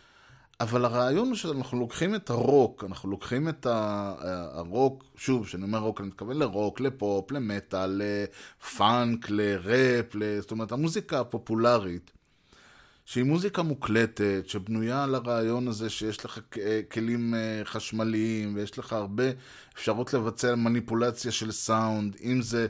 אבל 0.60 0.84
הרעיון 0.84 1.28
הוא 1.28 1.36
שאנחנו 1.36 1.78
לוקחים 1.78 2.14
את 2.14 2.30
הרוק, 2.30 2.84
אנחנו 2.88 3.10
לוקחים 3.10 3.48
את 3.48 3.66
הרוק, 3.70 5.04
שוב, 5.16 5.46
כשאני 5.46 5.62
אומר 5.62 5.78
רוק, 5.78 6.00
אני 6.00 6.08
מתכוון 6.08 6.38
לרוק, 6.38 6.80
לפופ, 6.80 7.30
למטאל, 7.30 8.02
לפאנק, 8.02 9.30
לראפ, 9.30 10.16
זאת 10.40 10.50
אומרת, 10.50 10.72
המוזיקה 10.72 11.20
הפופולרית, 11.20 12.10
שהיא 13.04 13.24
מוזיקה 13.24 13.62
מוקלטת, 13.62 14.42
שבנויה 14.46 15.04
על 15.04 15.14
הרעיון 15.14 15.68
הזה 15.68 15.90
שיש 15.90 16.24
לך 16.24 16.40
אה, 16.60 16.80
כלים 16.90 17.34
אה, 17.34 17.60
חשמליים, 17.64 18.54
ויש 18.54 18.78
לך 18.78 18.92
הרבה 18.92 19.24
אפשרות 19.74 20.14
לבצע 20.14 20.54
מניפולציה 20.54 21.32
של 21.32 21.52
סאונד, 21.52 22.16
אם 22.24 22.42
זה 22.42 22.66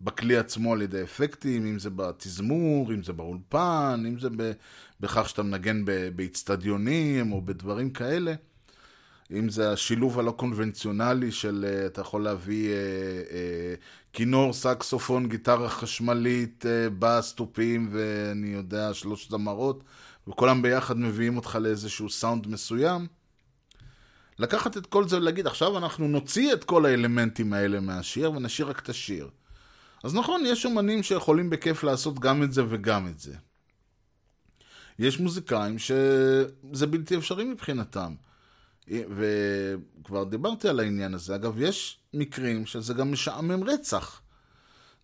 בכלי 0.00 0.36
עצמו 0.36 0.72
על 0.72 0.82
ידי 0.82 1.02
אפקטים, 1.02 1.66
אם 1.66 1.78
זה 1.78 1.90
בתזמור, 1.90 2.92
אם 2.92 3.02
זה 3.02 3.12
באולפן, 3.12 4.04
אם 4.08 4.18
זה 4.18 4.28
בכך 5.00 5.28
שאתה 5.28 5.42
מנגן 5.42 5.84
באיצטדיונים 6.16 7.32
או 7.32 7.42
בדברים 7.42 7.90
כאלה. 7.90 8.34
אם 9.32 9.48
זה 9.48 9.72
השילוב 9.72 10.18
הלא 10.18 10.30
קונבנציונלי 10.30 11.32
של 11.32 11.64
אה, 11.68 11.86
אתה 11.86 12.00
יכול 12.00 12.24
להביא 12.24 12.70
אה, 12.70 12.74
אה, 13.30 13.74
כינור, 14.12 14.52
סקסופון, 14.52 15.28
גיטרה 15.28 15.68
חשמלית, 15.68 16.64
בס, 16.98 17.34
תופים 17.34 17.88
ואני 17.92 18.46
יודע, 18.46 18.94
שלוש 18.94 19.30
זמרות, 19.30 19.84
וכולם 20.28 20.62
ביחד 20.62 20.98
מביאים 20.98 21.36
אותך 21.36 21.58
לאיזשהו 21.60 22.10
סאונד 22.10 22.46
מסוים. 22.46 23.06
לקחת 24.38 24.76
את 24.76 24.86
כל 24.86 25.08
זה 25.08 25.16
ולהגיד, 25.16 25.46
עכשיו 25.46 25.78
אנחנו 25.78 26.08
נוציא 26.08 26.52
את 26.52 26.64
כל 26.64 26.86
האלמנטים 26.86 27.52
האלה 27.52 27.80
מהשיר 27.80 28.32
ונשאיר 28.32 28.68
רק 28.68 28.78
את 28.78 28.88
השיר. 28.88 29.30
אז 30.04 30.14
נכון, 30.14 30.42
יש 30.46 30.64
אומנים 30.66 31.02
שיכולים 31.02 31.50
בכיף 31.50 31.84
לעשות 31.84 32.18
גם 32.18 32.42
את 32.42 32.52
זה 32.52 32.62
וגם 32.68 33.08
את 33.08 33.20
זה. 33.20 33.34
יש 34.98 35.20
מוזיקאים 35.20 35.78
שזה 35.78 36.86
בלתי 36.86 37.16
אפשרי 37.16 37.44
מבחינתם. 37.44 38.14
וכבר 38.88 40.24
דיברתי 40.24 40.68
על 40.68 40.80
העניין 40.80 41.14
הזה. 41.14 41.34
אגב, 41.34 41.54
יש 41.58 41.98
מקרים 42.14 42.66
שזה 42.66 42.94
גם 42.94 43.12
משעמם 43.12 43.64
רצח. 43.64 44.20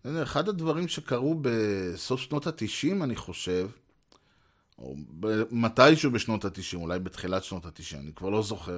אחד 0.05 0.49
הדברים 0.49 0.87
שקרו 0.87 1.41
בסוף 1.41 2.21
שנות 2.21 2.47
התשעים, 2.47 3.03
אני 3.03 3.15
חושב, 3.15 3.69
או 4.77 4.95
מתישהו 5.51 6.11
בשנות 6.11 6.45
התשעים, 6.45 6.81
אולי 6.83 6.99
בתחילת 6.99 7.43
שנות 7.43 7.65
התשעים, 7.65 8.01
אני 8.01 8.13
כבר 8.13 8.29
לא 8.29 8.43
זוכר, 8.43 8.77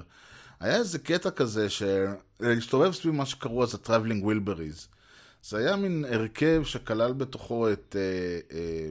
היה 0.60 0.78
איזה 0.78 1.00
קטע 1.00 1.32
כזה 1.32 1.68
שהסתובב 1.70 2.92
סביב 2.92 3.14
מה 3.14 3.26
שקראו 3.26 3.64
אז 3.64 3.76
ה-Traveling 3.76 4.24
Wilburys. 4.24 4.88
זה 5.44 5.58
היה 5.58 5.76
מין 5.76 6.06
הרכב 6.10 6.62
שכלל 6.66 7.14
בתוכו 7.14 7.72
את 7.72 7.96
אה, 8.00 8.58
אה, 8.58 8.90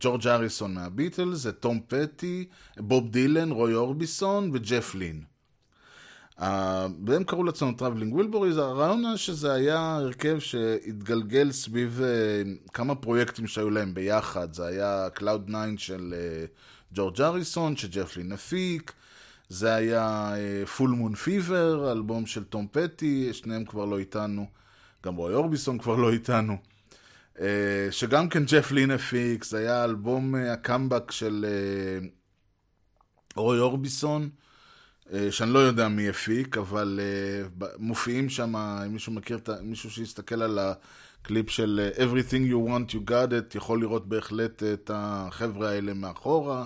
ג'ורג' 0.00 0.26
הריסון 0.26 0.74
מהביטלס, 0.74 1.46
את 1.46 1.56
תום 1.60 1.80
פטי, 1.88 2.48
בוב 2.76 3.10
דילן, 3.10 3.50
רוי 3.50 3.74
אורביסון 3.74 4.50
וג'ף 4.52 4.94
לין. 4.94 5.22
והם 7.06 7.24
קראו 7.26 7.44
לעצמם 7.44 7.74
Traveling 7.74 8.14
Wilburys, 8.14 8.56
הרעיון 8.56 9.04
היה 9.04 9.16
שזה 9.16 9.52
היה 9.52 9.96
הרכב 9.96 10.38
שהתגלגל 10.38 11.52
סביב 11.52 12.00
uh, 12.00 12.70
כמה 12.72 12.94
פרויקטים 12.94 13.46
שהיו 13.46 13.70
להם 13.70 13.94
ביחד, 13.94 14.54
זה 14.54 14.66
היה 14.66 15.08
Cloud 15.16 15.48
9 15.48 15.56
של 15.76 16.14
uh, 16.14 16.94
ג'ורג' 16.94 17.20
הריסון, 17.20 17.76
שג'ף 17.76 18.16
לין 18.16 18.32
הפיק, 18.32 18.92
זה 19.48 19.74
היה 19.74 20.34
Full 20.76 20.90
Moon 20.90 21.14
Fever, 21.14 21.92
אלבום 21.92 22.26
של 22.26 22.44
תום 22.44 22.66
פטי, 22.72 23.32
שניהם 23.32 23.64
כבר 23.64 23.84
לא 23.84 23.98
איתנו, 23.98 24.46
גם 25.04 25.16
רוי 25.16 25.34
אורביסון 25.34 25.78
כבר 25.78 25.96
לא 25.96 26.12
איתנו. 26.12 26.56
Uh, 27.40 27.42
שגם 27.90 28.28
כן 28.28 28.44
ג'ף 28.44 28.72
זה 29.42 29.58
היה 29.58 29.84
אלבום 29.84 30.34
uh, 30.34 30.38
הקאמבק 30.38 31.10
של 31.10 31.46
uh, 32.04 32.06
רוי 33.36 33.58
אורביסון, 33.58 34.28
שאני 35.30 35.50
לא 35.52 35.58
יודע 35.58 35.88
מי 35.88 36.08
הפיק, 36.08 36.58
אבל 36.58 37.00
מופיעים 37.78 38.28
שם, 38.28 38.56
אם 38.56 38.92
מישהו 38.92 39.12
מכיר, 39.12 39.38
מישהו 39.62 39.90
שיסתכל 39.90 40.42
על 40.42 40.58
הקליפ 40.58 41.50
של 41.50 41.90
Everything 41.96 42.52
You 42.52 42.68
Want 42.68 42.94
You 42.94 43.10
Got 43.10 43.30
It, 43.30 43.56
יכול 43.56 43.80
לראות 43.80 44.08
בהחלט 44.08 44.62
את 44.62 44.90
החבר'ה 44.94 45.70
האלה 45.70 45.94
מאחורה. 45.94 46.64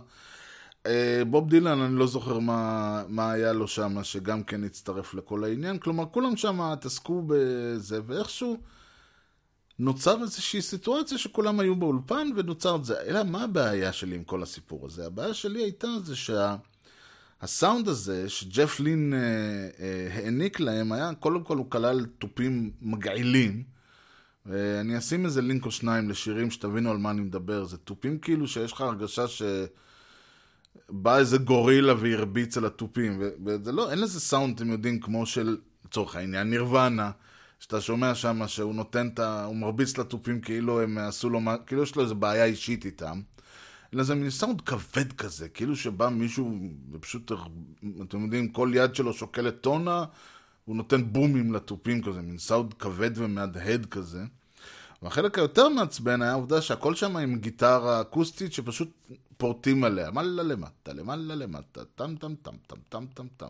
בוב 1.27 1.51
דילן, 1.51 1.81
אני 1.81 1.99
לא 1.99 2.07
זוכר 2.07 2.39
מה, 2.39 3.03
מה 3.09 3.33
היה 3.33 3.53
לו 3.53 3.69
שם, 3.69 4.03
שגם 4.03 4.43
כן 4.43 4.65
הצטרף 4.65 5.15
לכל 5.15 5.45
העניין. 5.45 5.79
כלומר, 5.79 6.05
כולם 6.11 6.37
שם 6.37 6.61
התעסקו 6.61 7.23
בזה, 7.27 8.01
ואיכשהו... 8.07 8.59
נוצר 9.79 10.23
איזושהי 10.23 10.63
סיטואציה 10.63 11.19
שכולם 11.19 11.61
היו 11.61 11.77
באולפן 11.77 12.29
ונוצר 12.37 12.77
את 12.77 12.85
זה. 12.85 13.01
אלא 13.01 13.23
מה 13.25 13.45
הבעיה 13.45 13.93
שלי 13.93 14.17
עם 14.17 14.25
כל 14.25 14.43
הסיפור 14.43 14.87
הזה? 14.87 15.07
הבעיה 15.07 15.35
שלי 15.35 15.63
הייתה 15.63 15.89
זה 16.05 16.17
שהסאונד 16.17 17.85
שה... 17.85 17.91
הזה 17.91 18.29
שג'ף 18.29 18.81
לין 18.81 19.15
אה, 19.15 19.19
אה, 19.81 20.09
העניק 20.15 20.61
להם 20.61 20.93
היה, 20.93 21.15
קודם 21.15 21.45
כל 21.45 21.57
הוא 21.57 21.71
כלל 21.71 22.07
תופים 22.19 22.71
מגעילים. 22.83 23.63
ואני 24.47 24.99
אשים 24.99 25.25
איזה 25.25 25.43
לינק 25.43 25.67
או 25.67 25.71
שניים 25.71 26.11
לשירים 26.11 26.51
שתבינו 26.51 26.91
על 26.91 26.99
מה 26.99 27.11
אני 27.11 27.21
מדבר. 27.21 27.65
זה 27.65 27.77
תופים 27.77 28.19
כאילו 28.19 28.49
שיש 28.49 28.73
לך 28.73 28.81
הרגשה 28.81 29.29
ש... 29.29 29.43
בא 30.89 31.19
איזה 31.19 31.39
גורילה 31.39 31.95
והרביץ 32.01 32.57
על 32.57 32.65
התופים, 32.65 33.23
וזה 33.47 33.73
לא, 33.73 33.91
אין 33.91 34.01
לזה 34.01 34.21
סאונד, 34.21 34.57
אתם 34.57 34.71
יודעים, 34.71 35.01
כמו 35.01 35.27
של, 35.27 35.57
לצורך 35.85 36.17
העניין, 36.17 36.51
נירוונה. 36.51 37.11
שאתה 37.65 37.81
שומע 37.81 38.15
שם 38.15 38.43
שהוא 38.47 38.75
נותן 38.75 39.09
את 39.09 39.19
ה... 39.19 39.45
הוא 39.45 39.57
מרביץ 39.57 39.99
לתופים 39.99 40.41
כאילו 40.41 40.81
הם 40.81 40.99
עשו 40.99 41.31
לו... 41.31 41.41
כאילו 41.67 41.83
יש 41.83 41.97
לו 41.97 42.03
איזו 42.03 42.15
בעיה 42.15 42.45
אישית 42.45 42.85
איתם. 42.85 43.21
אלא 43.95 44.03
זה 44.03 44.15
מין 44.15 44.31
סאונד 44.31 44.61
כבד 44.61 45.13
כזה, 45.13 45.49
כאילו 45.49 45.77
שבא 45.77 46.09
מישהו 46.09 46.59
ופשוט, 46.93 47.33
אתם 48.03 48.23
יודעים, 48.23 48.49
כל 48.49 48.71
יד 48.75 48.95
שלו 48.95 49.13
שוקלת 49.13 49.61
טונה, 49.61 50.05
הוא 50.65 50.77
נותן 50.77 51.13
בומים 51.13 51.53
לתופים 51.53 52.03
כזה, 52.03 52.23
מין 52.23 52.39
סאונד 52.39 52.75
כבד 52.75 53.11
ומהדהד 53.15 53.87
כזה. 53.87 54.25
והחלק 55.03 55.39
היותר 55.39 55.69
מעצבן 55.69 56.23
היה 56.23 56.31
העובדה 56.31 56.63
שהכל 56.63 56.95
שם 56.95 57.17
עם 57.17 57.39
גיטרה 57.39 58.01
אקוסטית 58.01 58.53
שפשוט 58.53 58.89
פורטים 59.37 59.85
עליה, 59.85 60.11
מעלה 60.11 60.43
למטה, 60.43 60.93
למעלה 60.93 61.35
למטה, 61.35 61.85
טם 61.85 62.15
טם 62.17 62.35
טם 62.35 62.57
טם 62.67 62.77
טם 62.89 63.07
טם 63.15 63.27
טם. 63.37 63.49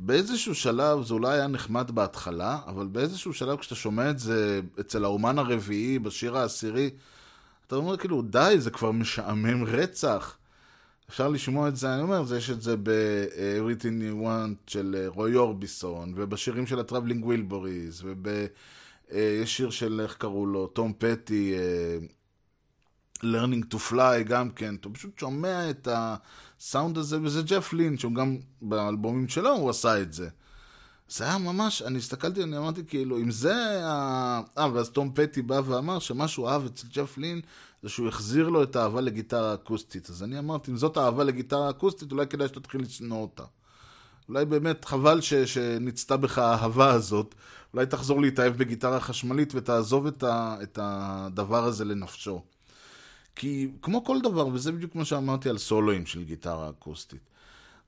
באיזשהו 0.00 0.54
שלב, 0.54 1.04
זה 1.04 1.14
אולי 1.14 1.34
היה 1.34 1.46
נחמד 1.46 1.90
בהתחלה, 1.90 2.58
אבל 2.66 2.86
באיזשהו 2.86 3.32
שלב 3.32 3.58
כשאתה 3.58 3.74
שומע 3.74 4.10
את 4.10 4.18
זה 4.18 4.60
אצל 4.80 5.04
האומן 5.04 5.38
הרביעי, 5.38 5.98
בשיר 5.98 6.36
העשירי, 6.36 6.90
אתה 7.66 7.76
אומר 7.76 7.96
כאילו, 7.96 8.22
די, 8.22 8.54
זה 8.58 8.70
כבר 8.70 8.92
משעמם 8.92 9.64
רצח. 9.64 10.36
אפשר 11.10 11.28
לשמוע 11.28 11.68
את 11.68 11.76
זה, 11.76 11.94
אני 11.94 12.02
אומר, 12.02 12.22
יש 12.36 12.50
את 12.50 12.62
זה 12.62 12.76
ב-Everything 12.82 14.02
You 14.02 14.24
Want 14.24 14.70
של 14.70 15.06
רוי 15.06 15.36
אורביסון, 15.36 16.12
ובשירים 16.16 16.66
של 16.66 16.78
ה-Traveling 16.78 17.24
Wilburys, 17.24 18.04
ויש 19.12 19.56
שיר 19.56 19.70
של, 19.70 20.00
איך 20.02 20.14
קראו 20.14 20.46
לו, 20.46 20.66
תום 20.66 20.92
פטי, 20.98 21.54
Learning 23.22 23.74
to 23.74 23.76
Fly 23.90 24.22
גם 24.26 24.50
כן, 24.50 24.74
אתה 24.74 24.88
פשוט 24.88 25.18
שומע 25.18 25.70
את 25.70 25.88
הסאונד 26.60 26.98
הזה, 26.98 27.18
וזה 27.22 27.42
ג'ף 27.42 27.72
לין, 27.72 27.98
שהוא 27.98 28.14
גם 28.14 28.36
באלבומים 28.62 29.28
שלו 29.28 29.50
הוא 29.50 29.70
עשה 29.70 30.02
את 30.02 30.12
זה. 30.12 30.28
זה 31.08 31.24
היה 31.24 31.38
ממש, 31.38 31.82
אני 31.82 31.98
הסתכלתי, 31.98 32.42
אני 32.42 32.58
אמרתי 32.58 32.84
כאילו, 32.86 33.18
אם 33.18 33.30
זה 33.30 33.84
ה... 33.86 34.40
אה, 34.58 34.72
ואז 34.74 34.90
תום 34.90 35.10
פטי 35.14 35.42
בא 35.42 35.60
ואמר 35.66 35.98
שמה 35.98 36.28
שהוא 36.28 36.48
אהב 36.48 36.64
אצל 36.66 36.86
ג'ף 36.92 37.18
לין, 37.18 37.40
זה 37.82 37.88
שהוא 37.88 38.08
החזיר 38.08 38.48
לו 38.48 38.62
את 38.62 38.76
האהבה 38.76 39.00
לגיטרה 39.00 39.54
אקוסטית. 39.54 40.10
אז 40.10 40.22
אני 40.22 40.38
אמרתי, 40.38 40.70
אם 40.70 40.76
זאת 40.76 40.96
האהבה 40.96 41.24
לגיטרה 41.24 41.70
אקוסטית, 41.70 42.12
אולי 42.12 42.26
כדאי 42.26 42.48
שתתחיל 42.48 42.82
לשנוא 42.82 43.22
אותה. 43.22 43.44
אולי 44.28 44.44
באמת 44.44 44.84
חבל 44.84 45.20
ש, 45.20 45.34
שנצתה 45.34 46.16
בך 46.16 46.38
האהבה 46.38 46.90
הזאת, 46.90 47.34
אולי 47.74 47.86
תחזור 47.86 48.20
להתאהב 48.20 48.56
בגיטרה 48.56 49.00
חשמלית 49.00 49.54
ותעזוב 49.54 50.06
את, 50.06 50.22
ה, 50.22 50.56
את 50.62 50.78
הדבר 50.82 51.64
הזה 51.64 51.84
לנפשו. 51.84 52.42
כי 53.38 53.68
כמו 53.82 54.04
כל 54.04 54.20
דבר, 54.20 54.46
וזה 54.46 54.72
בדיוק 54.72 54.94
מה 54.94 55.04
שאמרתי 55.04 55.48
על 55.48 55.58
סולואים 55.58 56.06
של 56.06 56.24
גיטרה 56.24 56.70
אקוסטית, 56.70 57.20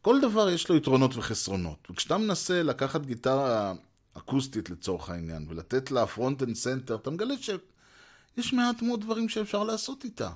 כל 0.03 0.21
דבר 0.21 0.51
יש 0.51 0.69
לו 0.69 0.77
יתרונות 0.77 1.17
וחסרונות. 1.17 1.89
וכשאתה 1.91 2.19
מנסה 2.19 2.63
לקחת 2.63 3.07
גיטרה 3.07 3.75
אקוסטית 4.15 4.71
לצורך 4.71 5.11
העניין, 5.11 5.47
ולתת 5.49 5.91
לה 5.91 6.07
front 6.07 6.43
and 6.43 6.57
center, 6.57 6.95
אתה 6.95 7.11
מגלה 7.11 7.35
שיש 7.37 8.53
מעט 8.53 8.83
מאוד 8.83 9.01
דברים 9.01 9.29
שאפשר 9.29 9.65
לעשות 9.65 10.05
איתה. 10.05 10.31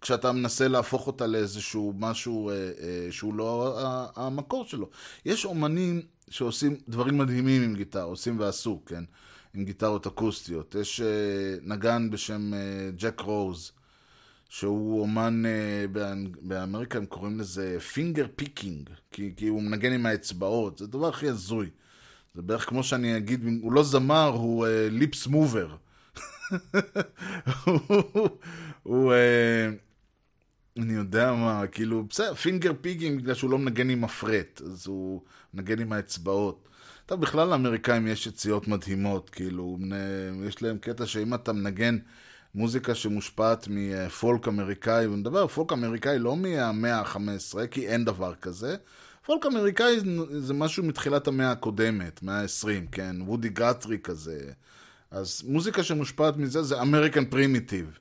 כשאתה 0.00 0.32
מנסה 0.32 0.68
להפוך 0.68 1.06
אותה 1.06 1.26
לאיזשהו 1.26 1.94
משהו 1.96 2.50
אה, 2.50 2.54
אה, 2.54 3.06
שהוא 3.10 3.34
לא 3.34 3.78
אה, 3.78 4.06
המקור 4.16 4.64
שלו. 4.64 4.90
יש 5.24 5.44
אומנים 5.44 6.02
שעושים 6.30 6.76
דברים 6.88 7.18
מדהימים 7.18 7.62
עם 7.62 7.74
גיטרה, 7.74 8.02
עושים 8.02 8.40
ועשו, 8.40 8.80
כן? 8.86 9.04
עם 9.54 9.64
גיטרות 9.64 10.06
אקוסטיות. 10.06 10.74
יש 10.74 11.00
אה, 11.00 11.06
נגן 11.62 12.10
בשם 12.10 12.54
אה, 12.54 12.90
ג'ק 12.96 13.20
רוז, 13.20 13.72
שהוא 14.52 15.00
אומן, 15.00 15.42
אה, 15.46 15.84
באמריקה 16.40 16.98
הם 16.98 17.06
קוראים 17.06 17.40
לזה 17.40 17.80
finger 17.80 18.26
picking, 18.36 18.90
כי, 19.10 19.32
כי 19.36 19.46
הוא 19.46 19.62
מנגן 19.62 19.92
עם 19.92 20.06
האצבעות, 20.06 20.78
זה 20.78 20.84
הדבר 20.84 21.08
הכי 21.08 21.28
הזוי. 21.28 21.70
זה 22.34 22.42
בערך 22.42 22.68
כמו 22.68 22.82
שאני 22.82 23.16
אגיד, 23.16 23.44
הוא 23.62 23.72
לא 23.72 23.82
זמר, 23.82 24.28
הוא 24.28 24.66
lips 24.90 25.26
uh, 25.26 25.30
mover. 25.30 25.76
הוא, 28.82 29.12
uh, 29.12 30.78
אני 30.78 30.92
יודע 30.92 31.32
מה, 31.32 31.66
כאילו, 31.66 32.04
בסדר, 32.04 32.34
finger 32.34 32.72
picking 32.80 33.20
בגלל 33.20 33.34
שהוא 33.34 33.50
לא 33.50 33.58
מנגן 33.58 33.90
עם 33.90 34.00
מפרט, 34.00 34.60
אז 34.64 34.86
הוא 34.86 35.22
מנגן 35.54 35.80
עם 35.80 35.92
האצבעות. 35.92 36.68
טוב, 37.06 37.20
בכלל 37.20 37.48
לאמריקאים 37.48 38.06
יש 38.06 38.26
יציאות 38.26 38.68
מדהימות, 38.68 39.30
כאילו, 39.30 39.78
יש 40.48 40.62
להם 40.62 40.78
קטע 40.78 41.06
שאם 41.06 41.34
אתה 41.34 41.52
מנגן 41.52 41.98
מוזיקה 42.54 42.94
שמושפעת 42.94 43.68
מפולק 43.70 44.48
אמריקאי, 44.48 45.06
ואני 45.06 45.48
פולק 45.54 45.72
אמריקאי 45.72 46.18
לא 46.18 46.36
מהמאה 46.36 47.00
ה-15, 47.00 47.66
כי 47.70 47.88
אין 47.88 48.04
דבר 48.04 48.34
כזה. 48.34 48.76
פולק 49.26 49.46
אמריקאי 49.46 50.00
זה 50.38 50.54
משהו 50.54 50.84
מתחילת 50.84 51.28
המאה 51.28 51.50
הקודמת, 51.50 52.22
מאה 52.22 52.40
ה-20, 52.40 52.88
כן? 52.92 53.16
וודי 53.20 53.48
גטרי 53.48 53.98
כזה. 53.98 54.40
אז 55.10 55.42
מוזיקה 55.46 55.82
שמושפעת 55.82 56.36
מזה 56.36 56.62
זה 56.62 56.80
American 56.80 57.24
primitive. 57.24 57.98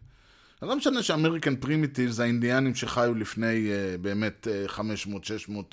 לא 0.62 0.76
משנה 0.76 1.04
ש 1.03 1.14
American 1.14 1.55
primitive 1.55 2.09
זה 2.10 2.24
האינדיאנים 2.24 2.76
שחיו 2.76 3.16
לפני 3.16 3.72
uh, 3.72 3.97
באמת 4.02 4.47
uh, 4.68 4.72
500-600 4.72 4.82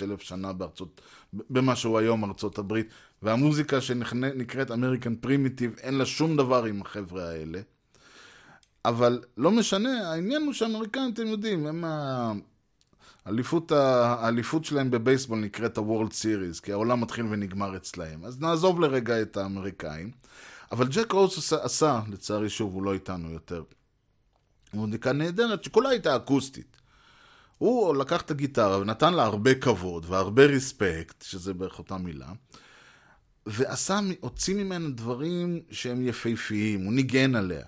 אלף 0.03 0.21
שנה 0.23 0.53
בארצות, 0.53 1.01
במה 1.33 1.77
שהוא 1.77 1.99
היום 1.99 2.25
ארצות 2.25 2.59
הברית, 2.59 2.89
והמוזיקה 3.23 3.81
שנקראת 3.81 4.71
American 4.71 5.15
primitive 5.15 5.75
אין 5.79 5.95
לה 5.95 6.07
שום 6.07 6.37
דבר 6.37 6.65
עם 6.65 6.83
החבר'ה 6.83 7.29
האלה. 7.29 7.61
אבל 8.85 9.23
לא 9.37 9.51
משנה, 9.51 10.11
העניין 10.11 10.43
הוא 10.43 10.53
שהאמריקאים, 10.53 11.11
אתם 11.13 11.27
יודעים, 11.27 11.67
הם 11.67 11.85
ה... 11.85 12.33
האליפות, 13.25 13.73
האליפות 13.73 14.65
שלהם 14.65 14.91
בבייסבול 14.91 15.39
נקראת 15.39 15.79
ה-World 15.79 16.13
Series, 16.13 16.61
כי 16.63 16.73
העולם 16.73 17.01
מתחיל 17.01 17.27
ונגמר 17.31 17.77
אצלהם. 17.77 18.25
אז 18.25 18.41
נעזוב 18.41 18.81
לרגע 18.81 19.23
את 19.23 19.37
האמריקאים. 19.37 20.11
אבל 20.73 20.89
ג'ק 20.89 21.13
רוז 21.13 21.39
עשה, 21.39 21.65
עשה, 21.65 22.01
לצערי 22.09 22.49
שוב, 22.49 22.75
הוא 22.75 22.83
לא 22.83 22.93
איתנו 22.93 23.31
יותר. 23.31 23.63
מוזיקה 24.75 25.13
נהדרת 25.13 25.65
שכולה 25.65 25.89
הייתה 25.89 26.17
אקוסטית. 26.17 26.77
הוא 27.59 27.97
לקח 27.97 28.23
את 28.23 28.31
הגיטרה 28.31 28.79
ונתן 28.79 29.15
לה 29.15 29.25
הרבה 29.25 29.55
כבוד 29.55 30.07
והרבה 30.09 30.47
ריספקט, 30.47 31.23
שזה 31.23 31.55
בערך 31.55 31.79
אותה 31.79 31.99
מילה, 31.99 32.33
ועשה, 33.47 34.01
הוציא 34.21 34.55
ממנה 34.55 34.89
דברים 34.89 35.61
שהם 35.71 36.07
יפהפיים, 36.07 36.85
הוא 36.85 36.93
ניגן 36.93 37.35
עליה. 37.35 37.65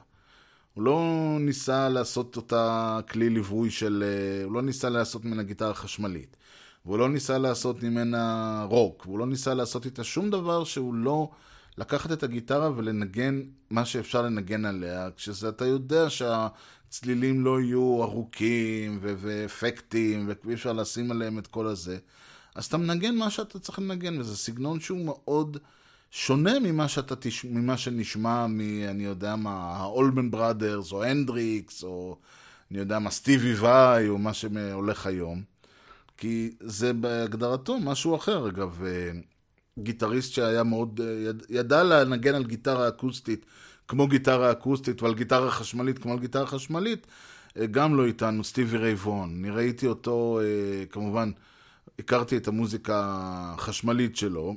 הוא 0.75 0.85
לא 0.85 1.37
ניסה 1.41 1.89
לעשות 1.89 2.37
אותה 2.37 2.99
כלי 3.11 3.31
ליווי 3.31 3.71
של... 3.71 4.05
הוא 4.45 4.53
לא 4.53 4.63
ניסה 4.63 4.89
לעשות 4.89 5.25
ממנה 5.25 5.43
גיטרה 5.43 5.75
חשמלית. 5.75 6.37
והוא 6.85 6.99
לא 6.99 7.09
ניסה 7.09 7.39
לעשות 7.39 7.83
ממנה 7.83 8.65
רוק. 8.69 9.07
והוא 9.07 9.19
לא 9.19 9.27
ניסה 9.27 9.55
לעשות 9.55 9.85
איתה 9.85 10.05
שום 10.05 10.31
דבר 10.31 10.65
שהוא 10.65 10.95
לא... 10.95 11.31
לקחת 11.79 12.13
את 12.13 12.23
הגיטרה 12.23 12.71
ולנגן 12.77 13.43
מה 13.71 13.85
שאפשר 13.85 14.23
לנגן 14.23 14.65
עליה, 14.65 15.09
כשזה 15.17 15.49
אתה 15.49 15.65
יודע 15.65 16.11
שהצלילים 16.11 17.45
לא 17.45 17.61
יהיו 17.61 18.03
ארוכים 18.03 18.99
ו- 19.03 19.15
ואפקטים, 19.19 20.29
ואי 20.45 20.55
אפשר 20.55 20.73
לשים 20.73 21.11
עליהם 21.11 21.39
את 21.39 21.47
כל 21.47 21.67
הזה. 21.67 21.99
אז 22.55 22.65
אתה 22.65 22.77
מנגן 22.77 23.17
מה 23.17 23.31
שאתה 23.31 23.59
צריך 23.59 23.79
לנגן, 23.79 24.21
וזה 24.21 24.37
סגנון 24.37 24.81
שהוא 24.81 25.05
מאוד 25.05 25.59
שונה 26.11 26.59
ממה, 26.59 26.89
שאתה 26.89 27.17
תש... 27.17 27.45
ממה 27.45 27.77
שנשמע 27.77 28.47
מ... 28.47 28.61
אני 28.89 29.05
יודע 29.05 29.37
מה, 29.37 29.77
האולמן 29.77 30.31
בראדרס, 30.31 30.93
או 30.93 31.05
הנדריקס, 31.05 31.85
או 31.85 32.17
אני 32.71 32.79
יודע 32.79 32.99
מה, 32.99 33.11
סטיבי 33.11 33.55
ואי, 33.55 34.09
או 34.09 34.19
מה 34.19 34.35
שהולך 34.35 35.07
היום. 35.07 35.43
כי 36.17 36.51
זה 36.61 36.93
בהגדרתו 36.93 37.79
משהו 37.79 38.17
אחר, 38.17 38.49
אגב. 38.49 38.83
גיטריסט 39.79 40.33
שהיה 40.33 40.63
מאוד, 40.63 41.01
יד, 41.27 41.43
ידע 41.49 41.83
לנגן 41.83 42.35
על 42.35 42.45
גיטרה 42.45 42.89
אקוסטית 42.89 43.47
כמו 43.91 44.07
גיטרה 44.07 44.53
אקוסטית 44.53 45.03
ועל 45.03 45.15
גיטרה 45.15 45.51
חשמלית 45.51 45.99
כמו 45.99 46.13
על 46.13 46.19
גיטרה 46.19 46.47
חשמלית, 46.47 47.07
גם 47.71 47.97
לא 47.97 48.07
איתנו, 48.07 48.45
סטיבי 48.45 48.77
ריי 48.77 48.95
וון. 48.95 49.37
אני 49.39 49.51
ראיתי 49.51 49.87
אותו, 49.87 50.41
כמובן, 50.91 51.31
הכרתי 51.99 52.37
את 52.37 52.49
המוזיקה 52.49 53.03
החשמלית 53.55 54.17
שלו, 54.17 54.57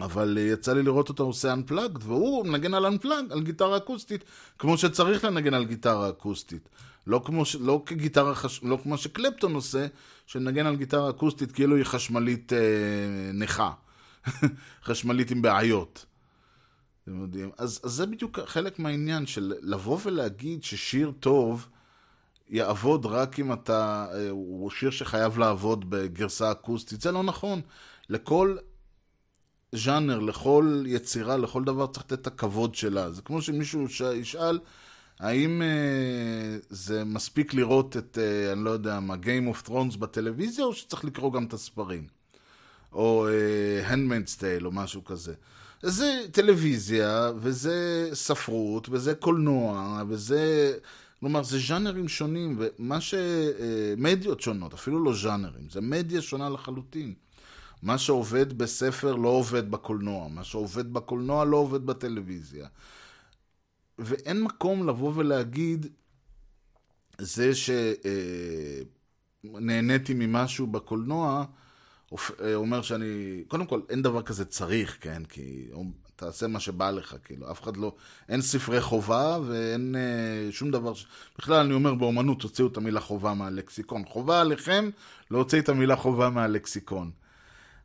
אבל 0.00 0.38
יצא 0.40 0.72
לי 0.72 0.82
לראות 0.82 1.08
אותו 1.08 1.24
עושה 1.24 1.54
Unplugged, 1.54 2.00
והוא 2.02 2.46
מנגן 2.46 2.74
על 2.74 2.86
Unplugged, 2.86 3.32
על 3.32 3.42
גיטרה 3.42 3.76
אקוסטית, 3.76 4.24
כמו 4.58 4.78
שצריך 4.78 5.24
לנגן 5.24 5.54
על 5.54 5.64
גיטרה 5.64 6.08
אקוסטית. 6.08 6.68
לא 7.06 7.22
כמו, 7.24 7.44
ש... 7.44 7.56
לא 7.56 7.82
כגיטרה, 7.86 8.34
חש... 8.34 8.60
לא 8.62 8.78
כמו 8.82 8.98
שקלפטון 8.98 9.54
עושה, 9.54 9.86
שנגן 10.26 10.66
על 10.66 10.76
גיטרה 10.76 11.10
אקוסטית 11.10 11.52
כאילו 11.52 11.76
היא 11.76 11.84
חשמלית 11.84 12.52
אה, 12.52 12.58
נכה. 13.34 13.70
חשמלית 14.86 15.30
עם 15.30 15.42
בעיות. 15.42 16.06
אתם 17.02 17.20
יודעים? 17.20 17.50
אז, 17.58 17.80
אז 17.84 17.90
זה 17.90 18.06
בדיוק 18.06 18.38
חלק 18.46 18.78
מהעניין 18.78 19.26
של 19.26 19.54
לבוא 19.60 19.98
ולהגיד 20.04 20.64
ששיר 20.64 21.12
טוב 21.20 21.68
יעבוד 22.48 23.06
רק 23.06 23.40
אם 23.40 23.52
אתה, 23.52 24.06
אה, 24.12 24.30
הוא 24.30 24.70
שיר 24.70 24.90
שחייב 24.90 25.38
לעבוד 25.38 25.90
בגרסה 25.90 26.52
אקוסטית, 26.52 27.00
זה 27.00 27.12
לא 27.12 27.22
נכון. 27.22 27.60
לכל 28.08 28.56
ז'אנר, 29.74 30.18
לכל 30.18 30.84
יצירה, 30.86 31.36
לכל 31.36 31.64
דבר 31.64 31.86
צריך 31.86 32.06
לתת 32.06 32.20
את 32.20 32.26
הכבוד 32.26 32.74
שלה. 32.74 33.12
זה 33.12 33.22
כמו 33.22 33.42
שמישהו 33.42 33.86
ישאל, 34.14 34.58
האם 35.20 35.62
uh, 35.62 36.66
זה 36.70 37.04
מספיק 37.04 37.54
לראות 37.54 37.96
את, 37.96 38.18
uh, 38.18 38.52
אני 38.52 38.64
לא 38.64 38.70
יודע 38.70 39.00
מה, 39.00 39.14
Game 39.14 39.54
of 39.54 39.68
Thrones 39.68 39.98
בטלוויזיה, 39.98 40.64
או 40.64 40.74
שצריך 40.74 41.04
לקרוא 41.04 41.32
גם 41.32 41.44
את 41.44 41.52
הספרים? 41.52 42.06
או 42.92 43.28
uh, 43.28 43.90
Handmaid's 43.90 44.40
Tale 44.40 44.64
או 44.64 44.72
משהו 44.72 45.04
כזה. 45.04 45.34
זה 45.82 46.26
טלוויזיה, 46.32 47.30
וזה 47.36 48.08
ספרות, 48.12 48.88
וזה 48.90 49.14
קולנוע, 49.14 50.02
וזה... 50.08 50.72
כלומר, 51.20 51.42
זה 51.42 51.58
ז'אנרים 51.58 52.08
שונים, 52.08 52.58
ומה 52.58 53.00
ש... 53.00 53.14
מדיות 53.96 54.40
שונות, 54.40 54.74
אפילו 54.74 55.04
לא 55.04 55.14
ז'אנרים, 55.14 55.68
זה 55.70 55.80
מדיה 55.80 56.22
שונה 56.22 56.48
לחלוטין. 56.48 57.14
מה 57.84 57.98
שעובד 57.98 58.58
בספר 58.58 59.14
לא 59.14 59.28
עובד 59.28 59.70
בקולנוע, 59.70 60.28
מה 60.28 60.44
שעובד 60.44 60.92
בקולנוע 60.92 61.44
לא 61.44 61.56
עובד 61.56 61.86
בטלוויזיה. 61.86 62.68
ואין 63.98 64.42
מקום 64.42 64.88
לבוא 64.88 65.12
ולהגיד, 65.14 65.86
זה 67.18 67.50
שנהניתי 69.44 70.14
ממשהו 70.14 70.66
בקולנוע, 70.66 71.44
אומר 72.54 72.82
שאני, 72.82 73.44
קודם 73.48 73.66
כל, 73.66 73.80
אין 73.88 74.02
דבר 74.02 74.22
כזה 74.22 74.44
צריך, 74.44 74.98
כן? 75.00 75.24
כי 75.24 75.70
תעשה 76.16 76.46
מה 76.46 76.60
שבא 76.60 76.90
לך, 76.90 77.16
כאילו, 77.24 77.50
אף 77.50 77.62
אחד 77.62 77.76
לא, 77.76 77.94
אין 78.28 78.42
ספרי 78.42 78.80
חובה 78.80 79.38
ואין 79.46 79.96
אה, 79.96 80.52
שום 80.52 80.70
דבר, 80.70 80.94
ש... 80.94 81.06
בכלל 81.38 81.64
אני 81.64 81.74
אומר 81.74 81.94
באומנות, 81.94 82.40
תוציאו 82.40 82.66
את 82.66 82.76
המילה 82.76 83.00
חובה 83.00 83.34
מהלקסיקון. 83.34 84.04
חובה 84.04 84.40
עליכם 84.40 84.90
להוציא 85.30 85.60
את 85.60 85.68
המילה 85.68 85.96
חובה 85.96 86.30
מהלקסיקון. 86.30 87.10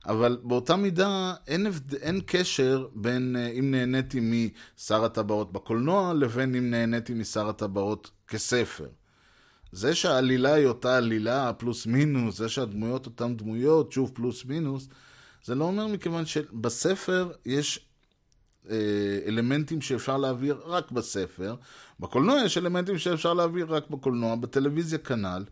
אבל 0.05 0.37
באותה 0.43 0.75
מידה 0.75 1.33
אין, 1.47 1.65
הבד... 1.65 1.95
אין 1.95 2.21
קשר 2.25 2.87
בין 2.95 3.35
אה, 3.35 3.47
אם 3.47 3.71
נהניתי 3.71 4.19
משר 4.21 5.05
הטבעות 5.05 5.53
בקולנוע 5.53 6.13
לבין 6.13 6.55
אם 6.55 6.69
נהניתי 6.71 7.13
משר 7.13 7.49
הטבעות 7.49 8.11
כספר. 8.27 8.87
זה 9.71 9.95
שהעלילה 9.95 10.53
היא 10.53 10.67
אותה 10.67 10.97
עלילה 10.97 11.53
פלוס 11.53 11.85
מינוס, 11.85 12.37
זה 12.37 12.49
שהדמויות 12.49 13.05
אותן 13.05 13.37
דמויות, 13.37 13.91
שוב 13.91 14.11
פלוס 14.13 14.45
מינוס, 14.45 14.87
זה 15.43 15.55
לא 15.55 15.65
אומר 15.65 15.87
מכיוון 15.87 16.25
שבספר 16.25 17.31
יש 17.45 17.89
אה, 18.69 19.19
אלמנטים 19.25 19.81
שאפשר 19.81 20.17
להעביר 20.17 20.61
רק 20.65 20.91
בספר, 20.91 21.55
בקולנוע 21.99 22.41
יש 22.45 22.57
אלמנטים 22.57 22.97
שאפשר 22.97 23.33
להעביר 23.33 23.75
רק 23.75 23.89
בקולנוע, 23.89 24.35
בטלוויזיה 24.35 24.99
כנ"ל, 24.99 25.45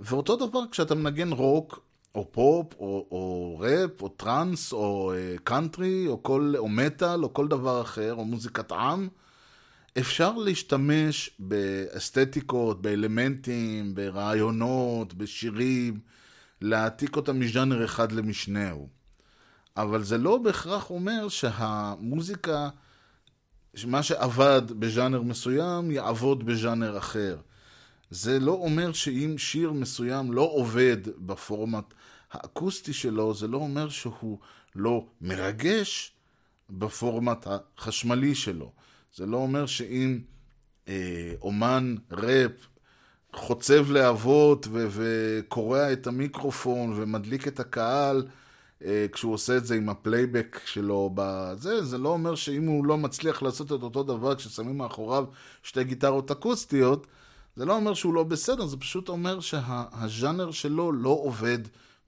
ואותו 0.00 0.48
דבר 0.48 0.60
כשאתה 0.70 0.94
מנגן 0.94 1.32
רוק, 1.32 1.80
או 2.14 2.32
פופ, 2.32 2.74
או, 2.78 3.06
או 3.10 3.56
ראפ, 3.60 4.02
או 4.02 4.08
טראנס, 4.08 4.72
או 4.72 5.12
אה, 5.12 5.34
קאנטרי, 5.44 6.06
או, 6.06 6.22
כל, 6.22 6.54
או 6.58 6.68
מטאל, 6.68 7.24
או 7.24 7.34
כל 7.34 7.48
דבר 7.48 7.82
אחר, 7.82 8.14
או 8.14 8.24
מוזיקת 8.24 8.72
עם, 8.72 9.08
אפשר 9.98 10.32
להשתמש 10.36 11.30
באסתטיקות, 11.38 12.82
באלמנטים, 12.82 13.94
ברעיונות, 13.94 15.14
בשירים, 15.14 16.00
להעתיק 16.60 17.16
אותם 17.16 17.40
מז'אנר 17.40 17.84
אחד 17.84 18.12
למשנהו. 18.12 18.88
אבל 19.76 20.02
זה 20.02 20.18
לא 20.18 20.38
בהכרח 20.38 20.90
אומר 20.90 21.28
שהמוזיקה, 21.28 22.68
מה 23.86 24.02
שעבד 24.02 24.62
בז'אנר 24.78 25.22
מסוים, 25.22 25.90
יעבוד 25.90 26.46
בז'אנר 26.46 26.98
אחר. 26.98 27.36
זה 28.10 28.40
לא 28.40 28.52
אומר 28.52 28.92
שאם 28.92 29.34
שיר 29.38 29.72
מסוים 29.72 30.32
לא 30.32 30.42
עובד 30.42 30.96
בפורמט 31.18 31.94
האקוסטי 32.34 32.92
שלו, 32.92 33.34
זה 33.34 33.48
לא 33.48 33.56
אומר 33.56 33.88
שהוא 33.88 34.38
לא 34.74 35.06
מרגש 35.20 36.12
בפורמט 36.70 37.46
החשמלי 37.46 38.34
שלו. 38.34 38.72
זה 39.14 39.26
לא 39.26 39.36
אומר 39.36 39.66
שאם 39.66 40.18
אה, 40.88 41.34
אומן 41.42 41.94
ראפ 42.12 42.66
חוצב 43.32 43.90
להבות 43.90 44.66
ו- 44.70 44.86
וקורע 44.90 45.92
את 45.92 46.06
המיקרופון 46.06 46.92
ומדליק 46.96 47.48
את 47.48 47.60
הקהל 47.60 48.26
אה, 48.84 49.06
כשהוא 49.12 49.34
עושה 49.34 49.56
את 49.56 49.66
זה 49.66 49.74
עם 49.74 49.88
הפלייבק 49.88 50.60
שלו 50.64 51.10
בזה, 51.14 51.84
זה 51.84 51.98
לא 51.98 52.08
אומר 52.08 52.34
שאם 52.34 52.66
הוא 52.66 52.86
לא 52.86 52.98
מצליח 52.98 53.42
לעשות 53.42 53.66
את 53.66 53.82
אותו 53.82 54.02
דבר 54.02 54.34
כששמים 54.34 54.78
מאחוריו 54.78 55.24
שתי 55.62 55.84
גיטרות 55.84 56.30
אקוסטיות, 56.30 57.06
זה 57.56 57.64
לא 57.64 57.76
אומר 57.76 57.94
שהוא 57.94 58.14
לא 58.14 58.22
בסדר, 58.22 58.66
זה 58.66 58.76
פשוט 58.76 59.08
אומר 59.08 59.40
שהז'אנר 59.40 60.50
שלו 60.50 60.92
לא 60.92 61.18
עובד 61.22 61.58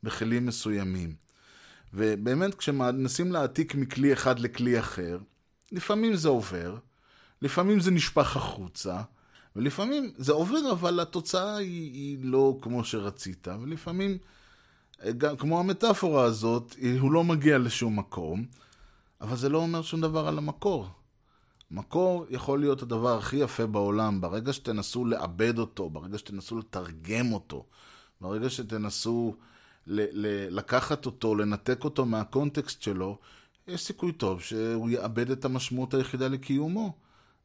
בכלים 0.02 0.46
מסוימים. 0.46 1.14
ובאמת 1.94 2.54
כשמנסים 2.54 3.32
להעתיק 3.32 3.74
מכלי 3.74 4.12
אחד 4.12 4.38
לכלי 4.38 4.80
אחר, 4.80 5.18
לפעמים 5.72 6.16
זה 6.16 6.28
עובר, 6.28 6.76
לפעמים 7.42 7.80
זה 7.80 7.90
נשפך 7.90 8.36
החוצה, 8.36 9.02
ולפעמים 9.56 10.12
זה 10.16 10.32
עובר, 10.32 10.72
אבל 10.72 11.00
התוצאה 11.00 11.56
היא, 11.56 11.92
היא 11.92 12.18
לא 12.22 12.58
כמו 12.62 12.84
שרצית, 12.84 13.48
ולפעמים, 13.62 14.18
גם, 15.18 15.36
כמו 15.36 15.60
המטאפורה 15.60 16.24
הזאת, 16.24 16.76
הוא 17.00 17.12
לא 17.12 17.24
מגיע 17.24 17.58
לשום 17.58 17.98
מקום, 17.98 18.44
אבל 19.20 19.36
זה 19.36 19.48
לא 19.48 19.58
אומר 19.58 19.82
שום 19.82 20.00
דבר 20.00 20.28
על 20.28 20.38
המקור. 20.38 20.88
מקור 21.70 22.26
יכול 22.30 22.60
להיות 22.60 22.82
הדבר 22.82 23.18
הכי 23.18 23.36
יפה 23.36 23.66
בעולם, 23.66 24.20
ברגע 24.20 24.52
שתנסו 24.52 25.04
לעבד 25.04 25.58
אותו, 25.58 25.90
ברגע 25.90 26.18
שתנסו 26.18 26.58
לתרגם 26.58 27.32
אותו, 27.32 27.66
ברגע 28.20 28.50
שתנסו 28.50 29.36
ל- 29.86 30.26
ל- 30.26 30.56
לקחת 30.56 31.06
אותו, 31.06 31.34
לנתק 31.34 31.84
אותו 31.84 32.04
מהקונטקסט 32.04 32.82
שלו, 32.82 33.18
יש 33.68 33.84
סיכוי 33.84 34.12
טוב 34.12 34.42
שהוא 34.42 34.90
יאבד 34.90 35.30
את 35.30 35.44
המשמעות 35.44 35.94
היחידה 35.94 36.28
לקיומו. 36.28 36.92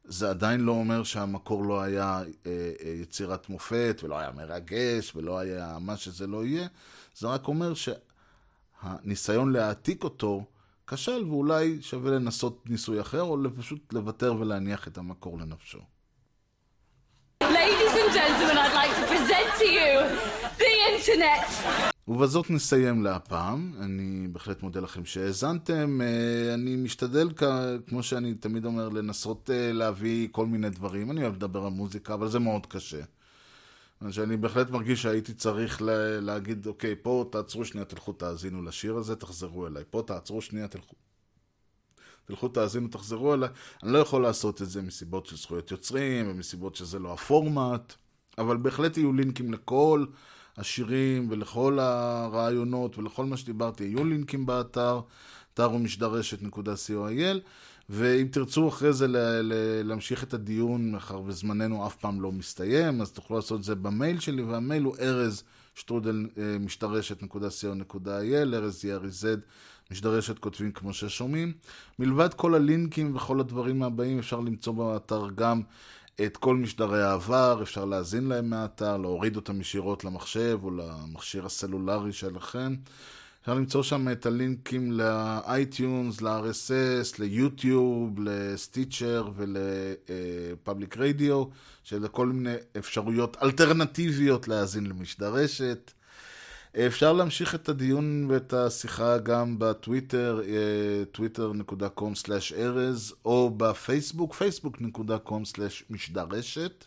זה 0.04 0.30
עדיין 0.30 0.60
לא 0.60 0.72
אומר 0.72 1.04
שהמקור 1.04 1.64
לא 1.64 1.82
היה 1.82 2.22
אה, 2.46 2.50
אה, 2.84 2.90
יצירת 3.02 3.48
מופת, 3.48 4.00
ולא 4.02 4.18
היה 4.18 4.30
מרגש, 4.36 5.16
ולא 5.16 5.38
היה 5.38 5.76
מה 5.80 5.96
שזה 5.96 6.26
לא 6.26 6.44
יהיה. 6.44 6.66
זה 7.14 7.28
רק 7.28 7.48
אומר 7.48 7.72
שהניסיון 8.82 9.52
להעתיק 9.52 10.04
אותו 10.04 10.44
כשל, 10.86 11.24
ואולי 11.28 11.78
שווה 11.82 12.10
לנסות 12.10 12.62
ניסוי 12.66 13.00
אחר, 13.00 13.22
או 13.22 13.36
פשוט 13.58 13.92
לוותר 13.92 14.34
ולהניח 14.38 14.88
את 14.88 14.98
המקור 14.98 15.38
לנפשו. 15.38 15.78
Ladies 17.42 17.94
and 18.02 18.12
gentlemen, 18.18 18.56
I'd 18.64 18.74
like 18.80 18.94
to 19.00 19.04
present 19.12 19.48
to 19.60 19.66
you 19.78 19.92
the 20.58 20.72
internet. 20.92 21.91
ובזאת 22.08 22.50
נסיים 22.50 23.02
להפעם. 23.02 23.72
אני 23.80 24.28
בהחלט 24.28 24.62
מודה 24.62 24.80
לכם 24.80 25.04
שהאזנתם. 25.04 26.00
אה, 26.02 26.54
אני 26.54 26.76
משתדל, 26.76 27.28
כמו 27.86 28.02
שאני 28.02 28.34
תמיד 28.34 28.64
אומר, 28.64 28.88
לנסות 28.88 29.50
אה, 29.50 29.72
להביא 29.72 30.28
כל 30.32 30.46
מיני 30.46 30.70
דברים. 30.70 31.10
אני 31.10 31.22
אוהב 31.22 31.34
לדבר 31.34 31.64
על 31.64 31.72
מוזיקה, 31.72 32.14
אבל 32.14 32.28
זה 32.28 32.38
מאוד 32.38 32.66
קשה. 32.66 33.02
שאני 34.10 34.36
בהחלט 34.36 34.70
מרגיש 34.70 35.02
שהייתי 35.02 35.34
צריך 35.34 35.82
לה, 35.82 36.20
להגיד, 36.20 36.66
אוקיי, 36.66 36.94
פה 37.02 37.24
תעצרו 37.32 37.64
שנייה, 37.64 37.84
תלכו 37.84 38.12
תאזינו 38.12 38.62
לשיר 38.62 38.96
הזה, 38.96 39.16
תחזרו 39.16 39.66
אליי. 39.66 39.84
פה 39.90 40.02
תעצרו 40.06 40.42
שנייה, 40.42 40.68
תלכו. 40.68 40.94
תלכו 42.24 42.48
תאזינו, 42.48 42.88
תחזרו 42.88 43.34
אליי. 43.34 43.48
אני 43.82 43.92
לא 43.92 43.98
יכול 43.98 44.22
לעשות 44.22 44.62
את 44.62 44.70
זה 44.70 44.82
מסיבות 44.82 45.26
של 45.26 45.36
זכויות 45.36 45.70
יוצרים, 45.70 46.30
ומסיבות 46.30 46.76
שזה 46.76 46.98
לא 46.98 47.12
הפורמט, 47.12 47.92
אבל 48.38 48.56
בהחלט 48.56 48.96
יהיו 48.96 49.12
לינקים 49.12 49.52
לכל 49.52 50.04
השירים 50.58 51.26
ולכל 51.30 51.78
הרעיונות 51.78 52.98
ולכל 52.98 53.24
מה 53.24 53.36
שדיברתי, 53.36 53.84
יהיו 53.84 54.04
לינקים 54.04 54.46
באתר, 54.46 55.00
אתר 55.54 55.64
הוא 55.64 55.80
משדרשת.co.il, 55.80 57.38
ואם 57.88 58.28
תרצו 58.30 58.68
אחרי 58.68 58.92
זה 58.92 59.08
ל- 59.08 59.16
ל- 59.42 59.82
להמשיך 59.88 60.24
את 60.24 60.34
הדיון, 60.34 60.92
מאחר 60.92 61.22
וזמננו 61.26 61.86
אף 61.86 61.96
פעם 61.96 62.20
לא 62.20 62.32
מסתיים, 62.32 63.00
אז 63.00 63.12
תוכלו 63.12 63.36
לעשות 63.36 63.58
את 63.60 63.64
זה 63.64 63.74
במייל 63.74 64.20
שלי, 64.20 64.42
והמייל 64.42 64.82
הוא 64.82 64.96
ארז 65.00 65.42
שטרודל 65.74 66.26
משדרשת.co.il, 66.60 68.54
ארז 68.54 68.84
יארי-זד, 68.84 69.36
משדרשת 69.90 70.38
כותבים 70.38 70.72
כמו 70.72 70.92
ששומעים. 70.92 71.52
מלבד 71.98 72.34
כל 72.34 72.54
הלינקים 72.54 73.16
וכל 73.16 73.40
הדברים 73.40 73.82
הבאים, 73.82 74.18
אפשר 74.18 74.40
למצוא 74.40 74.72
באתר 74.72 75.28
גם 75.34 75.62
את 76.20 76.36
כל 76.36 76.56
משדרי 76.56 77.02
העבר, 77.02 77.58
אפשר 77.62 77.84
להאזין 77.84 78.24
להם 78.24 78.50
מהאתר, 78.50 78.96
להוריד 78.96 79.36
אותם 79.36 79.60
ישירות 79.60 80.04
למחשב 80.04 80.58
או 80.62 80.70
למכשיר 80.70 81.46
הסלולרי 81.46 82.12
שלכם. 82.12 82.74
אפשר 83.40 83.54
למצוא 83.54 83.82
שם 83.82 84.08
את 84.12 84.26
הלינקים 84.26 84.92
ל-iTunes, 84.92 86.20
ל-RSS, 86.20 87.18
ליוטיוב, 87.18 88.20
לסטיצ'ר 88.24 89.30
ולפאבליק 89.36 90.96
רדיו, 90.96 91.44
של 91.82 92.08
כל 92.08 92.26
מיני 92.26 92.54
אפשרויות 92.78 93.36
אלטרנטיביות 93.42 94.48
להאזין 94.48 94.86
למשדרשת. 94.86 95.92
אפשר 96.78 97.12
להמשיך 97.12 97.54
את 97.54 97.68
הדיון 97.68 98.26
ואת 98.30 98.52
השיחה 98.52 99.18
גם 99.18 99.56
בטוויטר, 99.58 100.40
twitter.com/ארז, 101.14 103.14
או 103.24 103.50
בפייסבוק, 103.56 104.34
facebook.com/משדרשת. 104.34 106.84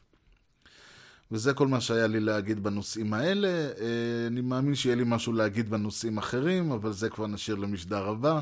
וזה 1.32 1.54
כל 1.54 1.68
מה 1.68 1.82
שהיה 1.82 2.08
לי 2.08 2.20
להגיד 2.20 2.64
בנושאים 2.64 3.14
האלה. 3.14 3.48
אה, 3.48 4.28
אני 4.28 4.42
מאמין 4.42 4.76
שיהיה 4.76 4.96
לי 4.96 5.04
משהו 5.06 5.34
להגיד 5.34 5.70
בנושאים 5.70 6.18
אחרים, 6.18 6.72
אבל 6.72 6.94
זה 6.94 7.10
כבר 7.10 7.28
נשאיר 7.28 7.56
למשדר 7.56 8.10
הבא. 8.10 8.40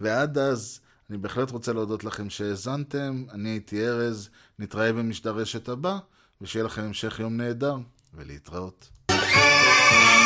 ועד 0.00 0.38
אז, 0.38 0.80
אני 1.10 1.18
בהחלט 1.18 1.50
רוצה 1.50 1.72
להודות 1.72 2.04
לכם 2.04 2.30
שהאזנתם. 2.30 3.24
אני 3.32 3.48
הייתי 3.48 3.88
ארז, 3.88 4.28
נתראה 4.58 4.92
במשדרשת 4.92 5.68
הבא, 5.68 5.98
ושיהיה 6.40 6.64
לכם 6.64 6.82
המשך 6.82 7.20
יום 7.20 7.36
נהדר, 7.36 7.76
ולהתראות. 8.14 8.88
Yeah. 9.90 10.20